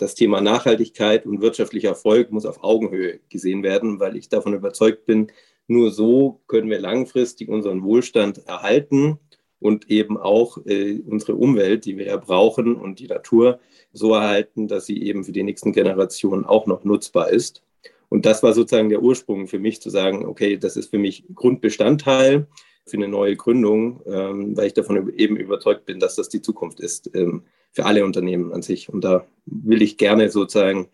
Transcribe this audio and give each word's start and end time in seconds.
das 0.00 0.14
Thema 0.14 0.40
Nachhaltigkeit 0.40 1.26
und 1.26 1.42
wirtschaftlicher 1.42 1.90
Erfolg 1.90 2.30
muss 2.30 2.46
auf 2.46 2.64
Augenhöhe 2.64 3.20
gesehen 3.28 3.62
werden, 3.62 4.00
weil 4.00 4.16
ich 4.16 4.28
davon 4.28 4.54
überzeugt 4.54 5.04
bin, 5.04 5.30
nur 5.66 5.90
so 5.90 6.40
können 6.46 6.70
wir 6.70 6.80
langfristig 6.80 7.48
unseren 7.48 7.82
Wohlstand 7.82 8.46
erhalten 8.46 9.18
und 9.60 9.90
eben 9.90 10.16
auch 10.16 10.58
äh, 10.64 11.00
unsere 11.06 11.34
Umwelt, 11.34 11.84
die 11.84 11.98
wir 11.98 12.06
ja 12.06 12.16
brauchen 12.16 12.76
und 12.76 12.98
die 12.98 13.06
Natur 13.06 13.60
so 13.92 14.14
erhalten, 14.14 14.68
dass 14.68 14.86
sie 14.86 15.02
eben 15.02 15.22
für 15.22 15.32
die 15.32 15.42
nächsten 15.42 15.72
Generationen 15.72 16.44
auch 16.44 16.66
noch 16.66 16.84
nutzbar 16.84 17.30
ist. 17.30 17.62
Und 18.08 18.26
das 18.26 18.42
war 18.42 18.54
sozusagen 18.54 18.88
der 18.88 19.02
Ursprung 19.02 19.46
für 19.46 19.58
mich 19.58 19.80
zu 19.80 19.90
sagen, 19.90 20.26
okay, 20.26 20.56
das 20.56 20.76
ist 20.76 20.90
für 20.90 20.98
mich 20.98 21.24
Grundbestandteil 21.34 22.46
für 22.86 22.96
eine 22.96 23.08
neue 23.08 23.36
Gründung, 23.36 24.00
ähm, 24.06 24.56
weil 24.56 24.68
ich 24.68 24.74
davon 24.74 25.12
eben 25.16 25.36
überzeugt 25.36 25.84
bin, 25.84 26.00
dass 26.00 26.16
das 26.16 26.28
die 26.28 26.42
Zukunft 26.42 26.80
ist 26.80 27.14
ähm, 27.14 27.44
für 27.72 27.86
alle 27.86 28.04
Unternehmen 28.04 28.52
an 28.52 28.62
sich. 28.62 28.88
Und 28.88 29.04
da 29.04 29.26
will 29.46 29.82
ich 29.82 29.96
gerne 29.96 30.28
sozusagen 30.30 30.88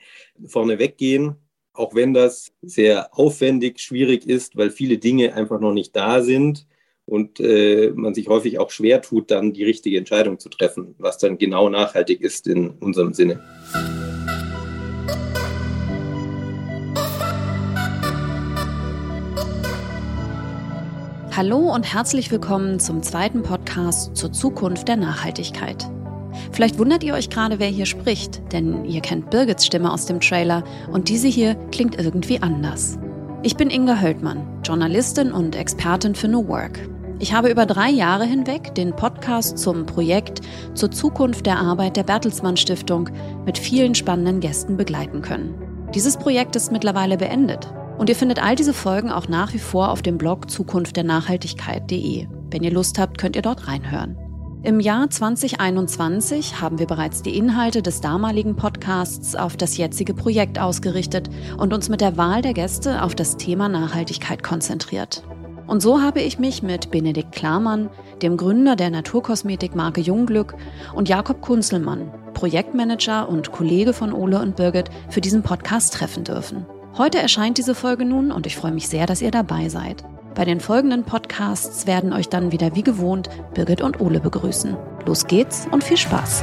vorne 0.47 0.79
weggehen, 0.79 1.37
auch 1.73 1.95
wenn 1.95 2.15
das 2.15 2.53
sehr 2.63 3.17
aufwendig, 3.19 3.81
schwierig 3.81 4.27
ist, 4.27 4.57
weil 4.57 4.71
viele 4.71 4.99
Dinge 4.99 5.35
einfach 5.35 5.61
noch 5.61 5.73
nicht 5.73 5.95
da 5.95 6.23
sind 6.23 6.67
und 7.05 7.39
äh, 7.41 7.93
man 7.95 8.15
sich 8.15 8.29
häufig 8.29 8.59
auch 8.59 8.71
schwer 8.71 9.01
tut, 9.03 9.31
dann 9.31 9.53
die 9.53 9.65
richtige 9.65 9.99
Entscheidung 9.99 10.39
zu 10.39 10.49
treffen, 10.49 10.95
was 10.99 11.19
dann 11.19 11.39
genau 11.39 11.69
nachhaltig 11.69 12.21
ist 12.21 12.47
in 12.47 12.71
unserem 12.71 13.13
Sinne. 13.13 13.43
Hallo 21.31 21.59
und 21.59 21.83
herzlich 21.83 22.31
willkommen 22.31 22.81
zum 22.81 23.03
zweiten 23.03 23.43
Podcast 23.43 24.17
zur 24.17 24.33
Zukunft 24.33 24.89
der 24.89 24.97
Nachhaltigkeit. 24.97 25.87
Vielleicht 26.57 26.79
wundert 26.79 27.05
ihr 27.05 27.13
euch 27.13 27.29
gerade, 27.29 27.59
wer 27.59 27.69
hier 27.69 27.85
spricht, 27.85 28.41
denn 28.51 28.87
ihr 28.87 29.03
kennt 29.03 29.29
Birgits 29.29 29.67
Stimme 29.67 29.93
aus 29.93 30.07
dem 30.07 30.21
Trailer 30.21 30.65
und 30.91 31.11
diese 31.11 31.29
hier 31.29 31.55
klingt 31.71 31.99
irgendwie 31.99 32.41
anders. 32.41 32.99
Ich 33.43 33.59
bin 33.59 33.69
Inga 33.69 34.01
Höldmann, 34.01 34.63
Journalistin 34.65 35.33
und 35.33 35.55
Expertin 35.55 36.15
für 36.15 36.29
New 36.29 36.49
Work. 36.49 36.81
Ich 37.19 37.35
habe 37.35 37.51
über 37.51 37.67
drei 37.67 37.91
Jahre 37.91 38.25
hinweg 38.25 38.75
den 38.75 38.97
Podcast 38.97 39.59
zum 39.59 39.85
Projekt 39.85 40.41
zur 40.73 40.91
Zukunft 40.91 41.45
der 41.45 41.59
Arbeit 41.59 41.99
der 41.99 42.05
Bertelsmann 42.05 42.57
Stiftung 42.57 43.11
mit 43.45 43.59
vielen 43.59 43.95
spannenden 43.95 44.41
Gästen 44.41 44.79
begleiten 44.79 45.21
können. 45.21 45.55
Dieses 45.95 46.17
Projekt 46.17 46.57
ist 46.57 46.73
mittlerweile 46.73 47.19
beendet 47.19 47.71
und 47.99 48.09
ihr 48.09 48.17
findet 48.17 48.43
all 48.43 48.57
diese 48.57 48.73
Folgen 48.73 49.11
auch 49.11 49.29
nach 49.29 49.53
wie 49.53 49.59
vor 49.59 49.91
auf 49.91 50.01
dem 50.01 50.17
Blog 50.17 50.51
zukunftdernachhaltigkeit.de. 50.51 52.29
Wenn 52.51 52.63
ihr 52.63 52.73
Lust 52.73 52.99
habt, 52.99 53.19
könnt 53.19 53.37
ihr 53.37 53.43
dort 53.43 53.69
reinhören. 53.69 54.17
Im 54.67 54.81
Jahr 54.81 55.09
2021 55.09 56.61
haben 56.61 56.81
wir 56.81 56.89
bereits 56.89 57.23
die 57.23 57.39
Inhalte 57.39 57.83
des 57.83 58.01
damaligen 58.01 58.57
Podcasts 58.57 59.37
auf 59.37 59.57
das 59.57 59.77
jetzige 59.77 60.13
Projekt 60.13 60.59
ausgerichtet 60.59 61.31
und 61.57 61.73
uns 61.73 61.89
mit 61.89 62.01
der 62.01 62.17
Wahl 62.17 62.43
der 62.43 62.53
Gäste 62.53 63.01
auf 63.05 63.15
das 63.15 63.37
Thema 63.37 63.69
Nachhaltigkeit 63.69 64.43
konzentriert. 64.43 65.23
Und 65.69 65.83
so 65.83 66.03
habe 66.03 66.21
ich 66.21 66.41
mich 66.41 66.65
mit 66.65 66.91
Benedikt 66.91 67.31
Klarmann, 67.31 67.91
dem 68.23 68.37
Gründer 68.37 68.75
der 68.75 68.91
Naturkosmetikmarke 68.91 70.01
Jungglück, 70.01 70.57
und 70.97 71.09
Jakob 71.09 71.43
Kunzelmann, 71.43 72.11
Projektmanager 72.35 73.29
und 73.29 73.53
Kollege 73.53 73.93
von 73.93 74.13
Ole 74.13 74.41
und 74.41 74.57
Birgit, 74.57 74.91
für 75.11 75.21
diesen 75.21 75.45
Podcast 75.45 75.95
treffen 75.95 76.25
dürfen. 76.25 76.67
Heute 76.99 77.19
erscheint 77.19 77.59
diese 77.59 77.77
Folge 77.77 78.05
nun 78.05 78.33
und 78.33 78.47
ich 78.47 78.57
freue 78.57 78.73
mich 78.73 78.89
sehr, 78.89 79.07
dass 79.07 79.23
ihr 79.23 79.31
dabei 79.31 79.69
seid. 79.69 80.03
Bei 80.37 80.45
den 80.45 80.61
folgenden 80.61 81.05
Podcasts 81.05 81.87
werden 81.87 82.13
euch 82.13 82.29
dann 82.29 82.53
wieder 82.53 82.75
wie 82.75 82.83
gewohnt 82.83 83.31
Birgit 83.55 83.81
und 83.81 84.03
Ole 84.03 84.21
begrüßen. 84.21 84.77
Los 85.07 85.27
geht's 85.27 85.67
und 85.71 85.83
viel 85.83 85.97
Spaß! 85.97 86.43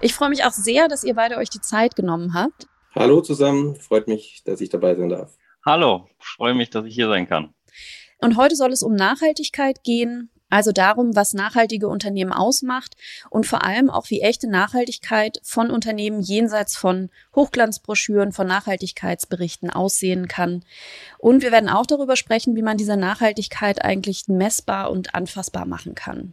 Ich 0.00 0.14
freue 0.14 0.30
mich 0.30 0.44
auch 0.44 0.52
sehr, 0.52 0.88
dass 0.88 1.04
ihr 1.04 1.14
beide 1.14 1.36
euch 1.36 1.50
die 1.50 1.60
Zeit 1.60 1.94
genommen 1.94 2.32
habt. 2.32 2.68
Hallo 2.98 3.20
zusammen, 3.20 3.76
freut 3.76 4.08
mich, 4.08 4.42
dass 4.46 4.62
ich 4.62 4.70
dabei 4.70 4.94
sein 4.94 5.10
darf. 5.10 5.36
Hallo, 5.66 6.08
freue 6.18 6.54
mich, 6.54 6.70
dass 6.70 6.86
ich 6.86 6.94
hier 6.94 7.08
sein 7.08 7.28
kann. 7.28 7.52
Und 8.22 8.38
heute 8.38 8.56
soll 8.56 8.72
es 8.72 8.82
um 8.82 8.94
Nachhaltigkeit 8.94 9.84
gehen, 9.84 10.30
also 10.48 10.72
darum, 10.72 11.14
was 11.14 11.34
nachhaltige 11.34 11.88
Unternehmen 11.88 12.32
ausmacht 12.32 12.96
und 13.28 13.46
vor 13.46 13.64
allem 13.64 13.90
auch, 13.90 14.08
wie 14.08 14.22
echte 14.22 14.48
Nachhaltigkeit 14.48 15.40
von 15.42 15.70
Unternehmen 15.70 16.22
jenseits 16.22 16.74
von 16.74 17.10
Hochglanzbroschüren, 17.34 18.32
von 18.32 18.46
Nachhaltigkeitsberichten 18.46 19.68
aussehen 19.68 20.26
kann. 20.26 20.64
Und 21.18 21.42
wir 21.42 21.52
werden 21.52 21.68
auch 21.68 21.84
darüber 21.84 22.16
sprechen, 22.16 22.56
wie 22.56 22.62
man 22.62 22.78
diese 22.78 22.96
Nachhaltigkeit 22.96 23.84
eigentlich 23.84 24.24
messbar 24.26 24.90
und 24.90 25.14
anfassbar 25.14 25.66
machen 25.66 25.94
kann. 25.94 26.32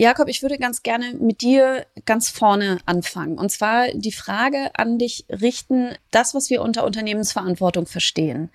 Jakob, 0.00 0.28
ich 0.30 0.40
würde 0.40 0.56
ganz 0.56 0.82
gerne 0.82 1.12
mit 1.20 1.42
dir 1.42 1.84
ganz 2.06 2.30
vorne 2.30 2.78
anfangen. 2.86 3.36
Und 3.36 3.50
zwar 3.50 3.88
die 3.92 4.12
Frage 4.12 4.70
an 4.72 4.96
dich 4.96 5.26
richten, 5.28 5.94
das, 6.10 6.34
was 6.34 6.48
wir 6.48 6.62
unter 6.62 6.84
Unternehmensverantwortung 6.86 7.84
verstehen. 7.84 8.48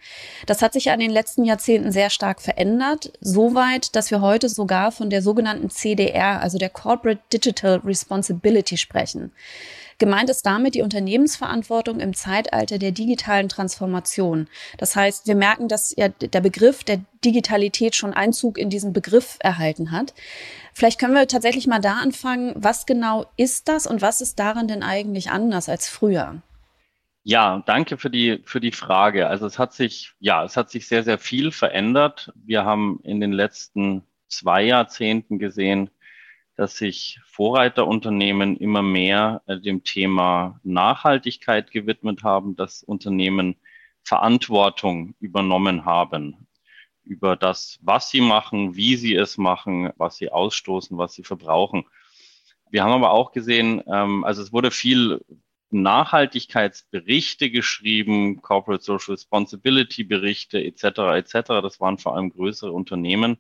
Das 0.48 0.64
hat 0.64 0.74
sich 0.74 0.86
ja 0.86 0.96
in 0.96 1.02
den 1.02 1.12
letzten 1.12 1.46
Jahrzehnten 1.46 1.92
sehr 1.92 2.10
stark 2.10 2.42
verändert, 2.42 3.14
soweit, 3.22 3.96
dass 3.96 4.10
wir 4.10 4.22
heute 4.22 4.50
sogar 4.50 4.92
von 4.92 5.12
der 5.12 5.22
sogenannten 5.22 5.70
CDR, 5.70 6.42
also 6.42 6.58
der 6.58 6.72
Corporate 6.72 7.22
Digital 7.32 7.76
Responsibility 7.86 8.78
sprechen. 8.78 9.32
Gemeint 9.98 10.30
ist 10.30 10.46
damit 10.46 10.76
die 10.76 10.82
Unternehmensverantwortung 10.82 12.00
im 12.00 12.14
Zeitalter 12.14 12.78
der 12.78 12.92
digitalen 12.92 13.48
Transformation. 13.48 14.48
Das 14.78 14.96
heißt, 14.96 15.28
wir 15.28 15.36
merken, 15.36 15.68
dass 15.68 15.96
ja 15.96 16.10
der 16.10 16.42
Begriff 16.42 16.84
der 16.84 17.00
Digitalität 17.24 17.96
schon 17.96 18.14
Einzug 18.14 18.58
in 18.58 18.70
diesen 18.70 18.92
Begriff 18.92 19.38
erhalten 19.40 19.92
hat. 19.92 20.14
Vielleicht 20.74 21.00
können 21.00 21.14
wir 21.14 21.28
tatsächlich 21.28 21.68
mal 21.68 21.80
da 21.80 21.94
anfangen. 21.94 22.54
Was 22.56 22.86
genau 22.86 23.26
ist 23.38 23.70
das 23.70 23.88
und 23.88 24.02
was 24.02 24.20
ist 24.20 24.38
daran 24.40 24.68
denn 24.68 24.84
eigentlich 24.84 25.30
anders 25.32 25.70
als 25.70 25.88
früher? 25.88 26.42
Ja, 27.24 27.64
danke 27.66 27.98
für 27.98 28.10
die, 28.12 28.42
für 28.46 28.60
die 28.60 28.72
Frage. 28.72 29.28
Also 29.28 29.48
es 29.48 29.58
hat 29.58 29.74
sich, 29.74 30.14
ja, 30.20 30.44
es 30.44 30.58
hat 30.58 30.70
sich 30.70 30.88
sehr, 30.88 31.04
sehr 31.04 31.18
viel 31.18 31.52
verändert. 31.52 32.32
Wir 32.36 32.66
haben 32.66 33.00
in 33.04 33.20
den 33.20 33.32
letzten 33.32 34.04
zwei 34.28 34.64
Jahrzehnten 34.64 35.40
gesehen, 35.40 35.90
dass 36.56 36.78
sich 36.78 37.20
Vorreiterunternehmen 37.26 38.58
immer 38.58 38.82
mehr 38.82 39.42
äh, 39.46 39.60
dem 39.60 39.84
Thema 39.84 40.60
Nachhaltigkeit 40.64 41.72
gewidmet 41.72 42.24
haben, 42.24 42.56
dass 42.56 42.84
Unternehmen 42.84 43.56
Verantwortung 44.04 45.16
übernommen 45.20 45.86
haben 45.86 46.48
über 47.04 47.36
das, 47.36 47.80
was 47.82 48.10
sie 48.10 48.22
machen, 48.22 48.76
wie 48.76 48.96
sie 48.96 49.16
es 49.16 49.38
machen, 49.38 49.92
was 49.98 50.18
sie 50.18 50.32
ausstoßen, 50.32 50.98
was 50.98 51.14
sie 51.14 51.24
verbrauchen. 51.24 51.86
Wir 52.72 52.84
haben 52.84 52.94
aber 52.94 53.12
auch 53.12 53.32
gesehen, 53.32 53.84
ähm, 53.88 54.24
also 54.24 54.42
es 54.42 54.52
wurde 54.52 54.72
viel 54.72 55.24
Nachhaltigkeitsberichte 55.70 57.52
geschrieben, 57.52 58.42
Corporate 58.42 58.84
Social 58.84 59.14
Responsibility 59.14 60.04
Berichte 60.04 60.64
etc. 60.64 60.84
etc. 61.16 61.48
Das 61.62 61.80
waren 61.80 61.98
vor 61.98 62.16
allem 62.16 62.30
größere 62.30 62.72
Unternehmen. 62.72 63.38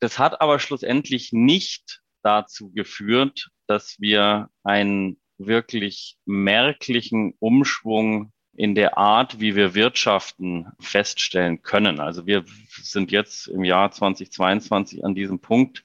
Das 0.00 0.18
hat 0.18 0.40
aber 0.40 0.58
schlussendlich 0.58 1.32
nicht 1.32 1.99
dazu 2.22 2.70
geführt, 2.72 3.50
dass 3.66 4.00
wir 4.00 4.50
einen 4.62 5.20
wirklich 5.38 6.16
merklichen 6.26 7.34
Umschwung 7.38 8.32
in 8.54 8.74
der 8.74 8.98
Art, 8.98 9.40
wie 9.40 9.56
wir 9.56 9.74
wirtschaften, 9.74 10.66
feststellen 10.80 11.62
können. 11.62 12.00
Also 12.00 12.26
wir 12.26 12.44
sind 12.82 13.10
jetzt 13.10 13.46
im 13.46 13.64
Jahr 13.64 13.90
2022 13.90 15.04
an 15.04 15.14
diesem 15.14 15.38
Punkt 15.38 15.84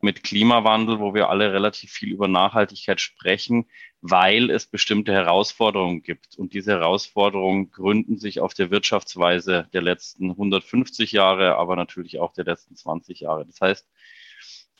mit 0.00 0.22
Klimawandel, 0.22 1.00
wo 1.00 1.12
wir 1.14 1.28
alle 1.28 1.52
relativ 1.52 1.90
viel 1.90 2.12
über 2.12 2.28
Nachhaltigkeit 2.28 3.00
sprechen, 3.00 3.66
weil 4.00 4.50
es 4.50 4.66
bestimmte 4.66 5.12
Herausforderungen 5.12 6.02
gibt. 6.02 6.38
Und 6.38 6.54
diese 6.54 6.72
Herausforderungen 6.72 7.70
gründen 7.70 8.16
sich 8.16 8.40
auf 8.40 8.54
der 8.54 8.70
Wirtschaftsweise 8.70 9.68
der 9.72 9.82
letzten 9.82 10.30
150 10.30 11.10
Jahre, 11.10 11.56
aber 11.56 11.74
natürlich 11.74 12.20
auch 12.20 12.32
der 12.32 12.44
letzten 12.44 12.76
20 12.76 13.20
Jahre. 13.20 13.44
Das 13.44 13.60
heißt, 13.60 13.88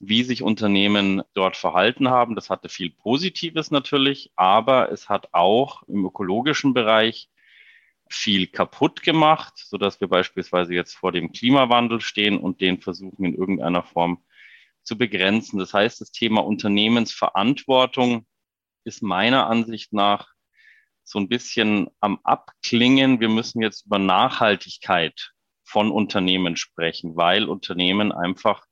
wie 0.01 0.23
sich 0.23 0.43
Unternehmen 0.43 1.23
dort 1.35 1.57
verhalten 1.57 2.09
haben. 2.09 2.35
Das 2.35 2.51
hatte 2.51 2.69
viel 2.69 2.91
Positives 2.91 3.71
natürlich, 3.71 4.31
aber 4.37 4.93
es 4.93 5.09
hat 5.09 5.33
auch 5.33 5.83
im 5.85 6.05
ökologischen 6.05 6.75
Bereich 6.75 7.29
viel 8.11 8.47
kaputt 8.47 9.03
gemacht, 9.03 9.55
so 9.57 9.77
dass 9.77 10.01
wir 10.01 10.09
beispielsweise 10.09 10.75
jetzt 10.75 10.95
vor 10.95 11.13
dem 11.13 11.33
Klimawandel 11.33 12.01
stehen 12.01 12.39
und 12.39 12.61
den 12.61 12.81
versuchen 12.81 13.25
in 13.25 13.35
irgendeiner 13.35 13.83
Form 13.83 14.23
zu 14.83 14.97
begrenzen. 14.97 15.59
Das 15.59 15.75
heißt, 15.75 16.01
das 16.01 16.11
Thema 16.11 16.45
Unternehmensverantwortung 16.45 18.27
ist 18.85 19.03
meiner 19.03 19.47
Ansicht 19.49 19.93
nach 19.93 20.33
so 21.05 21.19
ein 21.19 21.29
bisschen 21.29 21.89
am 22.01 22.21
Abklingen. 22.23 23.21
Wir 23.21 23.29
müssen 23.29 23.63
jetzt 23.63 23.87
über 23.87 23.99
Nachhaltigkeit 23.99 25.33
von 25.65 25.91
Unternehmen 25.91 26.57
sprechen, 26.57 27.17
weil 27.17 27.45
Unternehmen 27.45 28.13
einfach 28.13 28.68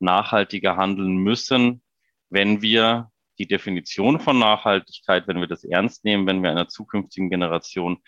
nachhaltiger 0.00 0.76
handeln 0.76 1.16
müssen, 1.16 1.82
wenn 2.30 2.62
wir 2.62 3.10
die 3.38 3.46
Definition 3.46 4.20
von 4.20 4.38
Nachhaltigkeit, 4.38 5.28
wenn 5.28 5.40
wir 5.40 5.46
das 5.46 5.64
ernst 5.64 6.04
nehmen, 6.04 6.26
wenn 6.26 6.42
wir 6.42 6.50
einer 6.50 6.68
zukünftigen 6.68 7.30
Generation 7.30 7.98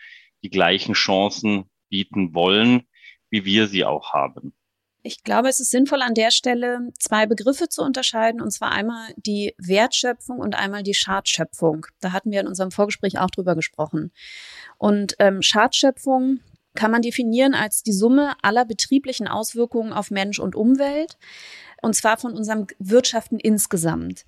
die 0.43 0.51
gleichen 0.51 0.95
Chancen 0.95 1.71
bieten 1.89 2.35
wollen, 2.35 2.89
wie 3.31 3.45
wir 3.45 3.67
sie 3.67 3.85
auch 3.85 4.13
haben. 4.13 4.55
Ich 5.03 5.25
glaube, 5.25 5.49
es 5.49 5.61
ist 5.61 5.71
sinnvoll, 5.71 6.03
an 6.03 6.13
der 6.13 6.31
Stelle 6.31 6.91
zwei 6.99 7.25
Begriffe 7.25 7.69
zu 7.69 7.83
unterscheiden, 7.83 8.43
und 8.43 8.51
zwar 8.51 8.73
einmal 8.73 9.15
die 9.17 9.55
Wertschöpfung 9.57 10.39
und 10.39 10.55
einmal 10.55 10.83
die 10.83 10.95
Schadschöpfung. 10.95 11.87
Da 12.01 12.13
hatten 12.13 12.31
wir 12.31 12.41
in 12.41 12.47
unserem 12.47 12.71
Vorgespräch 12.71 13.19
auch 13.19 13.31
drüber 13.31 13.55
gesprochen. 13.55 14.13
Und 14.77 15.17
ähm, 15.19 15.41
Schadschöpfung 15.41 16.41
kann 16.75 16.91
man 16.91 17.03
definieren 17.03 17.55
als 17.55 17.83
die 17.83 17.93
Summe 17.93 18.35
aller 18.43 18.65
betrieblichen 18.65 19.29
Auswirkungen 19.29 19.93
auf 19.93 20.11
Mensch 20.11 20.39
und 20.39 20.55
Umwelt, 20.55 21.19
und 21.83 21.95
zwar 21.95 22.19
von 22.19 22.33
unserem 22.33 22.67
Wirtschaften 22.79 23.39
insgesamt. 23.39 24.25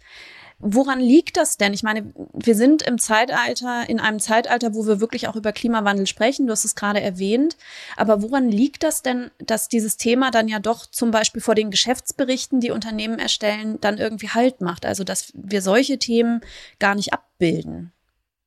Woran 0.65 1.01
liegt 1.01 1.37
das 1.37 1.57
denn? 1.57 1.75
Ich 1.75 1.83
meine, 1.83 2.13
wir 2.33 2.55
sind 2.55 2.83
im 2.83 2.99
Zeitalter, 2.99 3.89
in 3.89 3.99
einem 3.99 4.21
Zeitalter, 4.21 4.75
wo 4.75 4.87
wir 4.87 5.01
wirklich 5.01 5.27
auch 5.27 5.35
über 5.35 5.53
Klimawandel 5.53 6.07
sprechen. 6.07 6.47
Du 6.47 6.53
hast 6.53 6.65
es 6.65 6.77
gerade 6.77 7.01
erwähnt. 7.01 7.57
Aber 7.97 8.23
woran 8.23 8.49
liegt 8.49 8.85
das 8.85 9.03
denn, 9.03 9.33
dass 9.39 9.67
dieses 9.67 9.97
Thema 9.97 10.31
dann 10.31 10.47
ja 10.47 10.61
doch 10.61 10.87
zum 10.87 11.11
Beispiel 11.11 11.43
vor 11.43 11.57
den 11.57 11.73
Geschäftsberichten, 11.73 12.61
die 12.61 12.71
Unternehmen 12.71 13.19
erstellen, 13.19 13.81
dann 13.81 13.99
irgendwie 13.99 14.29
Halt 14.29 14.61
macht? 14.61 14.87
Also, 14.87 15.03
dass 15.03 15.33
wir 15.35 15.63
solche 15.63 15.99
Themen 15.99 16.43
gar 16.79 16.95
nicht 16.95 17.13
abbilden? 17.13 17.93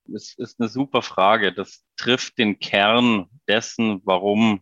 Das 0.07 0.33
ist 0.37 0.59
eine 0.59 0.69
super 0.69 1.01
Frage. 1.01 1.53
Das 1.53 1.83
trifft 1.97 2.37
den 2.37 2.59
Kern 2.59 3.27
dessen, 3.47 4.01
warum 4.05 4.61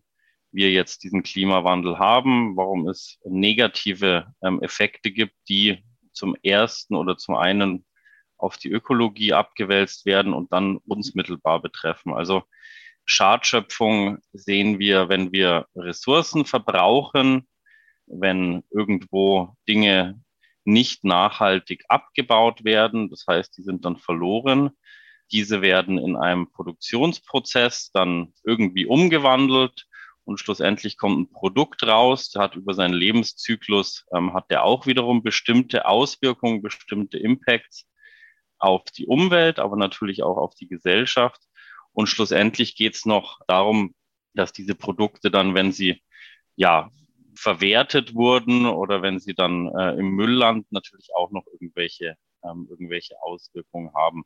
wir 0.51 0.71
jetzt 0.71 1.03
diesen 1.03 1.23
Klimawandel 1.23 1.99
haben, 1.99 2.55
warum 2.55 2.87
es 2.87 3.19
negative 3.25 4.33
ähm, 4.43 4.61
Effekte 4.61 5.11
gibt, 5.11 5.35
die 5.49 5.83
zum 6.13 6.35
ersten 6.43 6.95
oder 6.95 7.17
zum 7.17 7.35
einen 7.35 7.85
auf 8.37 8.57
die 8.57 8.69
Ökologie 8.69 9.33
abgewälzt 9.33 10.05
werden 10.05 10.33
und 10.33 10.51
dann 10.51 10.77
uns 10.77 11.15
mittelbar 11.15 11.61
betreffen. 11.61 12.13
Also 12.13 12.43
Schadschöpfung 13.05 14.19
sehen 14.31 14.79
wir, 14.79 15.09
wenn 15.09 15.31
wir 15.31 15.67
Ressourcen 15.75 16.45
verbrauchen, 16.45 17.47
wenn 18.05 18.63
irgendwo 18.69 19.55
Dinge 19.67 20.21
nicht 20.65 21.03
nachhaltig 21.03 21.83
abgebaut 21.89 22.63
werden. 22.63 23.09
Das 23.09 23.25
heißt, 23.27 23.57
die 23.57 23.63
sind 23.63 23.85
dann 23.85 23.97
verloren. 23.97 24.71
Diese 25.31 25.61
werden 25.61 25.97
in 25.97 26.15
einem 26.15 26.51
Produktionsprozess 26.51 27.91
dann 27.91 28.33
irgendwie 28.43 28.85
umgewandelt 28.85 29.87
und 30.25 30.39
schlussendlich 30.39 30.97
kommt 30.97 31.19
ein 31.19 31.31
Produkt 31.31 31.83
raus, 31.83 32.29
der 32.29 32.43
hat 32.43 32.55
über 32.55 32.73
seinen 32.73 32.93
Lebenszyklus, 32.93 34.05
ähm, 34.15 34.33
hat 34.33 34.49
der 34.51 34.63
auch 34.63 34.85
wiederum 34.85 35.21
bestimmte 35.21 35.85
Auswirkungen, 35.85 36.61
bestimmte 36.61 37.17
Impacts 37.17 37.87
auf 38.57 38.83
die 38.85 39.05
Umwelt, 39.05 39.59
aber 39.59 39.75
natürlich 39.75 40.23
auch 40.23 40.37
auf 40.37 40.55
die 40.55 40.67
Gesellschaft. 40.67 41.41
Und 41.91 42.07
schlussendlich 42.07 42.75
geht 42.75 42.95
es 42.95 43.05
noch 43.05 43.41
darum, 43.47 43.93
dass 44.33 44.53
diese 44.53 44.75
Produkte 44.75 45.29
dann, 45.29 45.55
wenn 45.55 45.71
sie 45.71 46.01
ja 46.55 46.89
verwertet 47.35 48.13
wurden 48.15 48.65
oder 48.65 49.01
wenn 49.01 49.19
sie 49.19 49.33
dann 49.33 49.67
äh, 49.75 49.91
im 49.95 50.11
Müll 50.11 50.31
landen, 50.31 50.67
natürlich 50.71 51.09
auch 51.15 51.31
noch 51.31 51.45
irgendwelche, 51.51 52.15
ähm, 52.43 52.67
irgendwelche 52.69 53.21
Auswirkungen 53.21 53.93
haben. 53.93 54.23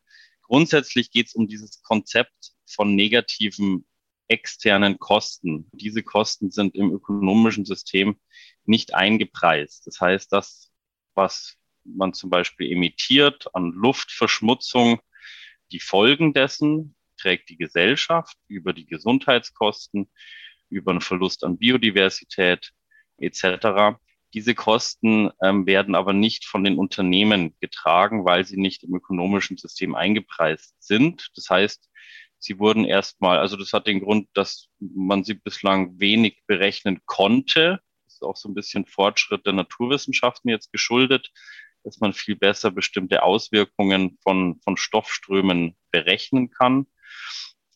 Grundsätzlich 0.47 1.11
geht 1.11 1.27
es 1.27 1.35
um 1.35 1.47
dieses 1.47 1.81
Konzept 1.83 2.53
von 2.65 2.95
negativen 2.95 3.85
externen 4.27 4.99
Kosten. 4.99 5.69
Diese 5.73 6.03
Kosten 6.03 6.51
sind 6.51 6.75
im 6.75 6.91
ökonomischen 6.91 7.65
System 7.65 8.19
nicht 8.65 8.93
eingepreist. 8.93 9.87
Das 9.87 10.01
heißt, 10.01 10.31
das, 10.31 10.71
was 11.15 11.57
man 11.83 12.13
zum 12.13 12.29
Beispiel 12.29 12.71
emittiert 12.71 13.53
an 13.53 13.71
Luftverschmutzung, 13.71 14.99
die 15.71 15.79
Folgen 15.79 16.33
dessen 16.33 16.95
trägt 17.17 17.49
die 17.49 17.57
Gesellschaft 17.57 18.37
über 18.47 18.73
die 18.73 18.85
Gesundheitskosten, 18.85 20.09
über 20.69 20.91
einen 20.91 21.01
Verlust 21.01 21.43
an 21.43 21.57
Biodiversität 21.57 22.73
etc. 23.17 23.97
Diese 24.37 24.53
Kosten 24.53 25.31
ähm, 25.41 25.65
werden 25.65 25.95
aber 25.95 26.13
nicht 26.13 26.45
von 26.45 26.63
den 26.63 26.77
Unternehmen 26.77 27.55
getragen, 27.59 28.23
weil 28.23 28.45
sie 28.45 28.57
nicht 28.57 28.83
im 28.83 28.93
ökonomischen 28.93 29.57
System 29.57 29.95
eingepreist 29.95 30.75
sind. 30.77 31.31
Das 31.35 31.49
heißt, 31.49 31.89
Sie 32.39 32.59
wurden 32.59 32.85
erstmal, 32.85 33.39
also 33.39 33.57
das 33.57 33.73
hat 33.73 33.87
den 33.87 33.99
Grund, 33.99 34.29
dass 34.33 34.69
man 34.77 35.23
sie 35.23 35.33
bislang 35.33 35.99
wenig 35.99 36.43
berechnen 36.45 37.01
konnte. 37.07 37.81
Das 38.05 38.13
ist 38.13 38.21
auch 38.21 38.37
so 38.37 38.47
ein 38.47 38.53
bisschen 38.53 38.85
Fortschritt 38.85 39.47
der 39.47 39.53
Naturwissenschaften 39.53 40.51
jetzt 40.51 40.71
geschuldet, 40.71 41.31
dass 41.83 41.99
man 41.99 42.13
viel 42.13 42.35
besser 42.35 42.69
bestimmte 42.69 43.23
Auswirkungen 43.23 44.19
von, 44.21 44.61
von 44.63 44.77
Stoffströmen 44.77 45.75
berechnen 45.89 46.51
kann. 46.51 46.85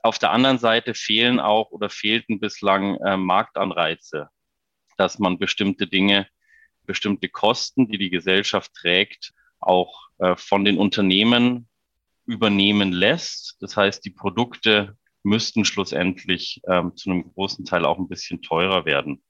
Auf 0.03 0.19
der 0.19 0.29
anderen 0.29 0.59
Seite 0.59 0.93
fehlen 0.93 1.39
auch 1.39 1.71
oder 1.71 1.89
fehlten 1.89 2.39
bislang 2.39 2.97
äh, 2.97 3.17
Marktanreize, 3.17 4.29
dass 4.95 5.17
man 5.17 5.39
bestimmte 5.39 5.87
Dinge, 5.87 6.27
bestimmte 6.91 7.29
Kosten, 7.29 7.87
die 7.87 7.97
die 7.97 8.09
Gesellschaft 8.09 8.73
trägt, 8.73 9.31
auch 9.59 10.09
äh, 10.17 10.35
von 10.35 10.65
den 10.65 10.77
Unternehmen 10.77 11.69
übernehmen 12.25 12.91
lässt. 12.91 13.55
Das 13.61 13.77
heißt, 13.77 14.03
die 14.03 14.09
Produkte 14.09 14.97
müssten 15.23 15.63
schlussendlich 15.63 16.61
ähm, 16.67 16.95
zu 16.97 17.09
einem 17.09 17.31
großen 17.33 17.63
Teil 17.63 17.85
auch 17.85 17.97
ein 17.97 18.09
bisschen 18.09 18.41
teurer 18.41 18.85
werden. 18.85 19.23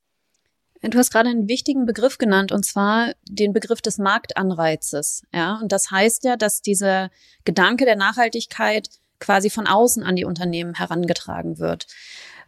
Du 0.82 0.98
hast 0.98 1.12
gerade 1.12 1.30
einen 1.30 1.48
wichtigen 1.48 1.86
Begriff 1.86 2.18
genannt, 2.18 2.52
und 2.52 2.66
zwar 2.66 3.14
den 3.30 3.54
Begriff 3.54 3.82
des 3.82 4.00
Marktanreizes. 4.00 5.22
Ja, 5.32 5.60
und 5.62 5.72
das 5.72 5.92
heißt 5.92 6.24
ja, 6.24 6.38
dass 6.38 6.64
dieser 6.64 7.12
Gedanke 7.46 7.86
der 7.86 7.96
Nachhaltigkeit 7.96 8.90
quasi 9.20 9.52
von 9.52 9.68
außen 9.68 10.02
an 10.02 10.16
die 10.16 10.26
Unternehmen 10.26 10.74
herangetragen 10.74 11.60
wird. 11.60 11.86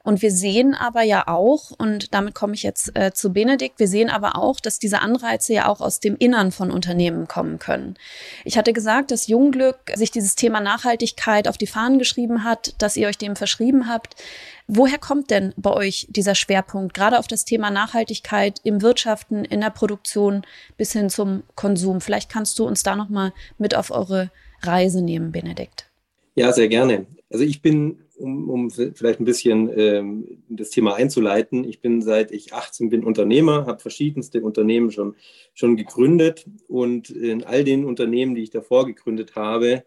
Und 0.03 0.21
wir 0.21 0.31
sehen 0.31 0.75
aber 0.75 1.01
ja 1.01 1.29
auch, 1.29 1.71
und 1.77 2.13
damit 2.13 2.35
komme 2.35 2.53
ich 2.53 2.63
jetzt 2.63 2.91
äh, 2.93 3.13
zu 3.13 3.31
Benedikt, 3.31 3.79
wir 3.79 3.87
sehen 3.87 4.09
aber 4.09 4.37
auch, 4.37 4.59
dass 4.59 4.77
diese 4.77 4.99
Anreize 4.99 5.53
ja 5.53 5.69
auch 5.69 5.79
aus 5.79 6.01
dem 6.01 6.17
Innern 6.17 6.51
von 6.51 6.71
Unternehmen 6.71 7.29
kommen 7.29 7.57
können. 7.57 7.95
Ich 8.43 8.57
hatte 8.57 8.73
gesagt, 8.73 9.11
dass 9.11 9.27
Jungglück 9.27 9.77
sich 9.95 10.11
dieses 10.11 10.35
Thema 10.35 10.59
Nachhaltigkeit 10.59 11.47
auf 11.47 11.57
die 11.57 11.67
Fahnen 11.67 11.99
geschrieben 11.99 12.43
hat, 12.43 12.75
dass 12.79 12.97
ihr 12.97 13.07
euch 13.07 13.17
dem 13.17 13.37
verschrieben 13.37 13.87
habt. 13.87 14.15
Woher 14.67 14.97
kommt 14.97 15.31
denn 15.31 15.53
bei 15.55 15.71
euch 15.71 16.07
dieser 16.09 16.35
Schwerpunkt, 16.35 16.93
gerade 16.93 17.17
auf 17.17 17.27
das 17.27 17.45
Thema 17.45 17.71
Nachhaltigkeit 17.71 18.59
im 18.63 18.81
Wirtschaften, 18.81 19.45
in 19.45 19.61
der 19.61 19.69
Produktion 19.69 20.43
bis 20.75 20.91
hin 20.91 21.09
zum 21.09 21.43
Konsum? 21.55 22.01
Vielleicht 22.01 22.29
kannst 22.29 22.59
du 22.59 22.67
uns 22.67 22.83
da 22.83 22.97
nochmal 22.97 23.31
mit 23.57 23.73
auf 23.73 23.89
eure 23.89 24.31
Reise 24.61 25.01
nehmen, 25.01 25.31
Benedikt. 25.31 25.89
Ja, 26.35 26.51
sehr 26.51 26.67
gerne. 26.67 27.05
Also 27.29 27.45
ich 27.45 27.61
bin 27.61 28.02
um, 28.17 28.49
um 28.49 28.69
vielleicht 28.71 29.19
ein 29.19 29.25
bisschen 29.25 29.71
ähm, 29.77 30.43
das 30.49 30.69
Thema 30.69 30.95
einzuleiten. 30.95 31.63
Ich 31.63 31.81
bin 31.81 32.01
seit 32.01 32.31
ich 32.31 32.53
18 32.53 32.89
bin 32.89 33.03
Unternehmer, 33.03 33.65
habe 33.65 33.79
verschiedenste 33.79 34.41
Unternehmen 34.41 34.91
schon, 34.91 35.15
schon 35.53 35.77
gegründet 35.77 36.45
und 36.67 37.09
in 37.09 37.43
all 37.43 37.63
den 37.63 37.85
Unternehmen, 37.85 38.35
die 38.35 38.43
ich 38.43 38.51
davor 38.51 38.85
gegründet 38.85 39.35
habe, 39.35 39.83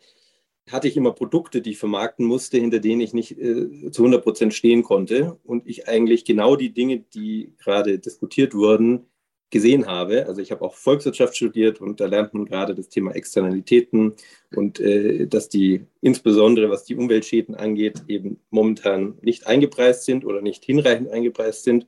hatte 0.70 0.88
ich 0.88 0.96
immer 0.96 1.12
Produkte, 1.12 1.62
die 1.62 1.70
ich 1.70 1.78
vermarkten 1.78 2.26
musste, 2.26 2.58
hinter 2.58 2.80
denen 2.80 3.00
ich 3.00 3.14
nicht 3.14 3.38
äh, 3.38 3.90
zu 3.90 4.02
100 4.02 4.22
Prozent 4.22 4.54
stehen 4.54 4.82
konnte 4.82 5.38
und 5.44 5.66
ich 5.66 5.88
eigentlich 5.88 6.24
genau 6.24 6.56
die 6.56 6.74
Dinge, 6.74 7.04
die 7.14 7.54
gerade 7.58 7.98
diskutiert 7.98 8.54
wurden, 8.54 9.06
gesehen 9.50 9.86
habe. 9.86 10.26
Also 10.26 10.40
ich 10.40 10.50
habe 10.50 10.62
auch 10.62 10.74
Volkswirtschaft 10.74 11.36
studiert 11.36 11.80
und 11.80 12.00
da 12.00 12.06
lernt 12.06 12.34
man 12.34 12.46
gerade 12.46 12.74
das 12.74 12.88
Thema 12.88 13.12
Externalitäten 13.14 14.14
und 14.54 14.80
äh, 14.80 15.26
dass 15.26 15.48
die 15.48 15.86
insbesondere 16.00 16.68
was 16.68 16.84
die 16.84 16.96
Umweltschäden 16.96 17.54
angeht, 17.54 18.02
eben 18.08 18.40
momentan 18.50 19.18
nicht 19.22 19.46
eingepreist 19.46 20.04
sind 20.04 20.24
oder 20.24 20.42
nicht 20.42 20.64
hinreichend 20.64 21.10
eingepreist 21.10 21.64
sind. 21.64 21.86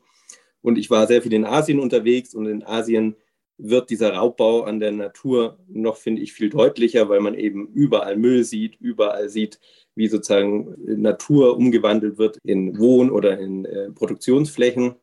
Und 0.63 0.79
ich 0.79 0.91
war 0.91 1.07
sehr 1.07 1.23
viel 1.23 1.33
in 1.33 1.45
Asien 1.45 1.81
unterwegs 1.81 2.35
und 2.35 2.47
in 2.47 2.65
Asien 2.65 3.17
wird 3.59 3.91
dieser 3.91 4.15
Raubbau 4.15 4.63
an 4.63 4.79
der 4.79 4.93
Natur 4.93 5.59
noch, 5.67 5.97
finde 5.97 6.23
ich, 6.23 6.33
viel 6.33 6.49
deutlicher, 6.49 7.09
weil 7.09 7.21
man 7.21 7.35
eben 7.35 7.69
überall 7.75 8.17
Müll 8.17 8.45
sieht, 8.45 8.77
überall 8.81 9.29
sieht, 9.29 9.59
wie 9.97 10.07
sozusagen 10.07 10.77
Natur 10.79 11.57
umgewandelt 11.57 12.19
wird 12.19 12.39
in 12.45 12.79
Wohn- 12.79 13.11
oder 13.11 13.37
in 13.39 13.65
äh, 13.65 13.91
Produktionsflächen 13.91 14.95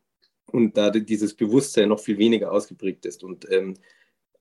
und 0.55 0.77
da 0.77 0.89
dieses 0.89 1.35
Bewusstsein 1.35 1.89
noch 1.89 1.99
viel 1.99 2.17
weniger 2.17 2.51
ausgeprägt 2.51 3.05
ist. 3.05 3.23
Und 3.23 3.51
ähm, 3.51 3.75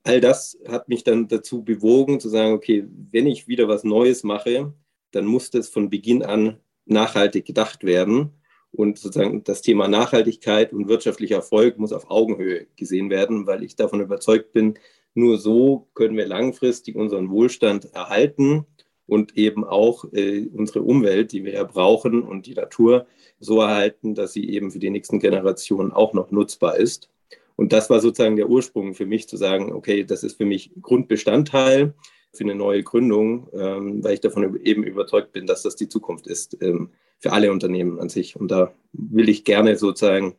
all 0.05 0.21
das 0.21 0.59
hat 0.69 0.89
mich 0.89 1.05
dann 1.05 1.29
dazu 1.29 1.65
bewogen 1.65 2.21
zu 2.21 2.29
sagen, 2.29 2.53
okay, 2.53 2.87
wenn 3.11 3.27
ich 3.27 3.49
wieder 3.49 3.69
was 3.69 3.85
Neues 3.85 4.23
mache, 4.23 4.73
dann 5.11 5.27
muss 5.27 5.51
das 5.51 5.69
von 5.69 5.91
Beginn 5.91 6.23
an 6.23 6.59
nachhaltig 6.87 7.45
gedacht 7.45 7.85
werden. 7.85 8.31
Und 8.71 8.99
sozusagen 8.99 9.45
das 9.45 9.63
Thema 9.63 9.87
Nachhaltigkeit 9.89 10.73
und 10.73 10.89
wirtschaftlicher 10.89 11.37
Erfolg 11.37 11.79
muss 11.79 11.93
auf 11.93 12.11
Augenhöhe 12.11 12.67
gesehen 12.77 13.09
werden, 13.11 13.47
weil 13.47 13.63
ich 13.63 13.77
davon 13.77 14.01
überzeugt 14.01 14.53
bin, 14.53 14.79
nur 15.15 15.39
so 15.39 15.89
können 15.95 16.17
wir 16.17 16.27
langfristig 16.27 16.97
unseren 16.97 17.31
Wohlstand 17.31 17.93
erhalten 17.95 18.67
und 19.07 19.37
eben 19.37 19.65
auch 19.65 20.05
äh, 20.13 20.47
unsere 20.53 20.83
Umwelt, 20.83 21.33
die 21.33 21.45
wir 21.45 21.55
ja 21.55 21.65
brauchen 21.65 22.23
und 22.23 22.47
die 22.47 22.55
Natur 22.55 23.07
so 23.39 23.61
erhalten, 23.61 24.15
dass 24.15 24.33
sie 24.33 24.49
eben 24.49 24.71
für 24.71 24.79
die 24.79 24.91
nächsten 24.91 25.19
Generationen 25.19 25.93
auch 25.93 26.13
noch 26.15 26.31
nutzbar 26.31 26.77
ist. 26.77 27.11
Und 27.57 27.73
das 27.73 27.91
war 27.91 28.01
sozusagen 28.01 28.37
der 28.37 28.49
Ursprung 28.49 28.95
für 28.95 29.07
mich 29.07 29.29
zu 29.29 29.37
sagen, 29.37 29.73
okay, 29.73 30.05
das 30.05 30.25
ist 30.25 30.37
für 30.37 30.45
mich 30.45 30.73
Grundbestandteil 30.81 31.95
für 32.33 32.45
eine 32.45 32.55
neue 32.55 32.83
Gründung, 32.83 33.49
ähm, 33.53 34.03
weil 34.03 34.15
ich 34.15 34.21
davon 34.21 34.59
eben 34.65 34.83
überzeugt 34.83 35.33
bin, 35.33 35.47
dass 35.47 35.63
das 35.63 35.77
die 35.77 35.89
Zukunft 35.89 36.27
ist 36.27 36.61
ähm, 36.63 36.91
für 37.19 37.33
alle 37.33 37.53
Unternehmen 37.53 38.01
an 38.01 38.09
sich. 38.09 38.35
Und 38.35 38.51
da 38.51 38.75
will 38.93 39.29
ich 39.29 39.45
gerne 39.45 39.77
sozusagen 39.77 40.35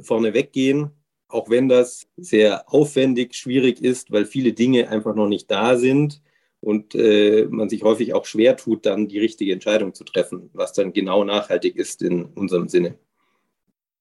vorne 0.00 0.34
weggehen, 0.34 0.90
auch 1.28 1.48
wenn 1.48 1.68
das 1.68 2.06
sehr 2.16 2.70
aufwendig, 2.72 3.34
schwierig 3.34 3.82
ist, 3.82 4.10
weil 4.12 4.26
viele 4.26 4.52
Dinge 4.52 4.88
einfach 4.88 5.14
noch 5.14 5.28
nicht 5.28 5.50
da 5.50 5.76
sind 5.76 6.20
und 6.60 6.94
äh, 6.94 7.46
man 7.50 7.68
sich 7.68 7.82
häufig 7.82 8.14
auch 8.14 8.24
schwer 8.24 8.56
tut, 8.56 8.86
dann 8.86 9.08
die 9.08 9.18
richtige 9.18 9.52
Entscheidung 9.52 9.94
zu 9.94 10.04
treffen, 10.04 10.50
was 10.52 10.72
dann 10.72 10.92
genau 10.92 11.24
nachhaltig 11.24 11.76
ist 11.76 12.02
in 12.02 12.24
unserem 12.24 12.68
Sinne. 12.68 12.98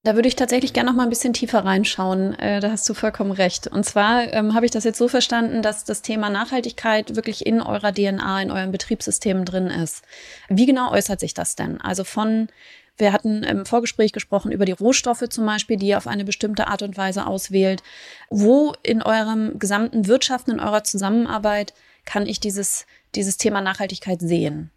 Da 0.04 0.16
würde 0.16 0.30
ich 0.30 0.38
tatsächlich 0.38 0.72
gerne 0.72 0.90
noch 0.90 0.96
mal 0.96 1.04
ein 1.04 1.10
bisschen 1.10 1.34
tiefer 1.34 1.66
reinschauen. 1.66 2.34
Äh, 2.40 2.62
da 2.62 2.72
hast 2.72 2.88
du 2.88 2.94
vollkommen 2.94 3.32
recht. 3.32 3.68
Und 3.68 3.84
zwar 3.84 4.32
ähm, 4.32 4.54
habe 4.54 4.66
ich 4.66 4.72
das 4.72 4.86
jetzt 4.86 5.00
so 5.00 5.10
verstanden, 5.10 5.62
dass 5.62 5.84
das 5.84 6.02
Thema 6.02 6.30
Nachhaltigkeit 6.30 7.16
wirklich 7.18 7.46
in 7.46 7.62
eurer 7.62 7.92
DNA, 7.92 8.42
in 8.42 8.52
euren 8.52 8.72
Betriebssystemen 8.72 9.44
drin 9.44 9.68
ist. 9.68 10.04
Wie 10.48 10.66
genau 10.66 10.92
äußert 10.92 11.20
sich 11.20 11.34
das 11.34 11.56
denn? 11.56 11.82
Also 11.82 12.06
von 12.06 12.48
wir 12.96 13.12
hatten 13.12 13.44
im 13.44 13.66
Vorgespräch 13.66 14.12
gesprochen 14.12 14.52
über 14.52 14.66
die 14.66 14.72
Rohstoffe 14.72 15.28
zum 15.30 15.46
Beispiel, 15.46 15.78
die 15.78 15.88
ihr 15.88 15.98
auf 15.98 16.08
eine 16.08 16.26
bestimmte 16.26 16.68
Art 16.68 16.82
und 16.82 16.98
Weise 16.98 17.28
auswählt. 17.28 17.84
Wo 18.30 18.74
in 18.84 19.04
eurem 19.04 19.60
gesamten 19.60 20.08
Wirtschaften, 20.08 20.52
in 20.52 20.60
eurer 20.60 20.84
Zusammenarbeit 20.84 21.74
kann 22.08 22.26
ich 22.26 22.40
dieses, 22.40 22.88
dieses 23.14 23.38
Thema 23.38 23.62
Nachhaltigkeit 23.62 24.22
sehen? 24.22 24.72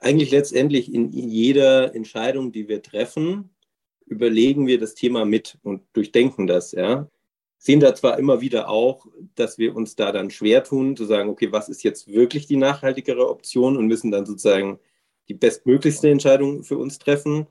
Eigentlich 0.00 0.32
letztendlich 0.32 0.92
in 0.92 1.12
jeder 1.12 1.94
Entscheidung, 1.94 2.50
die 2.50 2.66
wir 2.66 2.82
treffen, 2.82 3.50
überlegen 4.06 4.66
wir 4.66 4.80
das 4.80 4.94
Thema 4.94 5.24
mit 5.24 5.58
und 5.62 5.82
durchdenken 5.92 6.48
das, 6.48 6.72
ja. 6.72 7.06
Sehen 7.58 7.80
da 7.80 7.94
zwar 7.94 8.18
immer 8.18 8.40
wieder 8.40 8.70
auch, 8.70 9.06
dass 9.34 9.58
wir 9.58 9.76
uns 9.76 9.94
da 9.94 10.12
dann 10.12 10.30
schwer 10.30 10.64
tun, 10.64 10.96
zu 10.96 11.04
sagen, 11.04 11.28
okay, 11.28 11.52
was 11.52 11.68
ist 11.68 11.82
jetzt 11.82 12.08
wirklich 12.08 12.46
die 12.46 12.56
nachhaltigere 12.56 13.28
Option 13.28 13.76
und 13.76 13.86
müssen 13.86 14.10
dann 14.10 14.24
sozusagen 14.24 14.80
die 15.28 15.34
bestmöglichste 15.34 16.08
Entscheidung 16.08 16.64
für 16.64 16.78
uns 16.78 16.98
treffen. 16.98 17.46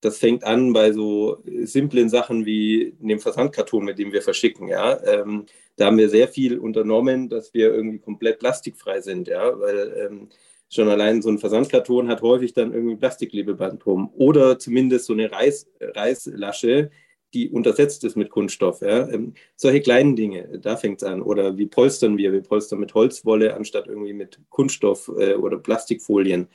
Das 0.00 0.18
fängt 0.18 0.44
an 0.44 0.72
bei 0.72 0.92
so 0.92 1.42
simplen 1.62 2.08
Sachen 2.08 2.46
wie 2.46 2.94
dem 3.00 3.18
Versandkarton, 3.18 3.84
mit 3.84 3.98
dem 3.98 4.12
wir 4.12 4.22
verschicken. 4.22 4.68
Ja, 4.68 5.02
ähm, 5.04 5.46
da 5.76 5.86
haben 5.86 5.98
wir 5.98 6.08
sehr 6.08 6.28
viel 6.28 6.58
unternommen, 6.58 7.28
dass 7.28 7.52
wir 7.54 7.74
irgendwie 7.74 7.98
komplett 7.98 8.38
plastikfrei 8.38 9.00
sind. 9.00 9.28
Ja, 9.28 9.58
weil 9.58 9.94
ähm, 9.96 10.28
Schon 10.70 10.88
allein 10.88 11.22
so 11.22 11.30
ein 11.30 11.38
Versandkarton 11.38 12.08
hat 12.08 12.20
häufig 12.20 12.52
dann 12.52 12.74
irgendwie 12.74 12.96
Plastikklebeband 12.96 13.84
drum 13.84 14.12
oder 14.14 14.58
zumindest 14.58 15.06
so 15.06 15.14
eine 15.14 15.32
Reiß, 15.32 15.66
Reißlasche, 15.80 16.90
die 17.32 17.48
untersetzt 17.48 18.04
ist 18.04 18.16
mit 18.16 18.28
Kunststoff. 18.28 18.82
Ja. 18.82 19.08
Ähm, 19.08 19.32
solche 19.56 19.80
kleinen 19.80 20.14
Dinge, 20.14 20.58
da 20.60 20.76
fängt 20.76 21.00
es 21.02 21.08
an. 21.08 21.22
Oder 21.22 21.56
wie 21.56 21.66
polstern 21.66 22.18
wir? 22.18 22.32
Wir 22.32 22.42
polstern 22.42 22.80
mit 22.80 22.92
Holzwolle 22.92 23.54
anstatt 23.54 23.86
irgendwie 23.86 24.12
mit 24.12 24.40
Kunststoff 24.50 25.10
äh, 25.18 25.34
oder 25.34 25.56
Plastikfolien. 25.58 26.48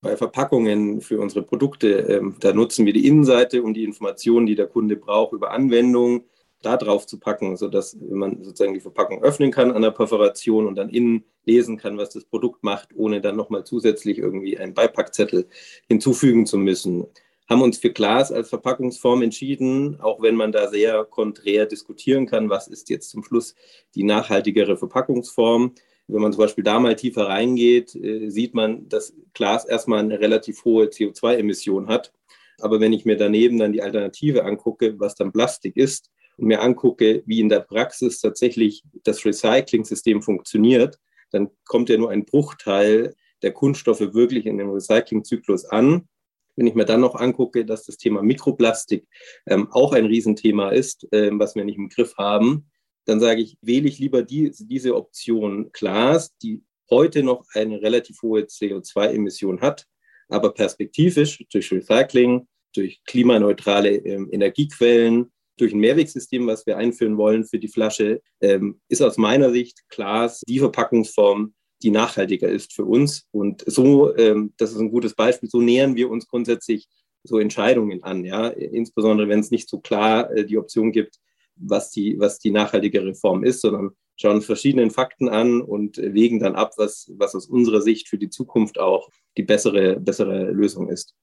Bei 0.00 0.16
Verpackungen 0.16 1.00
für 1.00 1.18
unsere 1.18 1.42
Produkte, 1.42 1.88
ähm, 1.88 2.36
da 2.38 2.52
nutzen 2.52 2.86
wir 2.86 2.92
die 2.92 3.06
Innenseite, 3.06 3.62
um 3.62 3.74
die 3.74 3.82
Informationen, 3.82 4.46
die 4.46 4.54
der 4.54 4.68
Kunde 4.68 4.96
braucht, 4.96 5.32
über 5.32 5.50
Anwendung 5.50 6.24
da 6.62 6.76
drauf 6.76 7.06
zu 7.06 7.18
packen, 7.18 7.56
sodass 7.56 7.96
man 8.00 8.42
sozusagen 8.42 8.74
die 8.74 8.80
Verpackung 8.80 9.22
öffnen 9.22 9.50
kann 9.50 9.72
an 9.72 9.82
der 9.82 9.90
Perforation 9.90 10.66
und 10.66 10.76
dann 10.76 10.88
innen 10.88 11.24
lesen 11.44 11.78
kann, 11.78 11.98
was 11.98 12.10
das 12.10 12.24
Produkt 12.24 12.62
macht, 12.62 12.90
ohne 12.94 13.20
dann 13.20 13.36
nochmal 13.36 13.64
zusätzlich 13.64 14.18
irgendwie 14.18 14.58
einen 14.58 14.74
Beipackzettel 14.74 15.48
hinzufügen 15.88 16.46
zu 16.46 16.58
müssen. 16.58 17.06
Haben 17.48 17.62
uns 17.62 17.78
für 17.78 17.90
Glas 17.90 18.30
als 18.30 18.50
Verpackungsform 18.50 19.22
entschieden, 19.22 19.98
auch 20.00 20.20
wenn 20.20 20.34
man 20.34 20.52
da 20.52 20.68
sehr 20.68 21.04
konträr 21.04 21.64
diskutieren 21.66 22.26
kann, 22.26 22.50
was 22.50 22.68
ist 22.68 22.90
jetzt 22.90 23.10
zum 23.10 23.24
Schluss 23.24 23.54
die 23.94 24.04
nachhaltigere 24.04 24.76
Verpackungsform. 24.76 25.74
Wenn 26.08 26.22
man 26.22 26.32
zum 26.32 26.40
Beispiel 26.40 26.64
da 26.64 26.80
mal 26.80 26.96
tiefer 26.96 27.28
reingeht, 27.28 27.94
äh, 27.94 28.30
sieht 28.30 28.54
man, 28.54 28.88
dass 28.88 29.14
Glas 29.34 29.64
erstmal 29.64 30.00
eine 30.00 30.18
relativ 30.18 30.64
hohe 30.64 30.86
CO2-Emission 30.86 31.88
hat. 31.88 32.12
Aber 32.60 32.80
wenn 32.80 32.92
ich 32.92 33.04
mir 33.04 33.16
daneben 33.16 33.58
dann 33.58 33.72
die 33.72 33.82
Alternative 33.82 34.44
angucke, 34.44 34.98
was 34.98 35.14
dann 35.14 35.32
Plastik 35.32 35.76
ist, 35.76 36.10
und 36.38 36.46
mir 36.46 36.62
angucke, 36.62 37.22
wie 37.26 37.40
in 37.40 37.48
der 37.48 37.60
Praxis 37.60 38.20
tatsächlich 38.20 38.84
das 39.02 39.24
Recycling-System 39.24 40.22
funktioniert, 40.22 40.98
dann 41.30 41.50
kommt 41.66 41.88
ja 41.88 41.98
nur 41.98 42.10
ein 42.10 42.24
Bruchteil 42.24 43.14
der 43.42 43.52
Kunststoffe 43.52 44.00
wirklich 44.00 44.46
in 44.46 44.56
dem 44.58 44.70
Recyclingzyklus 44.70 45.66
an. 45.66 46.08
Wenn 46.56 46.66
ich 46.66 46.74
mir 46.74 46.84
dann 46.84 47.00
noch 47.00 47.14
angucke, 47.14 47.64
dass 47.64 47.84
das 47.84 47.98
Thema 47.98 48.22
Mikroplastik 48.22 49.06
ähm, 49.46 49.68
auch 49.70 49.92
ein 49.92 50.06
Riesenthema 50.06 50.70
ist, 50.70 51.06
ähm, 51.12 51.38
was 51.38 51.54
wir 51.54 51.64
nicht 51.64 51.76
im 51.76 51.88
Griff 51.88 52.16
haben, 52.16 52.70
dann 53.08 53.20
sage 53.20 53.40
ich, 53.40 53.56
wähle 53.62 53.88
ich 53.88 53.98
lieber 53.98 54.22
die, 54.22 54.52
diese 54.54 54.94
Option 54.94 55.70
Glas, 55.72 56.36
die 56.42 56.62
heute 56.90 57.22
noch 57.22 57.46
eine 57.54 57.80
relativ 57.80 58.20
hohe 58.20 58.42
CO2-Emission 58.42 59.62
hat, 59.62 59.86
aber 60.28 60.52
perspektivisch 60.52 61.42
durch 61.50 61.72
Recycling, 61.72 62.46
durch 62.74 63.02
klimaneutrale 63.06 63.96
ähm, 63.96 64.28
Energiequellen, 64.30 65.32
durch 65.56 65.72
ein 65.72 65.80
Mehrwegsystem, 65.80 66.46
was 66.46 66.66
wir 66.66 66.76
einführen 66.76 67.16
wollen 67.16 67.44
für 67.44 67.58
die 67.58 67.68
Flasche, 67.68 68.20
ähm, 68.42 68.78
ist 68.90 69.00
aus 69.00 69.16
meiner 69.16 69.52
Sicht 69.52 69.88
Glas 69.88 70.42
die 70.46 70.58
Verpackungsform, 70.58 71.54
die 71.82 71.90
nachhaltiger 71.90 72.50
ist 72.50 72.74
für 72.74 72.84
uns. 72.84 73.26
Und 73.30 73.64
so, 73.66 74.14
ähm, 74.16 74.52
das 74.58 74.72
ist 74.72 74.80
ein 74.80 74.90
gutes 74.90 75.14
Beispiel, 75.14 75.48
so 75.48 75.62
nähern 75.62 75.96
wir 75.96 76.10
uns 76.10 76.28
grundsätzlich 76.28 76.88
so 77.24 77.38
Entscheidungen 77.38 78.02
an, 78.02 78.24
ja, 78.24 78.48
insbesondere 78.48 79.30
wenn 79.30 79.40
es 79.40 79.50
nicht 79.50 79.70
so 79.70 79.80
klar 79.80 80.30
äh, 80.30 80.44
die 80.44 80.58
Option 80.58 80.92
gibt, 80.92 81.18
was 81.60 81.90
die, 81.90 82.18
was 82.18 82.38
die 82.38 82.50
nachhaltigere 82.50 83.14
Form 83.14 83.44
ist, 83.44 83.60
sondern 83.60 83.90
schauen 84.16 84.42
verschiedene 84.42 84.90
Fakten 84.90 85.28
an 85.28 85.60
und 85.60 85.96
wägen 85.98 86.40
dann 86.40 86.56
ab, 86.56 86.72
was, 86.76 87.10
was 87.16 87.34
aus 87.34 87.46
unserer 87.46 87.80
Sicht 87.80 88.08
für 88.08 88.18
die 88.18 88.30
Zukunft 88.30 88.78
auch 88.78 89.08
die 89.36 89.42
bessere, 89.42 90.00
bessere 90.00 90.50
Lösung 90.50 90.88
ist. 90.88 91.14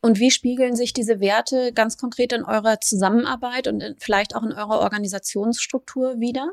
Und 0.00 0.18
wie 0.18 0.32
spiegeln 0.32 0.74
sich 0.74 0.92
diese 0.92 1.20
Werte 1.20 1.72
ganz 1.72 1.96
konkret 1.96 2.32
in 2.32 2.42
eurer 2.42 2.80
Zusammenarbeit 2.80 3.68
und 3.68 3.84
vielleicht 4.00 4.34
auch 4.34 4.42
in 4.42 4.52
eurer 4.52 4.80
Organisationsstruktur 4.80 6.18
wieder? 6.18 6.50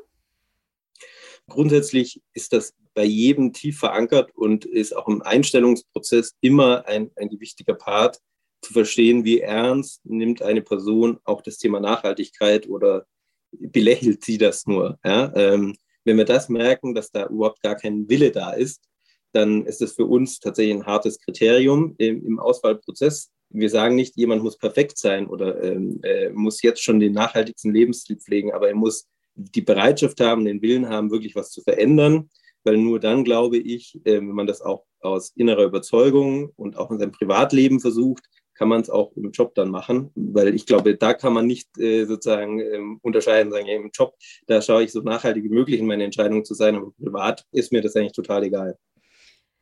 Grundsätzlich 1.47 2.21
ist 2.33 2.53
das 2.53 2.75
bei 2.93 3.05
jedem 3.05 3.53
tief 3.53 3.79
verankert 3.79 4.35
und 4.35 4.65
ist 4.65 4.95
auch 4.95 5.07
im 5.07 5.23
Einstellungsprozess 5.23 6.35
immer 6.41 6.85
ein, 6.85 7.09
ein 7.15 7.29
wichtiger 7.39 7.73
Part, 7.73 8.19
zu 8.61 8.73
verstehen, 8.73 9.23
wie 9.23 9.39
ernst 9.39 10.05
nimmt 10.05 10.41
eine 10.41 10.61
Person 10.61 11.19
auch 11.23 11.41
das 11.41 11.57
Thema 11.57 11.79
Nachhaltigkeit 11.79 12.67
oder 12.67 13.05
belächelt 13.51 14.23
sie 14.23 14.37
das 14.37 14.65
nur. 14.67 14.99
Ja? 15.03 15.31
Ähm, 15.35 15.75
wenn 16.05 16.17
wir 16.17 16.25
das 16.25 16.49
merken, 16.49 16.95
dass 16.95 17.11
da 17.11 17.27
überhaupt 17.27 17.61
gar 17.61 17.75
kein 17.75 18.09
Wille 18.09 18.31
da 18.31 18.51
ist, 18.51 18.83
dann 19.31 19.65
ist 19.65 19.81
es 19.81 19.93
für 19.93 20.05
uns 20.05 20.39
tatsächlich 20.39 20.75
ein 20.75 20.85
hartes 20.85 21.19
Kriterium 21.19 21.95
im, 21.97 22.25
im 22.25 22.39
Auswahlprozess, 22.39 23.31
wir 23.49 23.69
sagen 23.69 23.95
nicht, 23.95 24.15
jemand 24.15 24.43
muss 24.43 24.57
perfekt 24.57 24.97
sein 24.97 25.27
oder 25.27 25.61
ähm, 25.63 25.99
äh, 26.03 26.29
muss 26.29 26.61
jetzt 26.61 26.83
schon 26.83 26.99
den 26.99 27.13
nachhaltigsten 27.13 27.73
Lebensstil 27.73 28.17
pflegen, 28.17 28.51
aber 28.51 28.69
er 28.69 28.75
muss 28.75 29.07
die 29.35 29.61
Bereitschaft 29.61 30.21
haben, 30.21 30.45
den 30.45 30.61
Willen 30.61 30.89
haben, 30.89 31.11
wirklich 31.11 31.35
was 31.35 31.49
zu 31.49 31.61
verändern, 31.61 32.29
weil 32.63 32.77
nur 32.77 32.99
dann 32.99 33.23
glaube 33.23 33.57
ich, 33.57 33.95
äh, 34.03 34.17
wenn 34.17 34.27
man 34.27 34.47
das 34.47 34.61
auch 34.61 34.85
aus 35.01 35.31
innerer 35.35 35.63
Überzeugung 35.63 36.51
und 36.57 36.77
auch 36.77 36.91
in 36.91 36.99
seinem 36.99 37.11
Privatleben 37.11 37.79
versucht, 37.79 38.23
kann 38.59 38.67
man 38.67 38.81
es 38.81 38.89
auch 38.89 39.13
im 39.15 39.31
Job 39.31 39.55
dann 39.55 39.69
machen, 39.69 40.11
weil 40.15 40.53
ich 40.53 40.65
glaube, 40.65 40.97
da 40.97 41.13
kann 41.13 41.31
man 41.31 41.47
nicht 41.47 41.69
äh, 41.79 42.03
sozusagen 42.03 42.59
ähm, 42.59 42.99
unterscheiden, 43.01 43.53
sagen, 43.53 43.67
im 43.67 43.89
Job, 43.93 44.15
da 44.47 44.61
schaue 44.61 44.83
ich 44.83 44.91
so 44.91 44.99
nachhaltig 44.99 45.45
wie 45.45 45.49
möglich 45.49 45.79
in 45.79 45.87
meine 45.87 46.03
Entscheidung 46.03 46.43
zu 46.43 46.53
sein, 46.53 46.75
aber 46.75 46.91
privat 47.01 47.45
ist 47.53 47.71
mir 47.71 47.81
das 47.81 47.95
eigentlich 47.95 48.11
total 48.11 48.43
egal. 48.43 48.77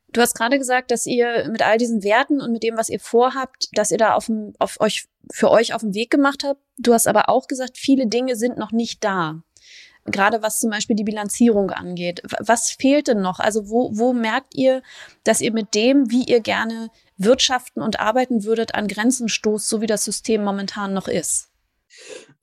Du 0.10 0.20
hast 0.20 0.34
gerade 0.34 0.58
gesagt, 0.58 0.90
dass 0.90 1.06
ihr 1.06 1.48
mit 1.52 1.62
all 1.62 1.78
diesen 1.78 2.04
Werten 2.04 2.42
und 2.42 2.52
mit 2.52 2.64
dem, 2.64 2.76
was 2.76 2.90
ihr 2.90 3.00
vorhabt, 3.00 3.70
dass 3.74 3.92
ihr 3.92 4.00
da 4.00 4.16
auf, 4.16 4.26
dem, 4.26 4.54
auf 4.58 4.80
euch, 4.80 5.06
für 5.32 5.52
euch 5.52 5.76
auf 5.76 5.82
den 5.82 5.94
Weg 5.94 6.10
gemacht 6.10 6.44
habt. 6.44 6.62
Du 6.80 6.94
hast 6.94 7.08
aber 7.08 7.30
auch 7.30 7.48
gesagt, 7.48 7.78
viele 7.78 8.08
Dinge 8.08 8.36
sind 8.36 8.58
noch 8.58 8.72
nicht 8.72 9.04
da. 9.04 9.44
Gerade 10.08 10.42
was 10.42 10.60
zum 10.60 10.70
Beispiel 10.70 10.96
die 10.96 11.04
Bilanzierung 11.04 11.72
angeht. 11.72 12.22
Was 12.40 12.72
fehlt 12.72 13.08
denn 13.08 13.22
noch? 13.22 13.40
Also 13.40 13.70
wo, 13.70 13.92
wo 13.94 14.14
merkt 14.14 14.56
ihr, 14.56 14.82
dass 15.24 15.42
ihr 15.42 15.52
mit 15.52 15.76
dem, 15.76 16.10
wie 16.10 16.24
ihr 16.24 16.40
gerne 16.40 16.90
wirtschaften 17.18 17.82
und 17.82 18.00
arbeiten 18.00 18.44
würdet, 18.44 18.76
an 18.76 18.88
Grenzen 18.88 19.28
stoßt, 19.28 19.68
so 19.68 19.82
wie 19.82 19.88
das 19.88 20.06
System 20.06 20.44
momentan 20.44 20.94
noch 20.94 21.08
ist? 21.08 21.50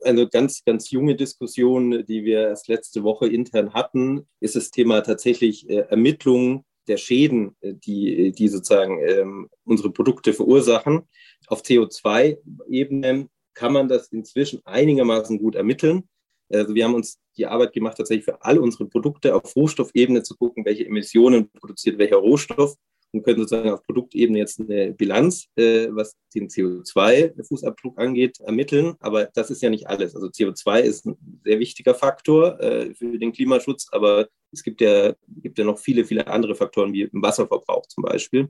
eine 0.04 0.28
ganz, 0.28 0.64
ganz 0.64 0.90
junge 0.90 1.16
Diskussion, 1.16 2.04
die 2.06 2.25
wir 2.25 2.49
erst 2.49 2.68
letzte 2.68 3.02
Woche 3.02 3.26
intern 3.26 3.73
hatten, 3.73 4.26
ist 4.40 4.56
das 4.56 4.71
Thema 4.71 5.00
tatsächlich 5.00 5.68
äh, 5.68 5.87
Ermittlungen 5.88 6.64
der 6.87 6.97
Schäden, 6.97 7.56
äh, 7.61 7.75
die, 7.75 8.33
die 8.33 8.49
sozusagen 8.49 9.00
ähm, 9.06 9.49
unsere 9.64 9.90
Produkte 9.90 10.33
verursachen. 10.33 11.02
Auf 11.47 11.62
CO2-Ebene 11.62 13.28
kann 13.54 13.73
man 13.73 13.88
das 13.88 14.09
inzwischen 14.09 14.61
einigermaßen 14.64 15.38
gut 15.38 15.54
ermitteln. 15.54 16.09
Also 16.54 16.75
wir 16.75 16.84
haben 16.84 16.94
uns 16.94 17.18
die 17.37 17.46
Arbeit 17.46 17.73
gemacht, 17.73 17.96
tatsächlich 17.96 18.25
für 18.25 18.42
alle 18.42 18.61
unsere 18.61 18.87
Produkte 18.87 19.34
auf 19.34 19.54
Rohstoffebene 19.56 20.23
zu 20.23 20.37
gucken, 20.37 20.64
welche 20.64 20.87
Emissionen 20.87 21.50
produziert 21.50 21.99
welcher 21.99 22.16
Rohstoff 22.16 22.76
und 23.14 23.23
können 23.23 23.38
sozusagen 23.38 23.70
auf 23.70 23.82
Produktebene 23.84 24.38
jetzt 24.38 24.61
eine 24.61 24.92
Bilanz, 24.92 25.46
äh, 25.56 25.88
was 25.90 26.16
den 26.34 26.49
CO2-Fußabdruck 26.49 27.96
angeht, 27.96 28.40
ermitteln. 28.40 28.94
Aber 28.99 29.26
das 29.26 29.50
ist 29.50 29.62
ja 29.62 29.70
nicht 29.70 29.87
alles. 29.87 30.14
Also 30.16 30.26
CO2 30.26 30.80
ist 30.80 31.06
ein 31.06 31.40
sehr 31.44 31.61
wichtiger 31.61 31.94
Faktor 31.94 32.61
äh, 32.61 32.92
für 32.94 33.18
den 33.18 33.32
Klimaschutz, 33.32 33.88
aber 33.92 34.28
es 34.52 34.62
gibt 34.62 34.80
ja, 34.80 35.14
gibt 35.28 35.58
ja 35.58 35.64
noch 35.64 35.78
viele, 35.78 36.04
viele 36.04 36.26
andere 36.26 36.54
Faktoren, 36.54 36.92
wie 36.92 37.08
Wasserverbrauch 37.12 37.87
zum 37.87 38.02
Beispiel. 38.02 38.49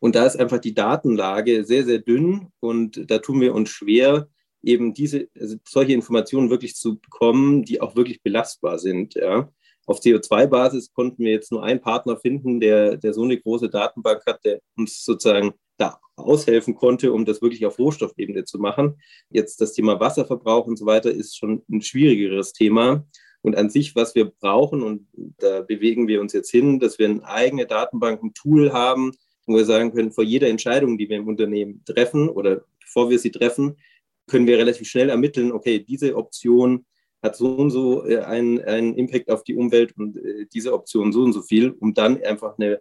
Und 0.00 0.14
da 0.16 0.26
ist 0.26 0.36
einfach 0.36 0.58
die 0.58 0.74
Datenlage 0.74 1.64
sehr, 1.64 1.84
sehr 1.84 1.98
dünn 1.98 2.48
und 2.60 3.10
da 3.10 3.18
tun 3.18 3.40
wir 3.40 3.54
uns 3.54 3.70
schwer, 3.70 4.28
eben 4.62 4.94
diese, 4.94 5.28
also 5.38 5.56
solche 5.66 5.92
Informationen 5.92 6.50
wirklich 6.50 6.76
zu 6.76 6.98
bekommen, 6.98 7.64
die 7.64 7.80
auch 7.80 7.96
wirklich 7.96 8.22
belastbar 8.22 8.78
sind. 8.78 9.14
Ja. 9.14 9.50
Auf 9.86 10.00
CO2-Basis 10.00 10.92
konnten 10.92 11.24
wir 11.24 11.32
jetzt 11.32 11.50
nur 11.50 11.64
einen 11.64 11.80
Partner 11.80 12.16
finden, 12.16 12.60
der, 12.60 12.96
der 12.96 13.12
so 13.12 13.22
eine 13.22 13.38
große 13.38 13.68
Datenbank 13.68 14.22
hat, 14.26 14.44
der 14.44 14.60
uns 14.76 15.04
sozusagen 15.04 15.54
da 15.76 15.98
aushelfen 16.16 16.74
konnte, 16.76 17.12
um 17.12 17.24
das 17.24 17.42
wirklich 17.42 17.66
auf 17.66 17.78
Rohstoffebene 17.78 18.44
zu 18.44 18.58
machen. 18.58 19.00
Jetzt 19.30 19.60
das 19.60 19.72
Thema 19.72 19.98
Wasserverbrauch 19.98 20.66
und 20.66 20.78
so 20.78 20.86
weiter 20.86 21.10
ist 21.10 21.36
schon 21.36 21.62
ein 21.70 21.82
schwierigeres 21.82 22.52
Thema. 22.52 23.04
Und 23.40 23.56
an 23.56 23.70
sich, 23.70 23.96
was 23.96 24.14
wir 24.14 24.26
brauchen, 24.26 24.82
und 24.82 25.08
da 25.38 25.62
bewegen 25.62 26.06
wir 26.06 26.20
uns 26.20 26.32
jetzt 26.32 26.50
hin, 26.50 26.78
dass 26.78 27.00
wir 27.00 27.08
eine 27.08 27.24
eigene 27.24 27.66
Datenbank, 27.66 28.22
ein 28.22 28.34
Tool 28.34 28.72
haben, 28.72 29.10
wo 29.46 29.56
wir 29.56 29.64
sagen 29.64 29.92
können, 29.92 30.12
vor 30.12 30.22
jeder 30.22 30.48
Entscheidung, 30.48 30.96
die 30.96 31.08
wir 31.08 31.16
im 31.16 31.26
Unternehmen 31.26 31.82
treffen 31.84 32.28
oder 32.28 32.64
bevor 32.80 33.10
wir 33.10 33.18
sie 33.18 33.32
treffen, 33.32 33.76
können 34.26 34.46
wir 34.46 34.58
relativ 34.58 34.88
schnell 34.88 35.10
ermitteln, 35.10 35.52
okay, 35.52 35.78
diese 35.80 36.16
Option 36.16 36.84
hat 37.22 37.36
so 37.36 37.54
und 37.54 37.70
so 37.70 38.04
äh, 38.06 38.18
einen, 38.18 38.60
einen 38.62 38.94
Impact 38.94 39.30
auf 39.30 39.44
die 39.44 39.54
Umwelt 39.54 39.96
und 39.96 40.16
äh, 40.16 40.46
diese 40.52 40.72
Option 40.72 41.12
so 41.12 41.22
und 41.22 41.32
so 41.32 41.42
viel, 41.42 41.70
um 41.70 41.94
dann 41.94 42.22
einfach 42.22 42.58
eine 42.58 42.80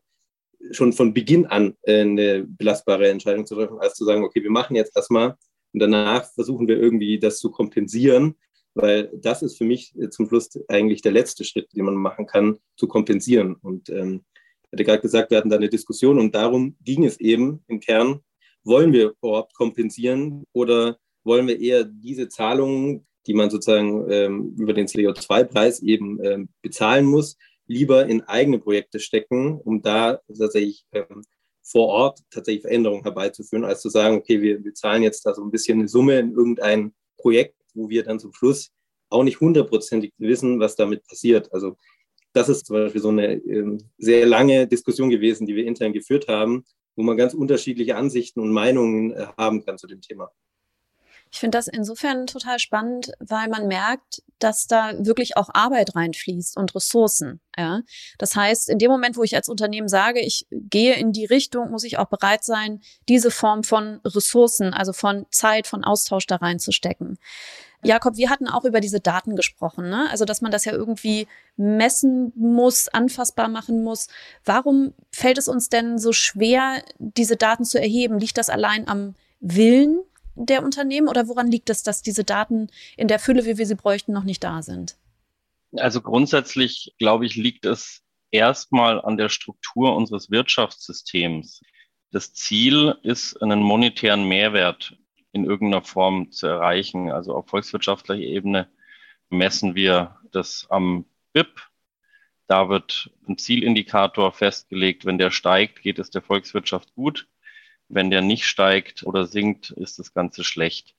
schon 0.71 0.93
von 0.93 1.13
Beginn 1.13 1.45
an 1.45 1.75
äh, 1.83 2.01
eine 2.01 2.43
belastbare 2.43 3.10
Entscheidung 3.10 3.45
zu 3.45 3.55
treffen, 3.55 3.79
als 3.79 3.95
zu 3.95 4.05
sagen, 4.05 4.24
okay, 4.24 4.43
wir 4.43 4.51
machen 4.51 4.75
jetzt 4.75 4.95
erstmal 4.95 5.36
und 5.74 5.79
danach 5.79 6.31
versuchen 6.33 6.67
wir 6.67 6.77
irgendwie 6.77 7.19
das 7.19 7.39
zu 7.39 7.51
kompensieren, 7.51 8.36
weil 8.74 9.12
das 9.13 9.41
ist 9.41 9.57
für 9.57 9.65
mich 9.65 9.93
zum 10.12 10.27
Schluss 10.27 10.50
eigentlich 10.67 11.01
der 11.01 11.12
letzte 11.12 11.43
Schritt, 11.43 11.69
den 11.75 11.86
man 11.86 11.95
machen 11.95 12.25
kann, 12.25 12.57
zu 12.77 12.88
kompensieren. 12.88 13.55
Und 13.55 13.89
ähm, 13.89 14.24
ich 14.33 14.71
hatte 14.71 14.83
gerade 14.86 15.01
gesagt, 15.01 15.31
wir 15.31 15.38
hatten 15.38 15.50
da 15.50 15.57
eine 15.57 15.69
Diskussion 15.69 16.19
und 16.19 16.33
darum 16.33 16.77
ging 16.81 17.03
es 17.03 17.19
eben 17.19 17.63
im 17.67 17.79
Kern, 17.79 18.21
wollen 18.63 18.93
wir 18.93 19.13
überhaupt 19.21 19.53
kompensieren 19.53 20.45
oder 20.53 20.98
wollen 21.23 21.47
wir 21.47 21.59
eher 21.59 21.83
diese 21.83 22.27
Zahlungen, 22.27 23.05
die 23.27 23.33
man 23.33 23.49
sozusagen 23.49 24.09
ähm, 24.09 24.55
über 24.57 24.73
den 24.73 24.87
CO2-Preis 24.87 25.81
eben 25.81 26.23
ähm, 26.23 26.49
bezahlen 26.61 27.05
muss, 27.05 27.37
lieber 27.67 28.05
in 28.07 28.21
eigene 28.23 28.59
Projekte 28.59 28.99
stecken, 28.99 29.59
um 29.59 29.81
da 29.81 30.19
tatsächlich 30.27 30.85
ähm, 30.91 31.23
vor 31.63 31.87
Ort 31.87 32.19
tatsächlich 32.31 32.63
Veränderungen 32.63 33.03
herbeizuführen, 33.03 33.65
als 33.65 33.81
zu 33.81 33.89
sagen, 33.89 34.17
okay, 34.17 34.41
wir, 34.41 34.63
wir 34.63 34.73
zahlen 34.73 35.03
jetzt 35.03 35.25
da 35.25 35.33
so 35.33 35.43
ein 35.43 35.51
bisschen 35.51 35.79
eine 35.79 35.87
Summe 35.87 36.19
in 36.19 36.31
irgendein 36.31 36.93
Projekt, 37.17 37.55
wo 37.73 37.89
wir 37.89 38.03
dann 38.03 38.19
zum 38.19 38.33
Schluss 38.33 38.71
auch 39.09 39.23
nicht 39.23 39.39
hundertprozentig 39.39 40.13
wissen, 40.17 40.59
was 40.59 40.75
damit 40.75 41.05
passiert. 41.05 41.53
Also 41.53 41.77
das 42.33 42.49
ist 42.49 42.65
zum 42.65 42.77
Beispiel 42.77 43.01
so 43.01 43.09
eine 43.09 43.33
ähm, 43.33 43.77
sehr 43.97 44.25
lange 44.25 44.67
Diskussion 44.67 45.09
gewesen, 45.09 45.45
die 45.45 45.55
wir 45.55 45.65
intern 45.65 45.93
geführt 45.93 46.27
haben, 46.27 46.63
wo 46.95 47.03
man 47.03 47.17
ganz 47.17 47.33
unterschiedliche 47.33 47.95
Ansichten 47.95 48.39
und 48.39 48.51
Meinungen 48.51 49.11
äh, 49.11 49.27
haben 49.37 49.63
kann 49.63 49.77
zu 49.77 49.87
dem 49.87 50.01
Thema. 50.01 50.31
Ich 51.31 51.39
finde 51.39 51.57
das 51.57 51.67
insofern 51.67 52.27
total 52.27 52.59
spannend, 52.59 53.13
weil 53.19 53.47
man 53.47 53.67
merkt, 53.67 54.21
dass 54.39 54.67
da 54.67 54.93
wirklich 54.97 55.38
auch 55.38 55.50
Arbeit 55.53 55.95
reinfließt 55.95 56.57
und 56.57 56.75
Ressourcen. 56.75 57.39
Ja? 57.57 57.81
Das 58.17 58.35
heißt, 58.35 58.67
in 58.69 58.79
dem 58.79 58.91
Moment, 58.91 59.15
wo 59.15 59.23
ich 59.23 59.35
als 59.35 59.47
Unternehmen 59.47 59.88
sage, 59.88 60.19
ich 60.19 60.45
gehe 60.51 60.95
in 60.95 61.13
die 61.13 61.25
Richtung, 61.25 61.71
muss 61.71 61.85
ich 61.85 61.97
auch 61.97 62.07
bereit 62.07 62.43
sein, 62.43 62.81
diese 63.07 63.31
Form 63.31 63.63
von 63.63 64.01
Ressourcen, 64.03 64.73
also 64.73 64.91
von 64.91 65.25
Zeit, 65.31 65.67
von 65.67 65.85
Austausch 65.85 66.27
da 66.27 66.35
reinzustecken. 66.35 67.17
Jakob, 67.83 68.17
wir 68.17 68.29
hatten 68.29 68.47
auch 68.47 68.65
über 68.65 68.79
diese 68.79 69.00
Daten 69.00 69.35
gesprochen, 69.35 69.89
ne? 69.89 70.07
also 70.11 70.25
dass 70.25 70.41
man 70.41 70.51
das 70.51 70.65
ja 70.65 70.73
irgendwie 70.73 71.27
messen 71.55 72.31
muss, 72.35 72.89
anfassbar 72.89 73.47
machen 73.47 73.83
muss. 73.83 74.07
Warum 74.43 74.93
fällt 75.11 75.38
es 75.38 75.47
uns 75.47 75.69
denn 75.69 75.97
so 75.97 76.11
schwer, 76.11 76.83
diese 77.00 77.38
Daten 77.38 77.63
zu 77.63 77.79
erheben? 77.79 78.19
Liegt 78.19 78.38
das 78.38 78.49
allein 78.49 78.88
am 78.88 79.15
Willen 79.39 80.01
der 80.36 80.63
Unternehmen 80.63 81.08
oder 81.08 81.28
woran 81.28 81.52
liegt 81.52 81.70
es, 81.70 81.84
dass 81.84 82.02
diese 82.02 82.24
Daten 82.24 82.70
in 82.98 83.08
der 83.08 83.20
Fülle, 83.20 83.46
wie 83.46 83.58
wir 83.58 83.65
sie 83.65 83.76
bräuchten, 83.76 84.13
noch 84.13 84.24
nicht 84.24 84.44
da 84.44 84.62
sind? 84.62 84.98
Also 85.78 86.02
grundsätzlich, 86.02 86.94
glaube 86.98 87.26
ich, 87.26 87.36
liegt 87.36 87.65
es 87.65 88.04
erstmal 88.32 89.02
an 89.02 89.17
der 89.17 89.30
Struktur 89.30 89.96
unseres 89.96 90.32
Wirtschaftssystems. 90.32 91.62
Das 92.12 92.34
Ziel 92.34 92.96
ist, 93.04 93.41
einen 93.41 93.62
monetären 93.62 94.28
Mehrwert 94.28 94.98
in 95.32 95.46
irgendeiner 95.46 95.84
Form 95.84 96.32
zu 96.32 96.48
erreichen. 96.48 97.12
Also 97.12 97.34
auf 97.36 97.48
volkswirtschaftlicher 97.48 98.22
Ebene 98.22 98.67
messen 99.30 99.76
wir 99.76 100.17
das 100.32 100.67
am 100.70 101.06
BIP. 101.34 101.62
Da 102.48 102.67
wird 102.67 103.10
ein 103.28 103.38
Zielindikator 103.38 104.34
festgelegt. 104.34 105.06
Wenn 105.06 105.17
der 105.17 105.32
steigt, 105.32 105.82
geht 105.82 106.00
es 106.00 106.10
der 106.10 106.22
Volkswirtschaft 106.22 106.94
gut. 106.96 107.28
Wenn 107.93 108.10
der 108.10 108.21
nicht 108.21 108.45
steigt 108.45 109.04
oder 109.04 109.25
sinkt, 109.25 109.71
ist 109.71 109.99
das 109.99 110.13
Ganze 110.13 110.43
schlecht. 110.43 110.95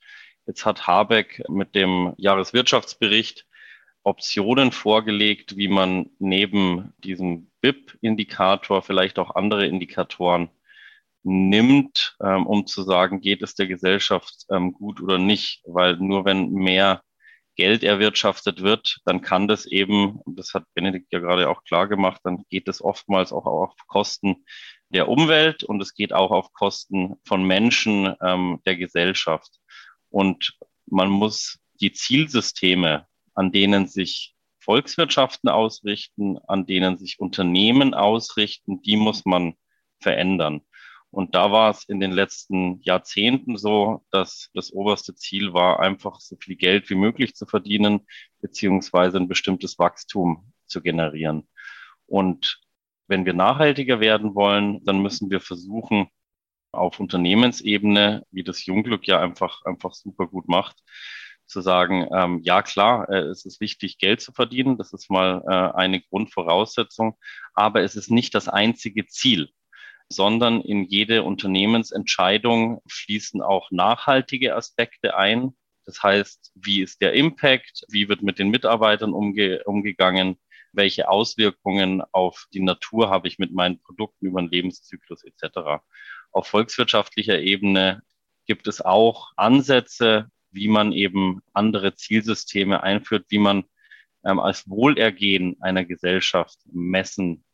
Jetzt 0.47 0.67
hat 0.67 0.87
Habeck 0.87 1.43
mit 1.49 1.75
dem 1.75 2.15
Jahreswirtschaftsbericht 2.17 3.47
Optionen 4.05 4.73
vorgelegt, 4.73 5.57
wie 5.57 5.69
man 5.69 6.11
neben 6.19 6.93
diesem 6.99 7.51
BIP-Indikator 7.61 8.83
vielleicht 8.83 9.19
auch 9.19 9.37
andere 9.37 9.67
Indikatoren 9.67 10.51
nimmt, 11.23 12.17
ähm, 12.23 12.47
um 12.47 12.67
zu 12.67 12.83
sagen, 12.83 13.21
geht 13.21 13.43
es 13.43 13.55
der 13.55 13.69
Gesellschaft 13.69 14.45
ähm, 14.51 14.73
gut 14.73 15.01
oder 15.01 15.19
nicht. 15.19 15.63
Weil 15.67 15.97
nur 15.97 16.25
wenn 16.25 16.51
mehr 16.53 17.03
Geld 17.55 17.85
erwirtschaftet 17.85 18.63
wird, 18.63 19.01
dann 19.05 19.21
kann 19.21 19.47
das 19.47 19.67
eben, 19.67 20.21
das 20.27 20.55
hat 20.55 20.65
Benedikt 20.75 21.13
ja 21.13 21.21
gerade 21.21 21.49
auch 21.49 21.65
klar 21.65 21.87
gemacht, 21.87 22.21
dann 22.25 22.45
geht 22.49 22.67
es 22.67 22.83
oftmals 22.83 23.33
auch 23.33 23.47
auf 23.47 23.75
Kosten 23.87 24.45
der 24.93 25.09
Umwelt 25.09 25.65
und 25.65 25.81
es 25.81 25.95
geht 25.95 26.13
auch 26.13 26.31
auf 26.31 26.53
Kosten 26.53 27.15
von 27.25 27.45
Menschen, 27.45 28.15
ähm, 28.23 28.61
der 28.67 28.77
Gesellschaft. 28.77 29.51
Und 30.11 30.57
man 30.87 31.09
muss 31.09 31.59
die 31.81 31.93
Zielsysteme, 31.93 33.07
an 33.35 33.53
denen 33.53 33.87
sich 33.87 34.35
Volkswirtschaften 34.61 35.49
ausrichten, 35.49 36.39
an 36.47 36.67
denen 36.67 36.97
sich 36.99 37.19
Unternehmen 37.19 37.95
ausrichten, 37.95 38.83
die 38.83 38.97
muss 38.97 39.25
man 39.25 39.55
verändern. 40.01 40.61
Und 41.11 41.35
da 41.35 41.53
war 41.53 41.71
es 41.71 41.85
in 41.85 42.01
den 42.01 42.13
letzten 42.13 42.81
Jahrzehnten 42.81 43.59
so, 43.59 44.03
dass 44.11 44.51
das 44.55 44.73
oberste 44.73 45.15
Ziel 45.15 45.53
war, 45.53 45.81
einfach 45.81 46.21
so 46.21 46.37
viel 46.41 46.57
Geld 46.57 46.89
wie 46.89 46.95
möglich 46.95 47.35
zu 47.35 47.45
verdienen, 47.45 48.07
beziehungsweise 48.41 49.19
ein 49.19 49.29
bestimmtes 49.29 49.79
Wachstum 49.79 50.53
zu 50.67 50.81
generieren. 50.81 51.49
Und 52.07 52.61
wenn 53.09 53.27
wir 53.27 53.35
nachhaltiger 53.35 54.01
werden 54.01 54.35
wollen, 54.35 54.85
dann 54.85 55.03
müssen 55.03 55.31
wir 55.31 55.41
versuchen, 55.41 56.09
auf 56.73 57.01
Unternehmensebene, 57.01 58.25
wie 58.31 58.45
das 58.45 58.65
Jungglück 58.65 59.07
ja 59.07 59.21
einfach, 59.21 59.65
einfach 59.65 59.93
super 59.93 60.27
gut 60.27 60.49
macht, 60.49 60.83
zu 61.47 61.61
sagen, 61.61 62.09
ähm, 62.15 62.41
ja 62.43 62.63
klar, 62.63 63.09
äh, 63.11 63.19
es 63.19 63.45
ist 63.45 63.61
wichtig, 63.61 63.99
Geld 63.99 64.21
zu 64.21 64.33
verdienen, 64.33 64.79
das 64.79 64.93
ist 64.93 65.11
mal 65.11 65.43
äh, 65.47 65.77
eine 65.77 66.01
Grundvoraussetzung, 66.01 67.19
aber 67.55 67.83
es 67.83 67.95
ist 67.95 68.11
nicht 68.11 68.35
das 68.35 68.49
einzige 68.49 69.07
Ziel, 69.07 69.51
sondern 70.09 70.63
in 70.63 70.85
jede 70.85 71.23
Unternehmensentscheidung 71.25 72.81
fließen 72.89 73.43
auch 73.43 73.71
nachhaltige 73.71 74.57
Aspekte 74.57 75.17
ein. 75.17 75.55
Das 75.85 76.03
heißt, 76.03 76.53
wie 76.55 76.81
ist 76.81 77.03
der 77.03 77.13
Impact, 77.13 77.85
wie 77.89 78.09
wird 78.09 78.23
mit 78.23 78.39
den 78.39 78.49
Mitarbeitern 78.49 79.13
umge 79.13 79.63
umgegangen, 79.65 80.39
welche 80.73 81.09
Auswirkungen 81.09 82.03
auf 82.13 82.47
die 82.53 82.63
Natur 82.63 83.11
habe 83.11 83.29
ich 83.29 83.39
mit 83.39 83.53
meinen 83.53 83.81
Produkten 83.81 84.27
über 84.27 84.41
den 84.41 84.51
Lebenszyklus 84.51 85.25
etc. 85.25 85.83
Auf 86.31 86.47
volkswirtschaftlicher 86.47 87.39
Ebene 87.39 88.03
gibt 88.47 88.67
es 88.67 88.81
auch 88.81 89.33
Ansätze, 89.37 90.31
wie 90.51 90.69
man 90.69 90.93
eben 90.93 91.43
andere 91.53 91.95
Zielsysteme 91.95 92.83
einführt, 92.83 93.27
wie 93.29 93.39
man 93.39 93.65
ähm, 94.25 94.41
als 94.41 94.69
Wohlergehen 94.69 95.57
einer 95.61 95.85
Gesellschaft 95.85 96.59
messen 96.71 97.45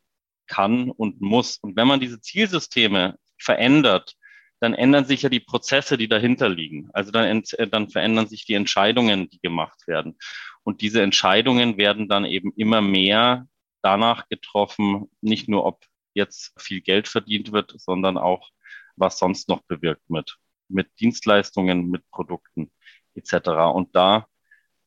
kann 0.47 0.91
und 0.91 1.21
muss. 1.21 1.59
Und 1.59 1.77
wenn 1.77 1.87
man 1.87 2.01
diese 2.01 2.21
Zielsysteme 2.21 3.19
verändert, 3.39 4.17
dann 4.61 4.75
ändern 4.75 5.05
sich 5.05 5.23
ja 5.23 5.29
die 5.29 5.41
Prozesse, 5.41 5.97
die 5.97 6.09
dahinter 6.09 6.49
liegen. 6.49 6.91
Also 6.93 7.11
dann, 7.11 7.43
dann 7.71 7.91
verändern 7.91 8.27
sich 8.27 8.45
die 8.45 8.55
Entscheidungen, 8.55 9.29
die 9.31 9.41
gemacht 9.41 9.87
werden. 9.87 10.19
Und 10.63 10.81
diese 10.81 11.03
Entscheidungen 11.03 11.79
werden 11.79 12.09
dann 12.09 12.25
eben 12.25 12.53
immer 12.57 12.81
mehr 12.81 13.47
danach 13.83 14.29
getroffen, 14.29 15.11
nicht 15.21 15.49
nur, 15.49 15.65
ob 15.65 15.85
jetzt 16.15 16.53
viel 16.61 16.81
Geld 16.81 17.09
verdient 17.09 17.53
wird, 17.53 17.75
sondern 17.79 18.19
auch, 18.19 18.51
was 18.97 19.19
sonst 19.19 19.49
noch 19.49 19.63
bewirkt 19.63 20.03
wird, 20.09 20.37
mit 20.69 20.89
Dienstleistungen, 21.01 21.89
mit 21.89 22.09
Produkten 22.11 22.73
etc. 23.15 23.49
Und 23.73 23.95
da 23.95 24.27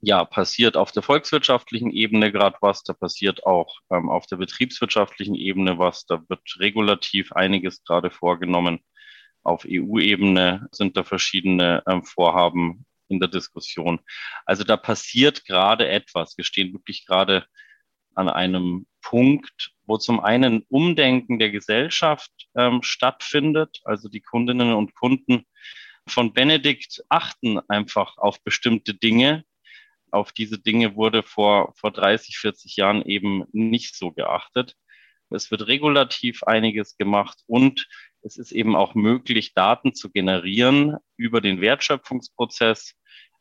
ja, 0.01 0.25
passiert 0.25 0.77
auf 0.77 0.91
der 0.91 1.03
volkswirtschaftlichen 1.03 1.91
Ebene 1.91 2.31
gerade 2.31 2.57
was, 2.61 2.83
da 2.83 2.93
passiert 2.93 3.45
auch 3.45 3.79
ähm, 3.91 4.09
auf 4.09 4.25
der 4.25 4.37
betriebswirtschaftlichen 4.37 5.35
Ebene 5.35 5.77
was, 5.77 6.05
da 6.05 6.23
wird 6.27 6.41
regulativ 6.59 7.31
einiges 7.33 7.83
gerade 7.83 8.09
vorgenommen. 8.09 8.79
Auf 9.43 9.65
EU-Ebene 9.67 10.67
sind 10.71 10.97
da 10.97 11.03
verschiedene 11.03 11.83
ähm, 11.87 12.03
Vorhaben 12.03 12.85
in 13.07 13.19
der 13.19 13.29
Diskussion. 13.29 13.99
Also 14.45 14.63
da 14.63 14.77
passiert 14.77 15.45
gerade 15.45 15.87
etwas. 15.87 16.37
Wir 16.37 16.45
stehen 16.45 16.73
wirklich 16.73 17.05
gerade 17.05 17.45
an 18.15 18.29
einem 18.29 18.87
Punkt, 19.01 19.71
wo 19.85 19.97
zum 19.97 20.19
einen 20.19 20.63
Umdenken 20.69 21.39
der 21.39 21.51
Gesellschaft 21.51 22.31
ähm, 22.55 22.81
stattfindet. 22.83 23.81
Also 23.83 24.09
die 24.09 24.21
Kundinnen 24.21 24.73
und 24.73 24.95
Kunden 24.95 25.45
von 26.07 26.33
Benedikt 26.33 27.03
achten 27.09 27.59
einfach 27.69 28.17
auf 28.17 28.43
bestimmte 28.43 28.93
Dinge. 28.93 29.43
Auf 30.11 30.31
diese 30.31 30.59
Dinge 30.59 30.95
wurde 30.95 31.23
vor, 31.23 31.73
vor 31.75 31.91
30, 31.91 32.37
40 32.37 32.75
Jahren 32.75 33.01
eben 33.03 33.45
nicht 33.53 33.95
so 33.95 34.11
geachtet. 34.11 34.75
Es 35.29 35.49
wird 35.49 35.67
regulativ 35.67 36.43
einiges 36.43 36.97
gemacht 36.97 37.41
und 37.47 37.87
es 38.23 38.37
ist 38.37 38.51
eben 38.51 38.75
auch 38.75 38.95
möglich, 38.95 39.53
Daten 39.53 39.93
zu 39.93 40.11
generieren 40.11 40.97
über 41.17 41.41
den 41.41 41.61
Wertschöpfungsprozess. 41.61 42.95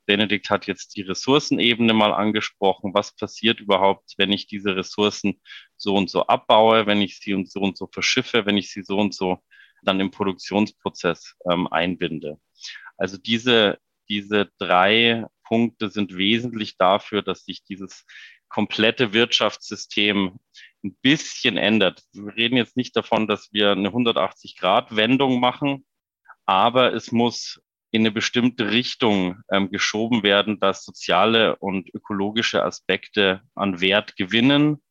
Benedikt 0.07 0.51
hat 0.51 0.67
jetzt 0.67 0.97
die 0.97 1.03
Ressourcenebene 1.03 1.93
mal 1.93 2.13
angesprochen. 2.13 2.95
Was 2.95 3.15
passiert 3.15 3.61
überhaupt, 3.61 4.15
wenn 4.17 4.33
ich 4.33 4.47
diese 4.47 4.75
Ressourcen 4.75 5.41
so 5.77 5.95
und 5.95 6.11
so 6.11 6.27
abbaue, 6.27 6.87
wenn 6.87 7.01
ich 7.01 7.19
sie 7.21 7.35
und 7.35 7.51
so 7.51 7.61
und 7.61 7.77
so 7.77 7.87
verschiffe, 7.87 8.47
wenn 8.47 8.57
ich 8.57 8.73
sie 8.73 8.83
so 8.83 8.99
und 8.99 9.15
so 9.15 9.39
dann 9.83 10.01
im 10.01 10.11
Produktionsprozess 10.11 11.37
ähm, 11.49 11.69
einbinde? 11.69 12.41
Also 12.97 13.19
diese, 13.19 13.79
diese 14.09 14.51
drei 14.59 15.27
Punkte 15.45 15.91
sind 15.91 16.17
wesentlich 16.17 16.77
dafür, 16.77 17.23
dass 17.23 17.45
sich 17.45 17.65
dieses 17.65 18.05
komplette 18.49 19.13
Wirtschaftssystem 19.13 20.39
ein 20.85 20.97
bisschen 21.03 21.57
ändert. 21.57 22.03
Wir 22.13 22.35
reden 22.37 22.57
jetzt 22.57 22.77
nicht 22.77 22.97
davon, 22.97 23.27
dass 23.27 23.53
wir 23.53 23.73
eine 23.73 23.91
180-Grad-Wendung 23.91 25.41
machen, 25.41 25.85
aber 26.47 26.93
es 26.95 27.13
muss 27.13 27.61
in 27.91 28.03
eine 28.03 28.13
bestimmte 28.13 28.71
Richtung 28.71 29.43
ähm, 29.51 29.71
geschoben 29.71 30.23
werden, 30.23 30.61
dass 30.61 30.85
soziale 30.85 31.57
und 31.57 31.93
ökologische 31.93 32.63
Aspekte 32.65 33.43
an 33.55 33.81
Wert 33.81 34.17
gewinnen, 34.17 34.83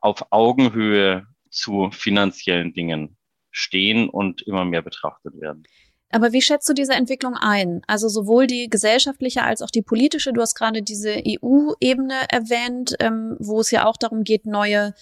auf 0.00 0.32
Augenhöhe 0.32 1.26
zu 1.50 1.90
finanziellen 1.90 2.72
Dingen 2.72 3.16
stehen 3.50 4.08
und 4.08 4.42
immer 4.42 4.64
mehr 4.64 4.82
betrachtet 4.82 5.40
werden. 5.40 5.64
Aber 6.10 6.32
wie 6.32 6.40
schätzt 6.40 6.68
du 6.68 6.72
diese 6.72 6.94
Entwicklung 6.94 7.34
ein? 7.34 7.82
Also 7.86 8.08
sowohl 8.08 8.46
die 8.46 8.70
gesellschaftliche 8.70 9.42
als 9.42 9.60
auch 9.60 9.70
die 9.70 9.82
politische. 9.82 10.32
Du 10.32 10.40
hast 10.40 10.54
gerade 10.54 10.82
diese 10.82 11.22
EU-Ebene 11.26 12.14
erwähnt, 12.30 12.96
ähm, 13.00 13.36
wo 13.38 13.60
es 13.60 13.70
ja 13.70 13.86
auch 13.86 13.96
darum 13.96 14.24
geht, 14.24 14.46
neue, 14.46 14.94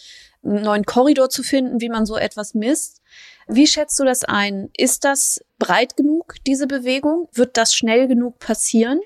einen 0.42 0.62
neuen 0.62 0.84
Korridor 0.84 1.28
zu 1.28 1.44
finden, 1.44 1.80
wie 1.80 1.88
man 1.88 2.06
so 2.06 2.16
etwas 2.16 2.54
misst. 2.54 3.02
Wie 3.46 3.68
schätzt 3.68 3.98
du 4.00 4.04
das 4.04 4.24
ein? 4.24 4.68
Ist 4.76 5.04
das 5.04 5.40
breit 5.58 5.96
genug, 5.96 6.34
diese 6.46 6.66
Bewegung? 6.66 7.28
Wird 7.32 7.56
das 7.56 7.72
schnell 7.74 8.08
genug 8.08 8.40
passieren? 8.40 9.00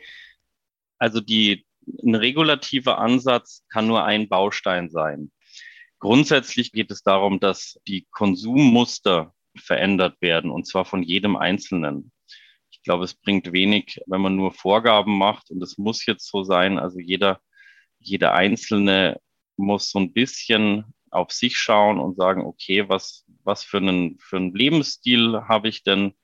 Also 0.99 1.21
die, 1.21 1.67
ein 2.03 2.15
regulativer 2.15 2.99
Ansatz 2.99 3.63
kann 3.69 3.87
nur 3.87 4.05
ein 4.05 4.29
Baustein 4.29 4.89
sein. 4.89 5.31
Grundsätzlich 5.99 6.73
geht 6.73 6.91
es 6.91 7.03
darum, 7.03 7.41
dass 7.41 7.79
die 7.87 8.07
Konsummuster 8.11 9.35
verändert 9.57 10.21
werden, 10.21 10.51
und 10.51 10.67
zwar 10.67 10.85
von 10.85 11.03
jedem 11.03 11.37
Einzelnen. 11.37 12.13
Ich 12.71 12.83
glaube, 12.83 13.05
es 13.05 13.15
bringt 13.15 13.53
wenig, 13.53 14.01
wenn 14.07 14.21
man 14.21 14.37
nur 14.37 14.53
Vorgaben 14.53 15.19
macht, 15.19 15.51
und 15.51 15.63
es 15.63 15.79
muss 15.79 16.07
jetzt 16.07 16.29
so 16.29 16.43
sein. 16.43 16.79
Also 16.79 16.99
jeder, 16.99 17.41
jeder 17.99 18.33
Einzelne 18.33 19.21
muss 19.57 19.91
so 19.91 19.99
ein 19.99 20.13
bisschen 20.13 20.85
auf 21.11 21.33
sich 21.33 21.59
schauen 21.59 21.99
und 21.99 22.17
sagen, 22.17 22.45
okay, 22.45 22.89
was, 22.89 23.25
was 23.45 23.65
für 23.65 23.79
einen, 23.79 24.19
für 24.19 24.37
einen 24.37 24.55
Lebensstil 24.55 25.43
habe 25.49 25.69
ich 25.69 25.83
denn? 25.83 26.15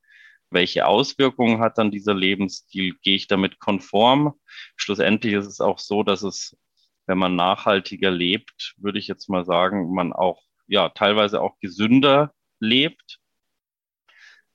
Welche 0.50 0.86
Auswirkungen 0.86 1.60
hat 1.60 1.76
dann 1.76 1.90
dieser 1.90 2.14
Lebensstil? 2.14 2.94
Gehe 3.02 3.16
ich 3.16 3.26
damit 3.26 3.58
konform? 3.58 4.34
Schlussendlich 4.76 5.34
ist 5.34 5.46
es 5.46 5.60
auch 5.60 5.78
so, 5.78 6.04
dass 6.04 6.22
es, 6.22 6.56
wenn 7.06 7.18
man 7.18 7.34
nachhaltiger 7.34 8.10
lebt, 8.10 8.74
würde 8.78 8.98
ich 8.98 9.08
jetzt 9.08 9.28
mal 9.28 9.44
sagen, 9.44 9.92
man 9.92 10.12
auch, 10.12 10.40
ja, 10.68 10.88
teilweise 10.88 11.40
auch 11.40 11.58
gesünder 11.60 12.32
lebt. 12.60 13.18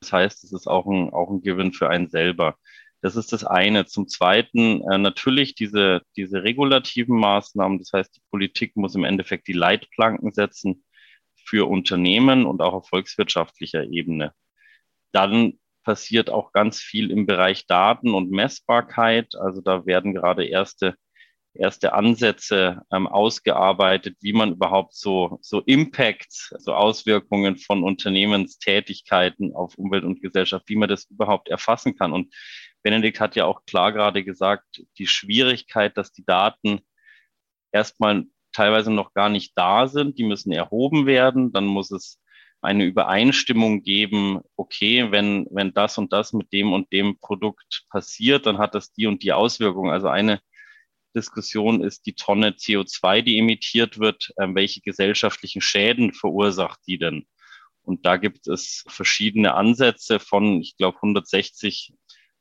Das 0.00 0.12
heißt, 0.12 0.44
es 0.44 0.52
ist 0.52 0.66
auch 0.66 0.86
ein, 0.86 1.10
auch 1.10 1.30
ein 1.30 1.42
Gewinn 1.42 1.72
für 1.72 1.88
einen 1.88 2.08
selber. 2.08 2.56
Das 3.02 3.16
ist 3.16 3.32
das 3.32 3.44
eine. 3.44 3.86
Zum 3.86 4.08
Zweiten 4.08 4.82
äh, 4.90 4.98
natürlich 4.98 5.54
diese, 5.54 6.02
diese 6.16 6.42
regulativen 6.44 7.18
Maßnahmen. 7.18 7.78
Das 7.78 7.92
heißt, 7.92 8.16
die 8.16 8.22
Politik 8.30 8.76
muss 8.76 8.94
im 8.94 9.04
Endeffekt 9.04 9.48
die 9.48 9.52
Leitplanken 9.52 10.32
setzen 10.32 10.84
für 11.44 11.68
Unternehmen 11.68 12.46
und 12.46 12.62
auch 12.62 12.72
auf 12.74 12.88
volkswirtschaftlicher 12.88 13.84
Ebene. 13.84 14.32
Dann 15.12 15.58
passiert 15.82 16.30
auch 16.30 16.52
ganz 16.52 16.80
viel 16.80 17.10
im 17.10 17.26
Bereich 17.26 17.66
Daten 17.66 18.14
und 18.14 18.30
Messbarkeit. 18.30 19.34
Also 19.34 19.60
da 19.60 19.84
werden 19.84 20.14
gerade 20.14 20.46
erste 20.46 20.96
erste 21.54 21.92
Ansätze 21.92 22.82
ähm, 22.92 23.06
ausgearbeitet, 23.06 24.16
wie 24.20 24.32
man 24.32 24.52
überhaupt 24.52 24.94
so, 24.94 25.38
so 25.42 25.60
Impacts, 25.60 26.54
so 26.58 26.74
Auswirkungen 26.74 27.56
von 27.56 27.82
Unternehmenstätigkeiten 27.82 29.54
auf 29.54 29.76
Umwelt 29.76 30.04
und 30.04 30.22
Gesellschaft, 30.22 30.68
wie 30.68 30.76
man 30.76 30.88
das 30.88 31.04
überhaupt 31.10 31.48
erfassen 31.48 31.96
kann. 31.96 32.12
Und 32.12 32.34
Benedikt 32.82 33.20
hat 33.20 33.36
ja 33.36 33.44
auch 33.44 33.64
klar 33.66 33.92
gerade 33.92 34.24
gesagt, 34.24 34.82
die 34.98 35.06
Schwierigkeit, 35.06 35.96
dass 35.96 36.12
die 36.12 36.24
Daten 36.24 36.80
erstmal 37.70 38.24
teilweise 38.52 38.90
noch 38.90 39.14
gar 39.14 39.28
nicht 39.28 39.52
da 39.56 39.88
sind, 39.88 40.18
die 40.18 40.24
müssen 40.24 40.52
erhoben 40.52 41.06
werden, 41.06 41.52
dann 41.52 41.66
muss 41.66 41.90
es 41.90 42.18
eine 42.60 42.84
Übereinstimmung 42.84 43.82
geben, 43.82 44.40
okay, 44.56 45.10
wenn, 45.10 45.46
wenn 45.50 45.74
das 45.74 45.98
und 45.98 46.12
das 46.12 46.32
mit 46.32 46.52
dem 46.52 46.72
und 46.72 46.92
dem 46.92 47.18
Produkt 47.18 47.84
passiert, 47.90 48.46
dann 48.46 48.58
hat 48.58 48.74
das 48.74 48.92
die 48.92 49.06
und 49.06 49.22
die 49.22 49.32
Auswirkungen. 49.32 49.90
Also 49.90 50.08
eine 50.08 50.40
Diskussion 51.14 51.82
ist 51.82 52.06
die 52.06 52.14
Tonne 52.14 52.50
CO2, 52.50 53.22
die 53.22 53.38
emittiert 53.38 53.98
wird. 53.98 54.32
Ähm, 54.40 54.54
welche 54.54 54.80
gesellschaftlichen 54.80 55.60
Schäden 55.60 56.12
verursacht 56.12 56.80
die 56.86 56.98
denn? 56.98 57.26
Und 57.82 58.06
da 58.06 58.16
gibt 58.16 58.46
es 58.46 58.84
verschiedene 58.88 59.54
Ansätze 59.54 60.20
von, 60.20 60.60
ich 60.60 60.76
glaube, 60.76 60.96
160 60.98 61.92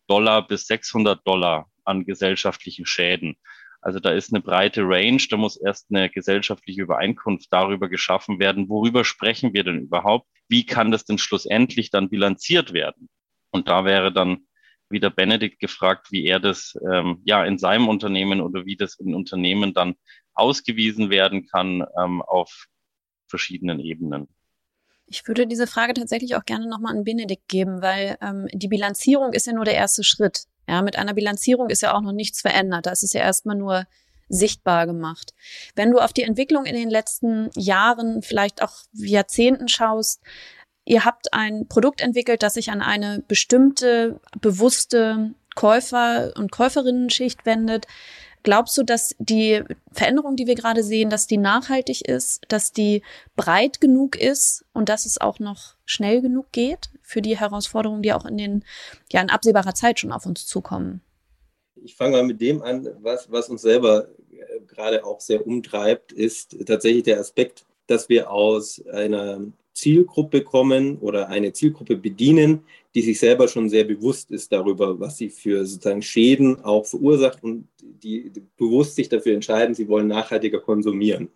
Dollar 0.08 0.48
bis 0.48 0.68
600 0.68 1.26
Dollar 1.26 1.70
an 1.84 2.06
gesellschaftlichen 2.06 2.86
Schäden. 2.86 3.38
Also 3.82 4.00
da 4.00 4.12
ist 4.12 4.32
eine 4.32 4.42
breite 4.42 4.84
Range, 4.84 5.22
da 5.30 5.38
muss 5.38 5.58
erst 5.58 5.88
eine 5.90 6.10
gesellschaftliche 6.10 6.84
Übereinkunft 6.84 7.48
darüber 7.52 7.90
geschaffen 7.90 8.40
werden, 8.40 8.70
worüber 8.70 9.04
sprechen 9.04 9.54
wir 9.54 9.64
denn 9.64 9.80
überhaupt? 9.80 10.28
Wie 10.48 10.66
kann 10.66 10.92
das 10.92 11.06
denn 11.06 11.18
schlussendlich 11.18 11.90
dann 11.90 12.10
bilanziert 12.10 12.74
werden? 12.74 13.10
Und 13.50 13.68
da 13.68 13.84
wäre 13.84 14.14
dann 14.14 14.46
wieder 14.92 15.10
Benedikt 15.10 15.60
gefragt, 15.60 16.12
wie 16.12 16.26
er 16.26 16.40
das 16.40 16.78
ähm, 16.92 17.22
ja 17.24 17.44
in 17.46 17.58
seinem 17.58 17.88
Unternehmen 17.88 18.42
oder 18.42 18.66
wie 18.66 18.76
das 18.76 18.96
in 18.96 19.16
Unternehmen 19.16 19.74
dann 19.74 19.96
ausgewiesen 20.34 21.10
werden 21.10 21.48
kann 21.48 21.86
ähm, 22.02 22.22
auf 22.22 22.68
verschiedenen 23.28 23.80
Ebenen. 23.80 24.28
Ich 25.06 25.28
würde 25.28 25.46
diese 25.46 25.68
Frage 25.68 25.94
tatsächlich 25.94 26.36
auch 26.36 26.46
gerne 26.46 26.68
nochmal 26.68 26.96
an 26.96 27.04
Benedikt 27.04 27.48
geben, 27.50 27.82
weil 27.82 28.18
ähm, 28.22 28.48
die 28.54 28.70
Bilanzierung 28.70 29.34
ist 29.34 29.46
ja 29.46 29.54
nur 29.54 29.66
der 29.66 29.76
erste 29.76 30.04
Schritt. 30.04 30.46
Ja, 30.68 30.82
mit 30.82 30.98
einer 30.98 31.14
Bilanzierung 31.14 31.70
ist 31.70 31.82
ja 31.82 31.94
auch 31.94 32.02
noch 32.02 32.14
nichts 32.14 32.42
verändert. 32.42 32.86
Da 32.86 32.92
ist 32.92 33.04
es 33.04 33.12
ja 33.12 33.22
erstmal 33.22 33.58
nur 33.58 33.86
sichtbar 34.30 34.86
gemacht. 34.86 35.34
Wenn 35.76 35.92
du 35.92 36.00
auf 36.00 36.14
die 36.14 36.24
Entwicklung 36.24 36.66
in 36.66 36.76
den 36.76 36.90
letzten 36.90 37.50
Jahren, 37.56 38.22
vielleicht 38.22 38.62
auch 38.62 38.72
Jahrzehnten 38.94 39.68
schaust, 39.68 40.22
ihr 40.86 41.06
habt 41.06 41.34
ein 41.34 41.68
Produkt 41.68 42.02
entwickelt, 42.02 42.44
das 42.44 42.56
sich 42.56 42.72
an 42.72 42.82
eine 42.82 43.24
bestimmte 43.28 44.20
bewusste 44.40 45.34
Käufer- 45.56 46.34
und 46.38 46.52
Käuferinnenschicht 46.52 47.46
wendet. 47.46 47.88
Glaubst 48.44 48.76
du, 48.78 48.84
dass 48.84 49.16
die 49.20 49.64
Veränderung, 49.92 50.36
die 50.36 50.48
wir 50.48 50.56
gerade 50.56 50.84
sehen, 50.84 51.12
dass 51.12 51.28
die 51.28 51.38
nachhaltig 51.38 52.08
ist, 52.08 52.42
dass 52.48 52.72
die 52.72 53.04
breit 53.36 53.80
genug 53.82 54.16
ist 54.16 54.66
und 54.74 54.90
dass 54.90 55.06
es 55.06 55.22
auch 55.22 55.38
noch 55.38 55.76
schnell 55.86 56.22
genug 56.22 56.52
geht 56.52 56.90
für 57.04 57.22
die 57.22 57.38
Herausforderungen, 57.38 58.02
die 58.02 58.14
auch 58.14 58.26
in 58.26 58.38
den 58.38 58.66
ja 59.12 59.22
in 59.22 59.30
absehbarer 59.30 59.76
Zeit 59.76 60.00
schon 60.00 60.12
auf 60.12 60.26
uns 60.26 60.48
zukommen? 60.48 61.02
Ich 61.84 61.96
fange 61.96 62.18
mal 62.18 62.24
mit 62.24 62.42
dem 62.42 62.64
an, 62.64 62.88
was, 63.02 63.32
was 63.32 63.50
uns 63.50 63.62
selber 63.62 64.08
äh, 64.32 64.62
gerade 64.68 65.06
auch 65.06 65.20
sehr 65.20 65.46
umtreibt, 65.46 66.12
ist 66.12 66.58
tatsächlich 66.66 67.04
der 67.04 67.20
Aspekt, 67.20 67.66
dass 67.86 68.10
wir 68.10 68.32
aus 68.32 68.84
einer 68.88 69.42
Zielgruppe 69.74 70.42
kommen 70.42 70.98
oder 70.98 71.30
eine 71.30 71.54
Zielgruppe 71.54 71.96
bedienen, 71.96 72.62
die 72.94 73.02
sich 73.02 73.20
selber 73.20 73.48
schon 73.48 73.70
sehr 73.70 73.84
bewusst 73.84 74.32
ist 74.32 74.52
darüber, 74.52 75.00
was 75.00 75.18
sie 75.18 75.30
für 75.30 75.66
sozusagen 75.66 76.02
Schäden 76.02 76.64
auch 76.64 76.86
verursacht 76.86 77.44
und 77.44 77.68
die 77.82 78.32
bewusst 78.58 78.96
sich 78.96 79.10
dafür 79.10 79.34
entscheiden, 79.34 79.74
sie 79.74 79.88
wollen 79.88 80.08
nachhaltiger 80.08 80.60
konsumieren. 80.60 81.30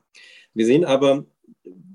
Wir 0.54 0.66
sehen 0.66 0.86
aber, 0.86 1.26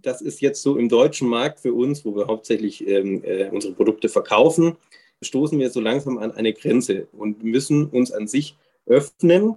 das 0.02 0.22
ist 0.22 0.40
jetzt 0.40 0.62
so 0.62 0.76
im 0.76 0.88
deutschen 0.88 1.28
Markt 1.28 1.60
für 1.60 1.74
uns, 1.74 2.04
wo 2.04 2.16
wir 2.16 2.26
hauptsächlich 2.26 2.86
ähm, 2.86 3.22
äh, 3.24 3.48
unsere 3.50 3.74
Produkte 3.74 4.08
verkaufen, 4.08 4.76
stoßen 5.22 5.58
wir 5.58 5.70
so 5.70 5.80
langsam 5.80 6.18
an 6.18 6.32
eine 6.32 6.52
Grenze 6.52 7.06
und 7.12 7.42
müssen 7.44 7.86
uns 7.86 8.10
an 8.10 8.26
sich 8.26 8.56
öffnen 8.86 9.56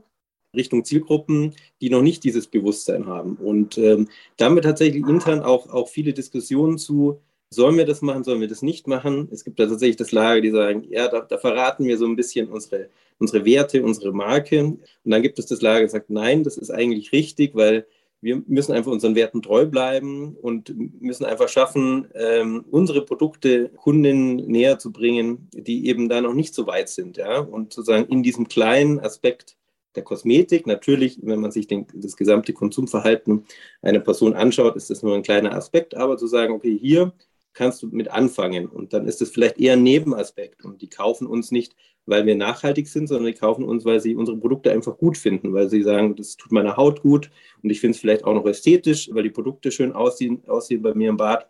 Richtung 0.56 0.86
Zielgruppen, 0.86 1.56
die 1.82 1.90
noch 1.90 2.02
nicht 2.02 2.24
dieses 2.24 2.48
Bewusstsein 2.48 3.08
haben. 3.08 3.36
Und 3.36 3.78
ähm, 3.78 4.08
da 4.38 4.46
haben 4.46 4.56
wir 4.56 4.62
tatsächlich 4.62 5.08
intern 5.08 5.42
auch, 5.42 5.70
auch 5.70 5.88
viele 5.88 6.14
Diskussionen 6.14 6.78
zu, 6.78 7.22
sollen 7.50 7.78
wir 7.78 7.86
das 7.86 8.02
machen, 8.02 8.24
sollen 8.24 8.42
wir 8.42 8.48
das 8.48 8.62
nicht 8.62 8.88
machen? 8.88 9.30
Es 9.32 9.44
gibt 9.44 9.60
da 9.60 9.68
tatsächlich 9.68 9.98
das 9.98 10.12
Lager, 10.12 10.42
die 10.42 10.52
sagen, 10.52 10.86
ja, 10.90 11.08
da, 11.08 11.22
da, 11.22 11.38
verraten 11.38 11.86
wir 11.86 11.98
so 11.98 12.06
ein 12.06 12.16
bisschen 12.16 12.50
unsere, 12.50 12.90
unsere 13.20 13.46
Werte, 13.46 13.84
unsere 13.84 14.12
Marke. 14.12 14.64
Und 14.64 14.80
dann 15.04 15.22
gibt 15.22 15.40
es 15.40 15.46
das 15.46 15.62
Lager, 15.62 15.84
das 15.84 15.92
sagt, 15.92 16.10
nein, 16.10 16.44
das 16.44 16.58
ist 16.58 16.72
eigentlich 16.72 17.12
richtig, 17.12 17.56
weil 17.56 17.86
wir 18.22 18.42
müssen 18.48 18.72
einfach 18.72 18.92
unseren 18.92 19.16
Werten 19.16 19.42
treu 19.42 19.66
bleiben 19.66 20.38
und 20.42 20.74
müssen 21.02 21.26
einfach 21.26 21.50
schaffen, 21.50 22.08
ähm, 22.16 22.64
unsere 22.72 23.04
Produkte 23.04 23.70
Kunden 23.70 24.38
näher 24.38 24.80
zu 24.80 24.94
bringen, 24.94 25.50
die 25.54 25.88
eben 25.88 26.08
da 26.08 26.22
noch 26.22 26.34
nicht 26.34 26.56
so 26.56 26.66
weit 26.66 26.88
sind. 26.88 27.18
Ja? 27.18 27.40
Und 27.40 27.74
sozusagen 27.74 28.06
in 28.06 28.24
diesem 28.24 28.48
kleinen 28.48 29.00
Aspekt 29.00 29.58
der 29.96 30.04
Kosmetik, 30.04 30.68
natürlich, 30.68 31.20
wenn 31.22 31.40
man 31.40 31.52
sich 31.52 31.68
den, 31.68 31.86
das 31.94 32.18
gesamte 32.18 32.54
Konsumverhalten 32.54 33.46
einer 33.82 34.00
Person 34.00 34.34
anschaut, 34.34 34.76
ist 34.76 34.90
das 34.90 35.04
nur 35.04 35.16
ein 35.16 35.24
kleiner 35.24 35.54
Aspekt, 35.54 35.96
aber 35.96 36.18
zu 36.18 36.28
sagen, 36.28 36.54
okay, 36.54 36.78
hier 36.78 37.14
kannst 37.54 37.84
du 37.84 37.88
mit 37.88 38.10
anfangen. 38.10 38.68
Und 38.68 38.94
dann 38.94 39.08
ist 39.08 39.22
es 39.22 39.30
vielleicht 39.30 39.60
eher 39.60 39.74
ein 39.74 39.84
Nebenaspekt. 39.84 40.66
Und 40.66 40.82
die 40.82 40.90
kaufen 40.90 41.28
uns 41.28 41.52
nicht, 41.52 41.76
weil 42.06 42.26
wir 42.26 42.36
nachhaltig 42.36 42.88
sind, 42.88 43.08
sondern 43.08 43.28
die 43.28 43.40
kaufen 43.40 43.64
uns, 43.64 43.86
weil 43.86 44.00
sie 44.00 44.16
unsere 44.16 44.38
Produkte 44.38 44.72
einfach 44.72 44.98
gut 44.98 45.18
finden, 45.18 45.54
weil 45.54 45.70
sie 45.70 45.84
sagen, 45.84 46.16
das 46.16 46.36
tut 46.36 46.52
meiner 46.52 46.76
Haut 46.76 47.02
gut 47.02 47.30
und 47.62 47.70
ich 47.70 47.80
finde 47.80 47.96
es 47.96 48.02
vielleicht 48.02 48.26
auch 48.26 48.34
noch 48.34 48.46
ästhetisch, 48.46 49.10
weil 49.14 49.24
die 49.24 49.30
Produkte 49.30 49.72
schön 49.72 49.94
aussehen, 49.94 50.44
aussehen 50.48 50.82
bei 50.82 50.94
mir 50.94 51.10
im 51.10 51.18
Bad. 51.18 51.48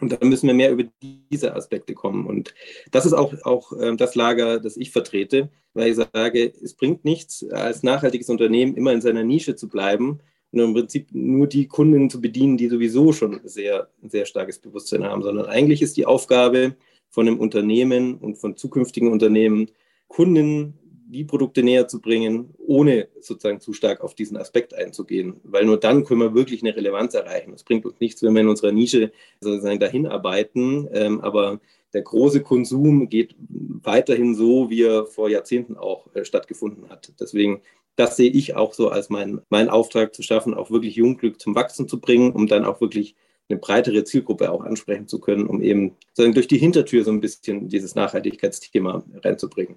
Und 0.00 0.12
dann 0.12 0.28
müssen 0.28 0.46
wir 0.46 0.54
mehr 0.54 0.72
über 0.72 0.84
diese 1.30 1.54
Aspekte 1.54 1.94
kommen. 1.94 2.26
Und 2.26 2.54
das 2.90 3.06
ist 3.06 3.12
auch, 3.12 3.34
auch 3.42 3.72
äh, 3.72 3.96
das 3.96 4.14
Lager, 4.14 4.60
das 4.60 4.76
ich 4.76 4.90
vertrete, 4.90 5.50
weil 5.74 5.90
ich 5.90 5.96
sage, 5.96 6.52
es 6.62 6.74
bringt 6.74 7.04
nichts, 7.04 7.48
als 7.50 7.82
nachhaltiges 7.82 8.28
Unternehmen 8.28 8.76
immer 8.76 8.92
in 8.92 9.00
seiner 9.00 9.24
Nische 9.24 9.56
zu 9.56 9.68
bleiben, 9.68 10.20
und 10.50 10.60
im 10.60 10.74
Prinzip 10.74 11.08
nur 11.12 11.46
die 11.46 11.66
Kunden 11.66 12.08
zu 12.08 12.20
bedienen, 12.20 12.56
die 12.56 12.68
sowieso 12.68 13.12
schon 13.12 13.40
sehr, 13.44 13.88
sehr 14.02 14.24
starkes 14.24 14.58
Bewusstsein 14.58 15.04
haben, 15.04 15.22
sondern 15.22 15.46
eigentlich 15.46 15.82
ist 15.82 15.96
die 15.96 16.06
Aufgabe 16.06 16.74
von 17.10 17.26
einem 17.26 17.38
Unternehmen 17.38 18.16
und 18.16 18.36
von 18.36 18.56
zukünftigen 18.56 19.10
Unternehmen, 19.10 19.70
Kunden 20.08 20.78
die 21.10 21.24
Produkte 21.24 21.62
näher 21.62 21.88
zu 21.88 22.00
bringen, 22.00 22.54
ohne 22.58 23.08
sozusagen 23.20 23.60
zu 23.60 23.72
stark 23.72 24.00
auf 24.00 24.14
diesen 24.14 24.36
Aspekt 24.36 24.74
einzugehen. 24.74 25.40
Weil 25.44 25.64
nur 25.64 25.78
dann 25.78 26.04
können 26.04 26.20
wir 26.20 26.34
wirklich 26.34 26.62
eine 26.62 26.76
Relevanz 26.76 27.14
erreichen. 27.14 27.52
Es 27.54 27.64
bringt 27.64 27.86
uns 27.86 27.98
nichts, 28.00 28.22
wenn 28.22 28.34
wir 28.34 28.42
in 28.42 28.48
unserer 28.48 28.72
Nische 28.72 29.12
sozusagen 29.40 29.80
dahin 29.80 30.06
arbeiten. 30.06 30.88
Ähm, 30.92 31.20
aber 31.20 31.60
der 31.94 32.02
große 32.02 32.42
Konsum 32.42 33.08
geht 33.08 33.34
weiterhin 33.38 34.34
so, 34.34 34.70
wie 34.70 34.82
er 34.82 35.06
vor 35.06 35.30
Jahrzehnten 35.30 35.76
auch 35.76 36.14
äh, 36.14 36.24
stattgefunden 36.24 36.90
hat. 36.90 37.12
Deswegen 37.18 37.62
das 37.98 38.16
sehe 38.16 38.30
ich 38.30 38.54
auch 38.54 38.74
so 38.74 38.90
als 38.90 39.10
mein, 39.10 39.40
mein 39.50 39.68
Auftrag 39.68 40.14
zu 40.14 40.22
schaffen, 40.22 40.54
auch 40.54 40.70
wirklich 40.70 40.94
Jugendglück 40.94 41.40
zum 41.40 41.56
Wachsen 41.56 41.88
zu 41.88 42.00
bringen, 42.00 42.30
um 42.30 42.46
dann 42.46 42.64
auch 42.64 42.80
wirklich 42.80 43.16
eine 43.48 43.58
breitere 43.58 44.04
Zielgruppe 44.04 44.52
auch 44.52 44.62
ansprechen 44.62 45.08
zu 45.08 45.18
können, 45.18 45.48
um 45.48 45.60
eben 45.60 45.96
sozusagen 46.10 46.34
durch 46.34 46.46
die 46.46 46.58
Hintertür 46.58 47.02
so 47.02 47.10
ein 47.10 47.20
bisschen 47.20 47.68
dieses 47.68 47.96
Nachhaltigkeitsthema 47.96 49.02
reinzubringen. 49.24 49.76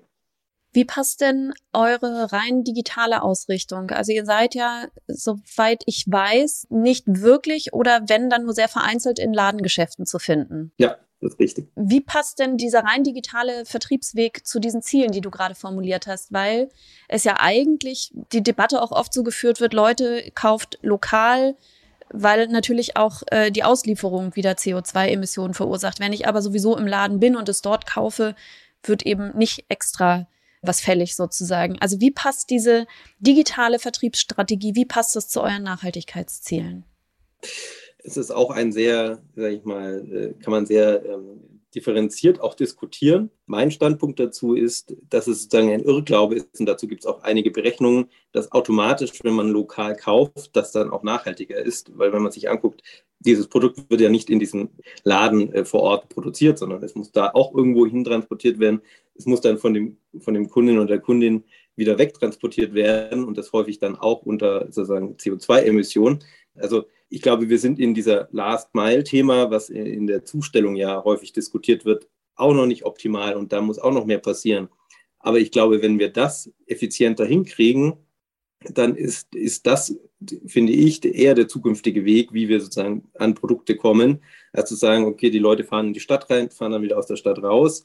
Wie 0.74 0.86
passt 0.86 1.22
denn 1.22 1.54
eure 1.74 2.32
rein 2.32 2.64
digitale 2.64 3.24
Ausrichtung? 3.24 3.90
Also 3.90 4.14
ihr 4.14 4.26
seid 4.26 4.56
ja, 4.56 4.86
soweit 5.08 5.84
ich 5.86 6.06
weiß, 6.08 6.68
nicht 6.70 7.04
wirklich 7.08 7.74
oder 7.74 8.04
wenn 8.08 8.30
dann 8.30 8.44
nur 8.44 8.54
sehr 8.54 8.70
vereinzelt 8.70 9.20
in 9.20 9.34
Ladengeschäften 9.34 10.06
zu 10.06 10.18
finden. 10.18 10.72
Ja, 10.78 10.98
das 11.20 11.34
ist 11.34 11.40
richtig. 11.40 11.68
Wie 11.76 12.00
passt 12.00 12.40
denn 12.40 12.58
dieser 12.58 12.84
rein 12.84 13.04
digitale 13.04 13.66
Vertriebsweg 13.66 14.46
zu 14.48 14.60
diesen 14.60 14.82
Zielen, 14.82 15.12
die 15.12 15.22
du 15.22 15.30
gerade 15.30 15.56
formuliert 15.56 16.08
hast? 16.08 16.32
Weil 16.32 16.70
es 17.10 17.26
ja 17.26 17.36
eigentlich 17.40 18.12
die 18.32 18.42
Debatte 18.42 18.82
auch 18.82 18.92
oft 18.92 19.14
so 19.14 19.24
geführt 19.24 19.60
wird, 19.60 19.74
Leute 19.74 20.32
kauft 20.34 20.80
lokal, 20.82 21.56
weil 22.10 22.48
natürlich 22.48 22.98
auch 22.98 23.22
äh, 23.28 23.52
die 23.52 23.64
Auslieferung 23.64 24.36
wieder 24.36 24.54
CO2-Emissionen 24.54 25.54
verursacht. 25.54 26.00
Wenn 26.00 26.14
ich 26.14 26.28
aber 26.28 26.42
sowieso 26.42 26.78
im 26.78 26.88
Laden 26.88 27.20
bin 27.20 27.36
und 27.36 27.50
es 27.50 27.62
dort 27.62 27.86
kaufe, 27.86 28.36
wird 28.84 29.06
eben 29.06 29.38
nicht 29.38 29.66
extra 29.70 30.28
was 30.62 30.82
fällig 30.82 31.16
sozusagen. 31.16 31.78
Also 31.80 32.00
wie 32.00 32.12
passt 32.12 32.50
diese 32.50 32.86
digitale 33.20 33.80
Vertriebsstrategie, 33.80 34.76
wie 34.76 34.86
passt 34.86 35.16
das 35.16 35.28
zu 35.28 35.42
euren 35.42 35.64
Nachhaltigkeitszielen? 35.64 36.86
es 38.04 38.18
ist 38.18 38.32
auch 38.32 38.52
ein 38.52 38.72
sehr, 38.72 39.22
sage 39.36 39.56
ich 39.56 39.64
mal, 39.64 40.06
äh, 40.12 40.44
kann 40.44 40.52
man 40.52 40.66
sehr 40.66 41.06
ähm, 41.06 41.62
differenziert 41.74 42.42
auch 42.42 42.54
diskutieren. 42.54 43.30
Mein 43.46 43.72
Standpunkt 43.72 44.20
dazu 44.20 44.56
ist, 44.56 44.96
dass 45.10 45.28
es 45.28 45.44
sozusagen 45.44 45.72
ein 45.72 45.84
Irrglaube 45.84 46.36
ist 46.36 46.60
und 46.60 46.66
dazu 46.66 46.88
gibt 46.88 47.02
es 47.02 47.06
auch 47.06 47.24
einige 47.24 47.52
Berechnungen, 47.52 48.10
dass 48.34 48.52
automatisch, 48.52 49.12
wenn 49.24 49.34
man 49.34 49.50
lokal 49.50 49.96
kauft, 49.96 50.56
das 50.56 50.72
dann 50.72 50.90
auch 50.90 51.04
nachhaltiger 51.04 51.58
ist, 51.58 51.98
weil 51.98 52.12
wenn 52.12 52.24
man 52.24 52.32
sich 52.32 52.50
anguckt, 52.50 52.82
dieses 53.20 53.48
Produkt 53.48 53.90
wird 53.90 54.02
ja 54.02 54.10
nicht 54.10 54.30
in 54.30 54.40
diesem 54.40 54.70
Laden 55.04 55.54
äh, 55.54 55.64
vor 55.64 55.82
Ort 55.82 56.10
produziert, 56.10 56.58
sondern 56.58 56.84
es 56.84 56.96
muss 56.96 57.12
da 57.12 57.32
auch 57.34 57.54
irgendwo 57.54 57.86
hin 57.86 58.04
transportiert 58.04 58.60
werden. 58.60 58.82
Es 59.22 59.28
muss 59.28 59.42
dann 59.42 59.60
von 59.60 59.76
dem, 59.76 59.98
von 60.20 60.34
dem 60.34 60.50
Kunden 60.50 60.78
oder 60.78 60.88
der 60.88 61.00
Kundin 61.00 61.44
wieder 61.76 62.00
wegtransportiert 62.00 62.74
werden 62.74 63.24
und 63.24 63.38
das 63.38 63.54
häufig 63.54 63.78
dann 63.78 63.96
auch 63.96 64.24
unter 64.24 64.72
sozusagen 64.72 65.16
CO2-Emissionen. 65.16 66.24
Also 66.56 66.86
ich 67.08 67.22
glaube, 67.22 67.50
wir 67.50 67.60
sind 67.60 67.80
in 67.80 67.94
dieser 67.94 68.30
Last-Mile-Thema, 68.32 69.52
was 69.52 69.70
in 69.70 70.08
der 70.08 70.26
Zustellung 70.26 70.76
ja 70.76 71.04
häufig 71.04 71.34
diskutiert 71.34 71.86
wird, 71.86 72.10
auch 72.36 72.56
noch 72.56 72.66
nicht 72.66 72.84
optimal 72.84 73.36
und 73.36 73.54
da 73.54 73.62
muss 73.62 73.78
auch 73.78 73.94
noch 73.94 74.06
mehr 74.06 74.18
passieren. 74.18 74.70
Aber 75.20 75.38
ich 75.38 75.52
glaube, 75.52 75.84
wenn 75.84 76.00
wir 76.00 76.10
das 76.10 76.52
effizienter 76.66 77.26
hinkriegen, 77.26 77.94
dann 78.64 78.96
ist, 78.96 79.36
ist 79.36 79.68
das, 79.68 79.96
finde 80.48 80.74
ich, 80.74 81.06
eher 81.06 81.36
der 81.36 81.48
zukünftige 81.48 82.06
Weg, 82.06 82.34
wie 82.34 82.50
wir 82.50 82.60
sozusagen 82.60 83.08
an 83.14 83.36
Produkte 83.36 83.76
kommen, 83.76 84.24
als 84.52 84.70
zu 84.70 84.76
sagen, 84.76 85.06
okay, 85.06 85.30
die 85.30 85.40
Leute 85.40 85.64
fahren 85.64 85.88
in 85.88 85.94
die 85.94 86.00
Stadt 86.00 86.28
rein, 86.32 86.50
fahren 86.50 86.72
dann 86.72 86.82
wieder 86.82 86.98
aus 86.98 87.08
der 87.08 87.18
Stadt 87.18 87.44
raus. 87.44 87.84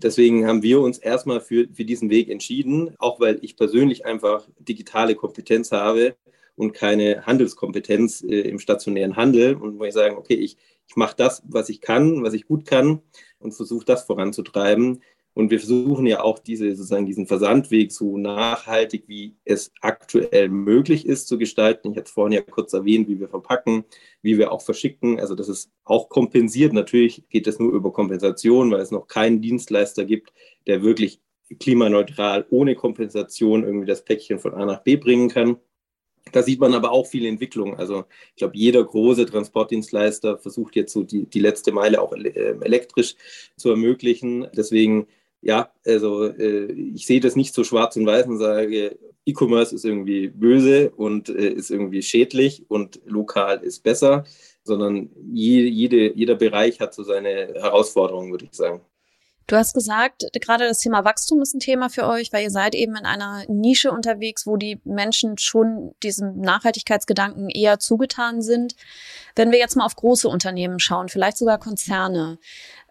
Deswegen 0.00 0.46
haben 0.46 0.62
wir 0.62 0.80
uns 0.80 0.98
erstmal 0.98 1.40
für, 1.40 1.66
für 1.72 1.84
diesen 1.84 2.08
Weg 2.08 2.28
entschieden, 2.28 2.94
auch 2.98 3.18
weil 3.18 3.38
ich 3.42 3.56
persönlich 3.56 4.06
einfach 4.06 4.48
digitale 4.60 5.16
Kompetenz 5.16 5.72
habe 5.72 6.16
und 6.54 6.72
keine 6.72 7.26
Handelskompetenz 7.26 8.22
äh, 8.22 8.40
im 8.42 8.60
stationären 8.60 9.16
Handel 9.16 9.56
und 9.56 9.78
wo 9.78 9.84
ich 9.84 9.94
sagen, 9.94 10.16
okay, 10.16 10.34
ich, 10.34 10.56
ich 10.86 10.94
mache 10.94 11.16
das, 11.16 11.42
was 11.48 11.68
ich 11.68 11.80
kann, 11.80 12.22
was 12.22 12.34
ich 12.34 12.46
gut 12.46 12.64
kann 12.64 13.02
und 13.40 13.54
versuche 13.54 13.84
das 13.84 14.04
voranzutreiben. 14.04 15.02
Und 15.38 15.52
wir 15.52 15.60
versuchen 15.60 16.04
ja 16.04 16.20
auch 16.24 16.40
diese, 16.40 16.74
sozusagen 16.74 17.06
diesen 17.06 17.28
Versandweg 17.28 17.92
so 17.92 18.18
nachhaltig, 18.18 19.04
wie 19.06 19.36
es 19.44 19.70
aktuell 19.82 20.48
möglich 20.48 21.06
ist, 21.06 21.28
zu 21.28 21.38
gestalten. 21.38 21.92
Ich 21.92 21.96
hatte 21.96 22.10
vorhin 22.10 22.32
ja 22.32 22.40
kurz 22.40 22.72
erwähnt, 22.72 23.06
wie 23.06 23.20
wir 23.20 23.28
verpacken, 23.28 23.84
wie 24.20 24.36
wir 24.36 24.50
auch 24.50 24.62
verschicken. 24.62 25.20
Also 25.20 25.36
das 25.36 25.48
ist 25.48 25.70
auch 25.84 26.08
kompensiert. 26.08 26.72
Natürlich 26.72 27.22
geht 27.28 27.46
das 27.46 27.60
nur 27.60 27.72
über 27.72 27.92
Kompensation, 27.92 28.72
weil 28.72 28.80
es 28.80 28.90
noch 28.90 29.06
keinen 29.06 29.40
Dienstleister 29.40 30.04
gibt, 30.04 30.32
der 30.66 30.82
wirklich 30.82 31.20
klimaneutral 31.60 32.44
ohne 32.50 32.74
Kompensation 32.74 33.62
irgendwie 33.62 33.86
das 33.86 34.04
Päckchen 34.04 34.40
von 34.40 34.54
A 34.54 34.66
nach 34.66 34.82
B 34.82 34.96
bringen 34.96 35.28
kann. 35.28 35.58
Da 36.32 36.42
sieht 36.42 36.58
man 36.58 36.74
aber 36.74 36.90
auch 36.90 37.06
viele 37.06 37.28
Entwicklungen. 37.28 37.76
Also 37.76 38.06
ich 38.30 38.38
glaube, 38.38 38.56
jeder 38.56 38.82
große 38.82 39.24
Transportdienstleister 39.24 40.36
versucht 40.38 40.74
jetzt 40.74 40.92
so 40.92 41.04
die, 41.04 41.26
die 41.26 41.38
letzte 41.38 41.70
Meile 41.70 42.02
auch 42.02 42.12
ähm, 42.12 42.60
elektrisch 42.60 43.14
zu 43.56 43.70
ermöglichen. 43.70 44.48
Deswegen, 44.52 45.06
ja, 45.40 45.70
also 45.86 46.24
äh, 46.24 46.72
ich 46.72 47.06
sehe 47.06 47.20
das 47.20 47.36
nicht 47.36 47.54
so 47.54 47.64
schwarz 47.64 47.96
und 47.96 48.06
weiß 48.06 48.26
und 48.26 48.38
sage, 48.38 48.98
E-Commerce 49.24 49.74
ist 49.74 49.84
irgendwie 49.84 50.28
böse 50.28 50.90
und 50.90 51.28
äh, 51.28 51.50
ist 51.50 51.70
irgendwie 51.70 52.02
schädlich 52.02 52.64
und 52.68 53.00
lokal 53.04 53.62
ist 53.62 53.82
besser, 53.82 54.24
sondern 54.64 55.10
je, 55.30 55.66
jede, 55.66 56.14
jeder 56.14 56.34
Bereich 56.34 56.80
hat 56.80 56.94
so 56.94 57.02
seine 57.02 57.54
Herausforderungen, 57.54 58.30
würde 58.30 58.46
ich 58.46 58.54
sagen. 58.54 58.80
Du 59.48 59.56
hast 59.56 59.72
gesagt, 59.72 60.26
gerade 60.42 60.68
das 60.68 60.78
Thema 60.78 61.06
Wachstum 61.06 61.40
ist 61.40 61.54
ein 61.54 61.60
Thema 61.60 61.88
für 61.88 62.06
euch, 62.06 62.34
weil 62.34 62.42
ihr 62.42 62.50
seid 62.50 62.74
eben 62.74 62.94
in 62.96 63.06
einer 63.06 63.44
Nische 63.48 63.90
unterwegs, 63.90 64.46
wo 64.46 64.58
die 64.58 64.78
Menschen 64.84 65.38
schon 65.38 65.94
diesem 66.02 66.38
Nachhaltigkeitsgedanken 66.42 67.48
eher 67.48 67.78
zugetan 67.78 68.42
sind. 68.42 68.76
Wenn 69.36 69.50
wir 69.50 69.58
jetzt 69.58 69.74
mal 69.74 69.86
auf 69.86 69.96
große 69.96 70.28
Unternehmen 70.28 70.80
schauen, 70.80 71.08
vielleicht 71.08 71.38
sogar 71.38 71.58
Konzerne, 71.58 72.38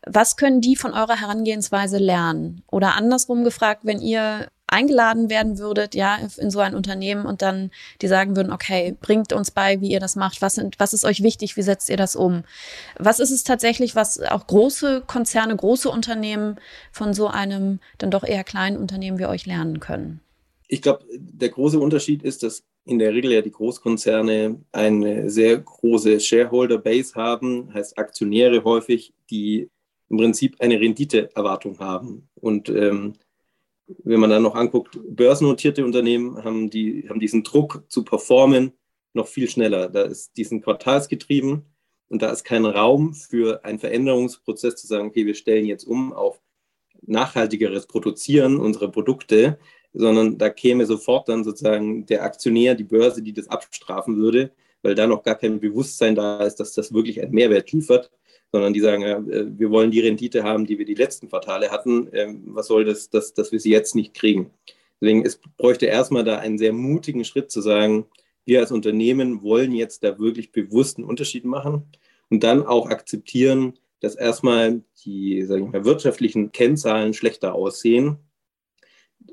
was 0.10 0.38
können 0.38 0.62
die 0.62 0.76
von 0.76 0.94
eurer 0.94 1.20
Herangehensweise 1.20 1.98
lernen? 1.98 2.64
Oder 2.72 2.96
andersrum 2.96 3.44
gefragt, 3.44 3.82
wenn 3.84 4.00
ihr 4.00 4.48
eingeladen 4.68 5.30
werden 5.30 5.60
würdet, 5.60 5.96
ja, 5.96 6.18
in 6.38 6.52
so 6.52 6.60
ein 6.60 6.76
Unternehmen 6.76 7.26
und 7.26 7.42
dann 7.42 7.72
die 8.02 8.08
sagen 8.08 8.36
würden, 8.36 8.52
okay, 8.52 8.96
bringt 9.00 9.32
uns 9.32 9.50
bei, 9.50 9.80
wie 9.80 9.90
ihr 9.90 10.02
das 10.02 10.18
macht, 10.18 10.42
was, 10.42 10.56
sind, 10.56 10.78
was 10.78 10.94
ist 10.94 11.06
euch 11.06 11.24
wichtig, 11.24 11.56
wie 11.56 11.62
setzt 11.62 11.90
ihr 11.90 11.96
das 11.96 12.16
um? 12.16 12.44
Was 13.00 13.20
ist 13.20 13.32
es 13.32 13.46
tatsächlich, 13.46 13.96
was 13.96 14.20
auch 14.20 14.46
große 14.46 15.04
Konzerne, 15.08 15.56
große 15.56 15.90
Unternehmen 15.90 16.58
von 16.92 17.14
so 17.14 17.28
einem 17.28 17.80
dann 17.98 18.12
doch 18.12 18.26
eher 18.26 18.44
kleinen 18.44 18.78
Unternehmen 18.78 19.20
wie 19.20 19.26
euch 19.26 19.46
lernen 19.46 19.80
können? 19.80 20.20
Ich 20.68 20.82
glaube, 20.82 21.06
der 21.18 21.50
große 21.50 21.80
Unterschied 21.80 22.24
ist, 22.24 22.44
dass 22.44 22.64
in 22.84 23.00
der 23.00 23.14
Regel 23.14 23.32
ja 23.32 23.42
die 23.42 23.52
Großkonzerne 23.52 24.60
eine 24.74 25.30
sehr 25.30 25.58
große 25.58 26.20
Shareholder-Base 26.20 27.16
haben, 27.16 27.74
heißt 27.74 27.98
Aktionäre 27.98 28.64
häufig, 28.66 29.14
die 29.30 29.70
im 30.10 30.18
Prinzip 30.18 30.56
eine 30.60 30.80
Renditeerwartung 30.80 31.80
haben. 31.80 32.30
Und 32.36 32.70
ähm, 32.70 33.14
wenn 34.04 34.20
man 34.20 34.30
dann 34.30 34.44
noch 34.44 34.56
anguckt, 34.56 35.00
börsennotierte 35.08 35.86
Unternehmen 35.86 36.44
haben, 36.44 36.70
die, 36.70 37.08
haben 37.10 37.20
diesen 37.20 37.44
Druck 37.44 37.84
zu 37.88 38.04
performen 38.04 38.74
noch 39.14 39.28
viel 39.28 39.50
schneller. 39.50 39.90
Da 39.90 40.04
ist 40.04 40.36
diesen 40.38 40.62
quartalsgetrieben 40.62 41.64
und 42.10 42.22
da 42.22 42.32
ist 42.32 42.44
kein 42.44 42.66
Raum 42.66 43.14
für 43.14 43.64
einen 43.64 43.80
Veränderungsprozess 43.80 44.76
zu 44.76 44.88
sagen, 44.88 45.08
okay, 45.08 45.26
wir 45.26 45.36
stellen 45.36 45.66
jetzt 45.66 45.86
um 45.86 46.14
auf 46.14 46.42
nachhaltigeres 47.02 47.88
Produzieren 47.88 48.58
unserer 48.60 48.90
Produkte, 48.90 49.60
sondern 49.94 50.38
da 50.38 50.50
käme 50.50 50.86
sofort 50.86 51.30
dann 51.30 51.44
sozusagen 51.44 52.06
der 52.06 52.24
Aktionär, 52.24 52.76
die 52.76 52.84
Börse, 52.84 53.22
die 53.22 53.34
das 53.34 53.48
abstrafen 53.48 54.18
würde, 54.18 54.52
weil 54.82 54.96
da 54.96 55.08
noch 55.08 55.24
gar 55.24 55.36
kein 55.36 55.60
Bewusstsein 55.60 56.16
da 56.16 56.44
ist, 56.44 56.56
dass 56.56 56.74
das 56.74 56.94
wirklich 56.94 57.22
einen 57.22 57.34
Mehrwert 57.34 57.72
liefert, 57.72 58.12
sondern 58.52 58.74
die 58.74 58.80
sagen, 58.80 59.02
ja, 59.02 59.18
äh, 59.18 59.46
wir 59.58 59.70
wollen 59.70 59.92
die 59.92 60.00
Rendite 60.00 60.44
haben, 60.44 60.66
die 60.66 60.78
wir 60.78 60.86
die 60.86 60.96
letzten 60.96 61.30
Quartale 61.30 61.72
hatten. 61.72 62.10
Ähm, 62.14 62.44
was 62.48 62.68
soll 62.68 62.86
das, 62.86 63.10
dass, 63.10 63.34
dass 63.34 63.52
wir 63.52 63.60
sie 63.60 63.72
jetzt 63.72 63.96
nicht 63.96 64.14
kriegen? 64.14 64.52
Deswegen, 65.00 65.26
es 65.26 65.40
bräuchte 65.58 65.86
erstmal 65.86 66.24
da 66.24 66.40
einen 66.40 66.58
sehr 66.58 66.74
mutigen 66.74 67.24
Schritt 67.24 67.52
zu 67.52 67.62
sagen, 67.62 68.06
wir 68.46 68.62
als 68.62 68.72
Unternehmen 68.72 69.44
wollen 69.44 69.74
jetzt 69.74 70.04
da 70.04 70.18
wirklich 70.18 70.52
bewussten 70.52 71.04
Unterschied 71.04 71.46
machen 71.46 71.84
und 72.30 72.44
dann 72.44 72.66
auch 72.66 72.90
akzeptieren, 72.90 73.78
dass 74.00 74.16
erstmal 74.16 74.82
die 75.04 75.44
sagen 75.44 75.72
wir 75.72 75.80
mal, 75.80 75.86
wirtschaftlichen 75.86 76.52
Kennzahlen 76.52 77.14
schlechter 77.14 77.54
aussehen. 77.54 78.18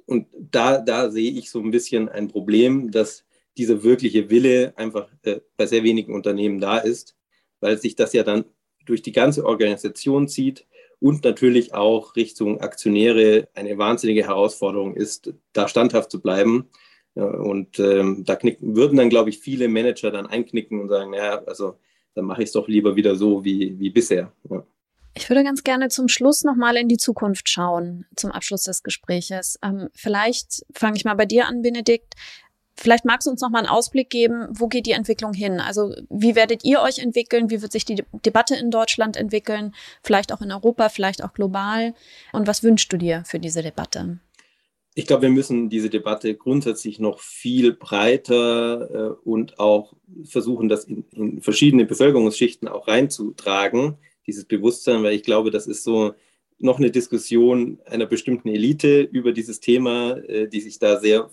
Und 0.07 0.27
da, 0.33 0.79
da 0.79 1.11
sehe 1.11 1.31
ich 1.31 1.50
so 1.50 1.61
ein 1.61 1.70
bisschen 1.70 2.09
ein 2.09 2.29
Problem, 2.29 2.90
dass 2.90 3.24
dieser 3.57 3.83
wirkliche 3.85 4.31
Wille 4.31 4.77
einfach 4.77 5.09
äh, 5.22 5.40
bei 5.57 5.66
sehr 5.66 5.85
wenigen 5.85 6.14
Unternehmen 6.14 6.61
da 6.61 6.79
ist, 6.79 7.16
weil 7.61 7.79
sich 7.79 7.94
das 7.94 8.12
ja 8.12 8.24
dann 8.24 8.44
durch 8.85 9.03
die 9.03 9.12
ganze 9.12 9.44
Organisation 9.44 10.29
zieht 10.29 10.66
und 11.01 11.25
natürlich 11.25 11.75
auch 11.75 12.16
Richtung 12.16 12.61
Aktionäre 12.61 13.49
eine 13.55 13.77
wahnsinnige 13.79 14.27
Herausforderung 14.27 14.94
ist, 14.94 15.35
da 15.53 15.68
standhaft 15.68 16.11
zu 16.11 16.20
bleiben. 16.20 16.70
Und 17.14 17.79
ähm, 17.79 18.25
da 18.25 18.35
knicken, 18.35 18.75
würden 18.75 18.97
dann, 18.97 19.11
glaube 19.11 19.31
ich, 19.31 19.38
viele 19.38 19.68
Manager 19.68 20.11
dann 20.11 20.27
einknicken 20.27 20.81
und 20.81 20.88
sagen, 20.88 21.11
naja, 21.11 21.42
also 21.47 21.79
dann 22.14 22.25
mache 22.25 22.42
ich 22.42 22.49
es 22.49 22.53
doch 22.53 22.68
lieber 22.68 22.97
wieder 22.97 23.16
so 23.16 23.44
wie, 23.44 23.79
wie 23.79 23.90
bisher. 23.90 24.33
Ja. 24.51 24.66
Ich 25.16 25.31
würde 25.31 25.44
ganz 25.44 25.62
gerne 25.62 25.88
zum 25.88 26.09
Schluss 26.09 26.42
nochmal 26.42 26.77
in 26.77 26.88
die 26.88 26.97
Zukunft 26.97 27.49
schauen, 27.49 28.05
zum 28.16 28.33
Abschluss 28.33 28.64
des 28.64 28.83
Gespräches. 28.83 29.59
Ähm, 29.62 29.88
vielleicht 29.94 30.64
fange 30.75 30.97
ich 30.97 31.05
mal 31.05 31.14
bei 31.14 31.25
dir 31.25 31.47
an, 31.47 31.62
Benedikt. 31.62 32.14
Vielleicht 32.77 33.05
magst 33.05 33.27
du 33.27 33.31
uns 33.31 33.41
noch 33.41 33.51
mal 33.51 33.61
einen 33.61 33.69
Ausblick 33.69 34.11
geben, 34.11 34.49
wo 34.51 34.67
geht 34.67 34.87
die 34.87 34.93
Entwicklung 34.93 35.33
hin? 35.33 35.61
Also 35.61 35.95
wie 36.11 36.35
werdet 36.35 36.65
ihr 36.65 36.81
euch 36.81 36.99
entwickeln? 36.99 37.49
Wie 37.51 37.63
wird 37.63 37.73
sich 37.73 37.85
die 37.85 38.03
Debatte 38.25 38.57
in 38.57 38.71
Deutschland 38.71 39.17
entwickeln? 39.17 39.75
Vielleicht 40.03 40.33
auch 40.33 40.43
in 40.43 40.51
Europa, 40.51 40.89
vielleicht 40.89 41.23
auch 41.23 41.33
global? 41.33 41.95
Und 42.33 42.49
was 42.49 42.63
wünschst 42.63 42.93
du 42.93 42.97
dir 42.97 43.23
für 43.27 43.39
diese 43.39 43.63
Debatte? 43.63 44.19
Ich 44.97 45.07
glaube, 45.07 45.23
wir 45.23 45.31
müssen 45.31 45.69
diese 45.69 45.91
Debatte 45.91 46.35
grundsätzlich 46.37 47.01
noch 47.01 47.19
viel 47.19 47.73
breiter 47.73 48.91
äh, 48.91 49.29
und 49.29 49.59
auch 49.59 49.95
versuchen, 50.25 50.69
das 50.69 50.85
in, 50.85 51.05
in, 51.13 51.43
verschiedene 51.43 51.85
Bevölkerungsschichten 51.85 52.69
auch 52.69 52.87
reinzutragen, 52.87 53.99
dieses 54.27 54.45
Bewusstsein, 54.45 55.03
weil 55.03 55.15
ich 55.15 55.25
glaube, 55.25 55.51
das 55.51 55.67
ist 55.67 55.83
so 55.83 56.15
noch 56.59 56.79
eine 56.79 56.93
Diskussion 56.93 57.81
einer 57.87 58.07
bestimmten 58.07 58.49
Elite 58.49 59.01
über 59.01 59.33
dieses 59.33 59.59
Thema, 59.59 60.17
äh, 60.29 60.49
die 60.49 60.61
sich 60.61 60.79
da 60.79 61.01
sehr 61.01 61.29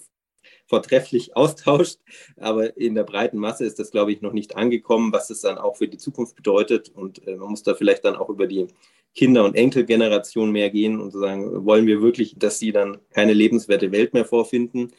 vortrefflich 0.72 1.36
austauscht. 1.36 2.00
Aber 2.38 2.76
in 2.78 2.96
der 2.96 3.04
breiten 3.04 3.38
Masse 3.38 3.66
ist 3.66 3.78
das, 3.78 3.92
glaube 3.92 4.12
ich, 4.12 4.22
noch 4.22 4.34
nicht 4.34 4.56
angekommen, 4.56 5.12
was 5.12 5.30
es 5.30 5.42
dann 5.42 5.58
auch 5.58 5.76
für 5.76 5.88
die 5.88 5.98
Zukunft 5.98 6.36
bedeutet. 6.36 6.90
Und 6.90 7.28
äh, 7.28 7.36
man 7.36 7.50
muss 7.50 7.64
da 7.64 7.76
vielleicht 7.76 8.06
dann 8.06 8.16
auch 8.16 8.30
über 8.30 8.48
die 8.48 8.68
Kinder- 9.14 9.44
und 9.44 9.56
Enkelgeneration 9.56 10.52
mehr 10.52 10.70
gehen 10.70 11.00
und 11.00 11.12
sagen, 11.12 11.66
wollen 11.66 11.86
wir 11.86 12.02
wirklich, 12.02 12.36
dass 12.38 12.60
sie 12.60 12.72
dann 12.72 13.00
keine 13.12 13.34
lebenswerte 13.34 13.92
Welt 13.92 14.14
mehr 14.14 14.24
vorfinden? 14.26 14.94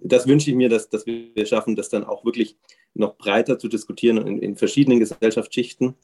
Das 0.00 0.26
wünsche 0.26 0.50
ich 0.50 0.56
mir, 0.56 0.70
dass, 0.70 0.88
dass 0.88 1.04
wir 1.06 1.44
schaffen, 1.44 1.76
das 1.76 1.90
dann 1.90 2.04
auch 2.04 2.24
wirklich 2.24 2.56
noch 2.94 3.16
breiter 3.18 3.58
zu 3.58 3.68
diskutieren 3.68 4.16
in, 4.26 4.38
in 4.38 4.56
verschiedenen 4.56 5.00
Gesellschaftsschichten. 5.00 5.94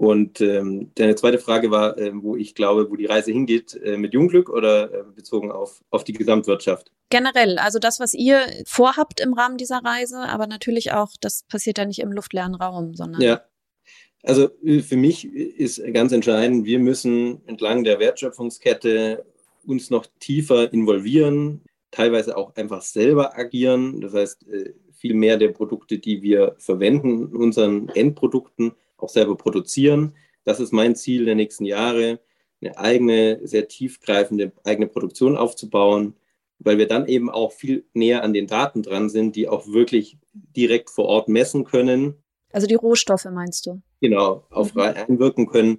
Und 0.00 0.40
ähm, 0.40 0.92
deine 0.94 1.14
zweite 1.14 1.38
Frage 1.38 1.70
war, 1.70 1.98
äh, 1.98 2.10
wo 2.14 2.34
ich 2.34 2.54
glaube, 2.54 2.90
wo 2.90 2.96
die 2.96 3.04
Reise 3.04 3.32
hingeht, 3.32 3.74
äh, 3.84 3.98
mit 3.98 4.14
Jungglück 4.14 4.48
oder 4.48 4.90
äh, 4.90 5.02
bezogen 5.14 5.52
auf, 5.52 5.84
auf 5.90 6.04
die 6.04 6.14
Gesamtwirtschaft? 6.14 6.90
Generell, 7.10 7.58
also 7.58 7.78
das, 7.78 8.00
was 8.00 8.14
ihr 8.14 8.40
vorhabt 8.64 9.20
im 9.20 9.34
Rahmen 9.34 9.58
dieser 9.58 9.84
Reise, 9.84 10.20
aber 10.20 10.46
natürlich 10.46 10.92
auch, 10.92 11.10
das 11.20 11.42
passiert 11.42 11.76
ja 11.76 11.84
nicht 11.84 11.98
im 11.98 12.12
luftleeren 12.12 12.54
Raum, 12.54 12.94
sondern. 12.94 13.20
Ja. 13.20 13.42
Also 14.22 14.48
äh, 14.64 14.80
für 14.80 14.96
mich 14.96 15.26
ist 15.26 15.82
ganz 15.92 16.12
entscheidend, 16.12 16.64
wir 16.64 16.78
müssen 16.78 17.46
entlang 17.46 17.84
der 17.84 17.98
Wertschöpfungskette 17.98 19.26
uns 19.66 19.90
noch 19.90 20.06
tiefer 20.18 20.72
involvieren, 20.72 21.60
teilweise 21.90 22.38
auch 22.38 22.56
einfach 22.56 22.80
selber 22.80 23.36
agieren. 23.36 24.00
Das 24.00 24.14
heißt, 24.14 24.48
äh, 24.48 24.72
viel 24.94 25.12
mehr 25.12 25.36
der 25.36 25.48
Produkte, 25.48 25.98
die 25.98 26.22
wir 26.22 26.56
verwenden, 26.56 27.36
unseren 27.36 27.90
Endprodukten 27.90 28.72
auch 29.02 29.08
selber 29.08 29.36
produzieren. 29.36 30.14
Das 30.44 30.60
ist 30.60 30.72
mein 30.72 30.96
Ziel 30.96 31.24
der 31.24 31.34
nächsten 31.34 31.64
Jahre, 31.64 32.20
eine 32.60 32.78
eigene, 32.78 33.40
sehr 33.46 33.68
tiefgreifende 33.68 34.52
eigene 34.64 34.86
Produktion 34.86 35.36
aufzubauen, 35.36 36.14
weil 36.58 36.78
wir 36.78 36.86
dann 36.86 37.06
eben 37.06 37.30
auch 37.30 37.52
viel 37.52 37.84
näher 37.94 38.22
an 38.22 38.32
den 38.32 38.46
Daten 38.46 38.82
dran 38.82 39.08
sind, 39.08 39.36
die 39.36 39.48
auch 39.48 39.66
wirklich 39.66 40.18
direkt 40.32 40.90
vor 40.90 41.06
Ort 41.06 41.28
messen 41.28 41.64
können. 41.64 42.14
Also 42.52 42.66
die 42.66 42.74
Rohstoffe 42.74 43.26
meinst 43.26 43.66
du? 43.66 43.80
Genau, 44.00 44.44
auf 44.50 44.74
mhm. 44.74 44.80
einwirken 44.80 45.46
können. 45.46 45.78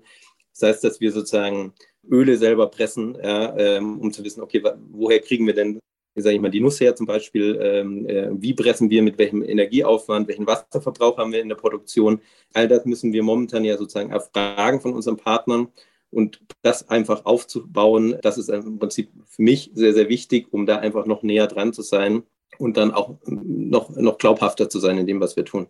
Das 0.54 0.70
heißt, 0.70 0.84
dass 0.84 1.00
wir 1.00 1.12
sozusagen 1.12 1.74
Öle 2.10 2.38
selber 2.38 2.68
pressen, 2.68 3.16
ja, 3.22 3.56
ähm, 3.58 4.00
um 4.00 4.12
zu 4.12 4.24
wissen, 4.24 4.42
okay, 4.42 4.64
woher 4.90 5.20
kriegen 5.20 5.46
wir 5.46 5.54
denn 5.54 5.80
sage 6.16 6.36
ich 6.36 6.42
mal, 6.42 6.52
die 6.52 6.60
Nuss 6.60 6.80
her 6.80 6.96
zum 6.96 7.06
Beispiel, 7.06 7.60
ähm, 7.62 8.06
äh, 8.08 8.30
wie 8.34 8.54
pressen 8.54 8.90
wir, 8.90 9.02
mit 9.02 9.18
welchem 9.18 9.44
Energieaufwand, 9.44 10.28
welchen 10.28 10.48
Wasserverbrauch 10.48 11.18
haben 11.18 11.32
wir 11.32 11.42
in 11.42 11.50
der 11.50 11.56
Produktion. 11.56 12.22
All 12.54 12.68
das 12.68 12.86
müssen 12.86 13.14
wir 13.14 13.24
momentan 13.24 13.64
ja 13.64 13.78
sozusagen 13.78 14.12
erfragen 14.12 14.82
von 14.82 14.94
unseren 14.94 15.18
Partnern. 15.18 15.70
Und 16.10 16.42
das 16.62 16.90
einfach 16.90 17.26
aufzubauen, 17.26 18.18
das 18.22 18.38
ist 18.38 18.50
im 18.50 18.80
Prinzip 18.80 19.10
für 19.26 19.42
mich 19.42 19.72
sehr, 19.74 19.94
sehr 19.94 20.10
wichtig, 20.10 20.48
um 20.52 20.66
da 20.66 20.78
einfach 20.78 21.06
noch 21.06 21.24
näher 21.24 21.48
dran 21.48 21.72
zu 21.72 21.84
sein 21.84 22.24
und 22.58 22.76
dann 22.76 22.92
auch 22.92 23.16
noch, 23.26 23.90
noch 23.96 24.18
glaubhafter 24.18 24.70
zu 24.70 24.80
sein 24.80 24.98
in 24.98 25.08
dem, 25.08 25.22
was 25.22 25.38
wir 25.38 25.46
tun. 25.46 25.68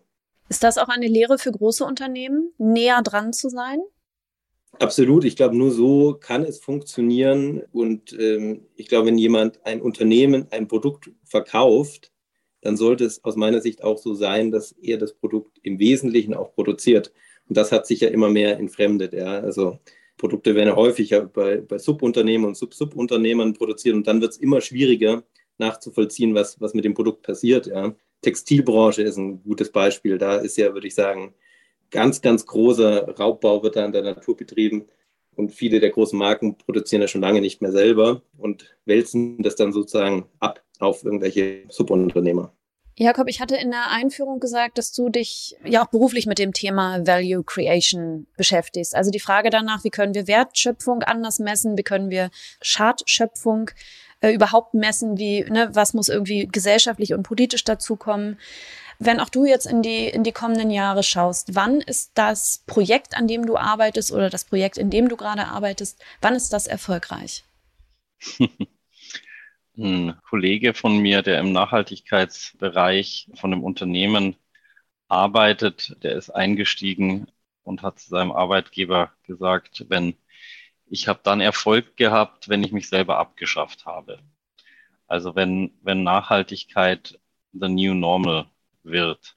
Ist 0.48 0.64
das 0.64 0.78
auch 0.78 0.88
eine 0.88 1.06
Lehre 1.06 1.38
für 1.38 1.52
große 1.52 1.84
Unternehmen, 1.84 2.52
näher 2.58 3.02
dran 3.02 3.32
zu 3.32 3.48
sein? 3.48 3.78
Absolut. 4.78 5.24
Ich 5.24 5.36
glaube, 5.36 5.56
nur 5.56 5.70
so 5.70 6.14
kann 6.14 6.44
es 6.44 6.58
funktionieren. 6.58 7.62
Und 7.72 8.16
ähm, 8.18 8.66
ich 8.76 8.88
glaube, 8.88 9.06
wenn 9.06 9.18
jemand 9.18 9.64
ein 9.64 9.80
Unternehmen, 9.80 10.46
ein 10.50 10.66
Produkt 10.66 11.10
verkauft, 11.24 12.12
dann 12.62 12.76
sollte 12.76 13.04
es 13.04 13.22
aus 13.24 13.36
meiner 13.36 13.60
Sicht 13.60 13.82
auch 13.82 13.98
so 13.98 14.14
sein, 14.14 14.50
dass 14.50 14.72
er 14.72 14.98
das 14.98 15.14
Produkt 15.14 15.58
im 15.62 15.78
Wesentlichen 15.78 16.34
auch 16.34 16.54
produziert. 16.54 17.12
Und 17.48 17.56
das 17.56 17.72
hat 17.72 17.86
sich 17.86 18.00
ja 18.00 18.08
immer 18.08 18.30
mehr 18.30 18.58
entfremdet. 18.58 19.12
Ja. 19.12 19.40
Also 19.40 19.78
Produkte 20.16 20.54
werden 20.54 20.74
häufiger 20.76 21.26
bei, 21.26 21.56
bei 21.60 21.78
Subunternehmen 21.78 22.46
und 22.46 22.56
Sub-Subunternehmern 22.56 23.54
produziert 23.54 23.96
und 23.96 24.06
dann 24.06 24.20
wird 24.20 24.32
es 24.32 24.38
immer 24.38 24.60
schwieriger 24.60 25.24
nachzuvollziehen, 25.58 26.34
was, 26.34 26.60
was 26.60 26.74
mit 26.74 26.84
dem 26.84 26.94
Produkt 26.94 27.22
passiert. 27.22 27.66
Ja. 27.66 27.94
Textilbranche 28.22 29.02
ist 29.02 29.16
ein 29.16 29.42
gutes 29.42 29.72
Beispiel. 29.72 30.18
Da 30.18 30.36
ist 30.36 30.56
ja, 30.56 30.72
würde 30.72 30.86
ich 30.86 30.94
sagen, 30.94 31.34
ganz, 31.92 32.20
ganz 32.20 32.46
großer 32.46 33.16
Raubbau 33.18 33.62
wird 33.62 33.76
da 33.76 33.84
in 33.84 33.92
der 33.92 34.02
Natur 34.02 34.36
betrieben. 34.36 34.88
Und 35.34 35.52
viele 35.52 35.80
der 35.80 35.90
großen 35.90 36.18
Marken 36.18 36.58
produzieren 36.58 37.00
ja 37.00 37.08
schon 37.08 37.22
lange 37.22 37.40
nicht 37.40 37.62
mehr 37.62 37.72
selber 37.72 38.22
und 38.36 38.76
wälzen 38.84 39.42
das 39.42 39.56
dann 39.56 39.72
sozusagen 39.72 40.26
ab 40.40 40.62
auf 40.78 41.04
irgendwelche 41.04 41.62
Subunternehmer. 41.68 42.52
Jakob, 42.96 43.28
ich 43.28 43.40
hatte 43.40 43.56
in 43.56 43.70
der 43.70 43.90
Einführung 43.90 44.38
gesagt, 44.38 44.76
dass 44.76 44.92
du 44.92 45.08
dich 45.08 45.56
ja 45.64 45.82
auch 45.82 45.90
beruflich 45.90 46.26
mit 46.26 46.38
dem 46.38 46.52
Thema 46.52 47.06
Value 47.06 47.42
Creation 47.42 48.26
beschäftigst. 48.36 48.94
Also 48.94 49.10
die 49.10 49.20
Frage 49.20 49.48
danach, 49.48 49.82
wie 49.84 49.90
können 49.90 50.14
wir 50.14 50.26
Wertschöpfung 50.26 51.02
anders 51.02 51.38
messen, 51.38 51.78
wie 51.78 51.82
können 51.82 52.10
wir 52.10 52.30
Schadschöpfung 52.60 53.70
äh, 54.20 54.32
überhaupt 54.32 54.74
messen, 54.74 55.16
wie, 55.16 55.42
ne, 55.44 55.70
was 55.72 55.94
muss 55.94 56.10
irgendwie 56.10 56.46
gesellschaftlich 56.46 57.14
und 57.14 57.22
politisch 57.22 57.64
dazukommen. 57.64 58.38
Wenn 59.04 59.18
auch 59.18 59.30
du 59.30 59.44
jetzt 59.44 59.66
in 59.66 59.82
die, 59.82 60.06
in 60.06 60.22
die 60.22 60.30
kommenden 60.30 60.70
Jahre 60.70 61.02
schaust, 61.02 61.56
wann 61.56 61.80
ist 61.80 62.12
das 62.14 62.62
Projekt, 62.66 63.16
an 63.16 63.26
dem 63.26 63.46
du 63.46 63.56
arbeitest 63.56 64.12
oder 64.12 64.30
das 64.30 64.44
Projekt, 64.44 64.78
in 64.78 64.90
dem 64.90 65.08
du 65.08 65.16
gerade 65.16 65.48
arbeitest, 65.48 66.00
wann 66.20 66.36
ist 66.36 66.52
das 66.52 66.68
erfolgreich? 66.68 67.42
Ein 69.76 70.16
Kollege 70.28 70.72
von 70.72 70.98
mir, 70.98 71.22
der 71.22 71.40
im 71.40 71.50
Nachhaltigkeitsbereich 71.50 73.28
von 73.34 73.52
einem 73.52 73.64
Unternehmen 73.64 74.36
arbeitet, 75.08 75.96
der 76.04 76.12
ist 76.12 76.30
eingestiegen 76.30 77.26
und 77.64 77.82
hat 77.82 77.98
zu 77.98 78.08
seinem 78.08 78.30
Arbeitgeber 78.30 79.10
gesagt, 79.24 79.86
wenn 79.88 80.14
ich 80.86 81.08
habe 81.08 81.20
dann 81.24 81.40
Erfolg 81.40 81.96
gehabt, 81.96 82.48
wenn 82.48 82.62
ich 82.62 82.70
mich 82.70 82.88
selber 82.88 83.18
abgeschafft 83.18 83.84
habe. 83.84 84.20
Also 85.08 85.34
wenn, 85.34 85.72
wenn 85.82 86.04
Nachhaltigkeit 86.04 87.18
the 87.52 87.68
new 87.68 87.94
normal 87.94 88.46
wird. 88.84 89.36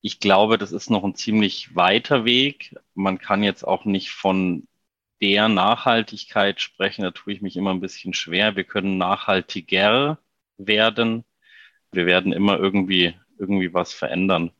Ich 0.00 0.20
glaube, 0.20 0.58
das 0.58 0.72
ist 0.72 0.90
noch 0.90 1.04
ein 1.04 1.14
ziemlich 1.14 1.74
weiter 1.74 2.24
Weg. 2.24 2.76
Man 2.94 3.18
kann 3.18 3.42
jetzt 3.42 3.64
auch 3.64 3.84
nicht 3.84 4.10
von 4.10 4.68
der 5.20 5.48
Nachhaltigkeit 5.48 6.60
sprechen, 6.60 7.02
da 7.02 7.10
tue 7.10 7.32
ich 7.32 7.40
mich 7.40 7.56
immer 7.56 7.72
ein 7.72 7.80
bisschen 7.80 8.12
schwer. 8.12 8.56
Wir 8.56 8.64
können 8.64 8.98
nachhaltiger 8.98 10.18
werden. 10.58 11.24
Wir 11.92 12.06
werden 12.06 12.32
immer 12.32 12.58
irgendwie, 12.58 13.14
irgendwie 13.38 13.72
was 13.72 13.94
verändern. 13.94 14.52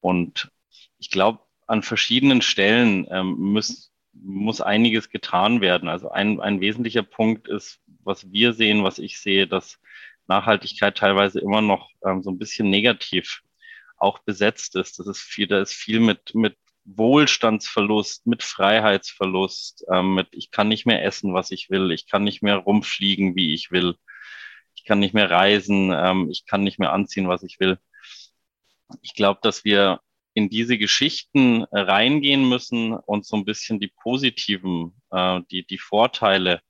Und 0.00 0.50
ich 0.98 1.10
glaube, 1.10 1.40
an 1.66 1.82
verschiedenen 1.82 2.42
Stellen 2.42 3.06
ähm, 3.10 3.36
muss, 3.38 3.92
muss 4.12 4.60
einiges 4.60 5.10
getan 5.10 5.60
werden. 5.60 5.88
Also 5.88 6.10
ein, 6.10 6.40
ein 6.40 6.60
wesentlicher 6.60 7.02
Punkt 7.02 7.48
ist, 7.48 7.80
was 8.02 8.30
wir 8.32 8.52
sehen, 8.52 8.84
was 8.84 8.98
ich 8.98 9.18
sehe, 9.20 9.46
dass 9.46 9.78
Nachhaltigkeit 10.26 10.96
teilweise 10.96 11.40
immer 11.40 11.60
noch 11.62 11.90
ähm, 12.04 12.22
so 12.22 12.30
ein 12.30 12.38
bisschen 12.38 12.70
negativ 12.70 13.42
auch 13.96 14.18
besetzt 14.20 14.76
ist. 14.76 14.98
Das 14.98 15.06
ist 15.06 15.20
viel, 15.20 15.46
da 15.46 15.60
ist 15.60 15.72
viel 15.72 16.00
mit, 16.00 16.34
mit 16.34 16.56
Wohlstandsverlust, 16.84 18.26
mit 18.26 18.42
Freiheitsverlust, 18.42 19.84
ähm, 19.90 20.14
mit 20.14 20.28
ich 20.32 20.50
kann 20.50 20.68
nicht 20.68 20.86
mehr 20.86 21.04
essen, 21.04 21.32
was 21.34 21.50
ich 21.50 21.70
will, 21.70 21.90
ich 21.92 22.06
kann 22.06 22.24
nicht 22.24 22.42
mehr 22.42 22.56
rumfliegen, 22.56 23.36
wie 23.36 23.54
ich 23.54 23.70
will, 23.70 23.96
ich 24.74 24.84
kann 24.84 24.98
nicht 24.98 25.14
mehr 25.14 25.30
reisen, 25.30 25.92
ähm, 25.94 26.28
ich 26.30 26.44
kann 26.46 26.62
nicht 26.62 26.78
mehr 26.78 26.92
anziehen, 26.92 27.28
was 27.28 27.42
ich 27.42 27.58
will. 27.60 27.78
Ich 29.00 29.14
glaube, 29.14 29.40
dass 29.42 29.64
wir 29.64 30.00
in 30.34 30.50
diese 30.50 30.76
Geschichten 30.76 31.62
äh, 31.70 31.80
reingehen 31.80 32.46
müssen 32.48 32.92
und 32.92 33.24
so 33.24 33.36
ein 33.36 33.44
bisschen 33.44 33.80
die 33.80 33.88
positiven, 33.88 35.00
äh, 35.10 35.40
die, 35.50 35.66
die 35.66 35.78
Vorteile 35.78 36.60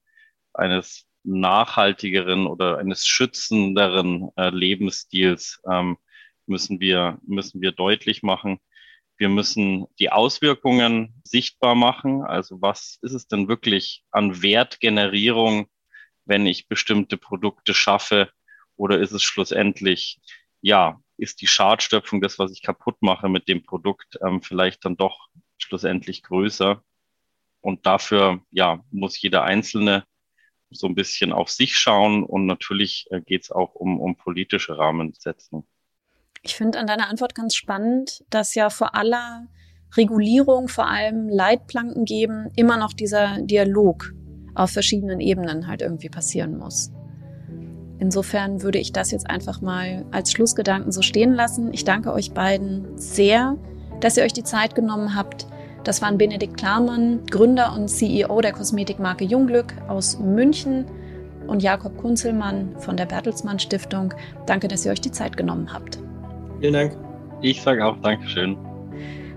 eines 0.52 1.06
nachhaltigeren 1.24 2.46
oder 2.46 2.78
eines 2.78 3.06
schützenderen 3.06 4.30
äh, 4.36 4.50
Lebensstils 4.50 5.60
ähm, 5.70 5.96
müssen 6.46 6.80
wir, 6.80 7.18
müssen 7.26 7.60
wir 7.60 7.72
deutlich 7.72 8.22
machen. 8.22 8.60
Wir 9.16 9.28
müssen 9.28 9.86
die 9.98 10.10
Auswirkungen 10.10 11.22
sichtbar 11.24 11.74
machen. 11.74 12.22
Also 12.22 12.60
was 12.60 12.98
ist 13.00 13.12
es 13.12 13.26
denn 13.26 13.48
wirklich 13.48 14.04
an 14.10 14.42
Wertgenerierung, 14.42 15.66
wenn 16.24 16.46
ich 16.46 16.68
bestimmte 16.68 17.16
Produkte 17.16 17.74
schaffe? 17.74 18.30
Oder 18.76 18.98
ist 18.98 19.12
es 19.12 19.22
schlussendlich, 19.22 20.20
ja, 20.60 21.00
ist 21.16 21.40
die 21.40 21.46
Schadstöpfung, 21.46 22.20
das, 22.20 22.38
was 22.38 22.52
ich 22.52 22.62
kaputt 22.62 22.96
mache 23.00 23.28
mit 23.28 23.48
dem 23.48 23.62
Produkt, 23.62 24.18
ähm, 24.26 24.42
vielleicht 24.42 24.84
dann 24.84 24.96
doch 24.96 25.28
schlussendlich 25.58 26.22
größer. 26.22 26.82
Und 27.60 27.86
dafür, 27.86 28.42
ja, 28.50 28.84
muss 28.90 29.20
jeder 29.22 29.44
Einzelne 29.44 30.04
so 30.74 30.86
ein 30.86 30.94
bisschen 30.94 31.32
auf 31.32 31.50
sich 31.50 31.76
schauen 31.76 32.24
und 32.24 32.46
natürlich 32.46 33.06
äh, 33.10 33.20
geht 33.20 33.44
es 33.44 33.50
auch 33.50 33.74
um, 33.74 34.00
um 34.00 34.16
politische 34.16 34.76
Rahmensetzung. 34.76 35.66
Ich 36.42 36.54
finde 36.56 36.78
an 36.78 36.86
deiner 36.86 37.08
Antwort 37.08 37.34
ganz 37.34 37.54
spannend, 37.54 38.22
dass 38.28 38.54
ja 38.54 38.68
vor 38.68 38.94
aller 38.94 39.46
Regulierung, 39.96 40.68
vor 40.68 40.86
allem 40.86 41.28
Leitplanken 41.28 42.04
geben, 42.04 42.50
immer 42.56 42.76
noch 42.76 42.92
dieser 42.92 43.40
Dialog 43.40 44.12
auf 44.54 44.70
verschiedenen 44.70 45.20
Ebenen 45.20 45.66
halt 45.66 45.82
irgendwie 45.82 46.08
passieren 46.08 46.58
muss. 46.58 46.90
Insofern 47.98 48.62
würde 48.62 48.78
ich 48.78 48.92
das 48.92 49.12
jetzt 49.12 49.30
einfach 49.30 49.60
mal 49.60 50.04
als 50.10 50.32
Schlussgedanken 50.32 50.92
so 50.92 51.00
stehen 51.00 51.32
lassen. 51.32 51.72
Ich 51.72 51.84
danke 51.84 52.12
euch 52.12 52.32
beiden 52.32 52.98
sehr, 52.98 53.56
dass 54.00 54.16
ihr 54.16 54.24
euch 54.24 54.32
die 54.32 54.44
Zeit 54.44 54.74
genommen 54.74 55.14
habt. 55.14 55.46
Das 55.84 56.00
waren 56.00 56.16
Benedikt 56.16 56.56
Klarmann, 56.56 57.20
Gründer 57.30 57.74
und 57.74 57.88
CEO 57.88 58.40
der 58.40 58.52
Kosmetikmarke 58.52 59.24
Jungglück 59.24 59.74
aus 59.86 60.18
München 60.18 60.86
und 61.46 61.62
Jakob 61.62 61.96
Kunzelmann 61.98 62.74
von 62.78 62.96
der 62.96 63.04
Bertelsmann 63.04 63.58
Stiftung. 63.58 64.14
Danke, 64.46 64.66
dass 64.66 64.86
ihr 64.86 64.92
euch 64.92 65.02
die 65.02 65.12
Zeit 65.12 65.36
genommen 65.36 65.72
habt. 65.72 65.98
Vielen 66.60 66.72
Dank. 66.72 66.96
Ich 67.42 67.60
sage 67.60 67.84
auch 67.84 67.96
Dankeschön. 68.00 68.56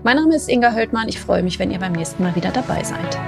Mein 0.02 0.16
Name 0.16 0.34
ist 0.34 0.48
Inga 0.48 0.72
Höldmann. 0.72 1.08
Ich 1.08 1.20
freue 1.20 1.42
mich, 1.42 1.58
wenn 1.58 1.70
ihr 1.70 1.78
beim 1.78 1.92
nächsten 1.92 2.22
Mal 2.22 2.34
wieder 2.34 2.50
dabei 2.50 2.82
seid. 2.82 3.18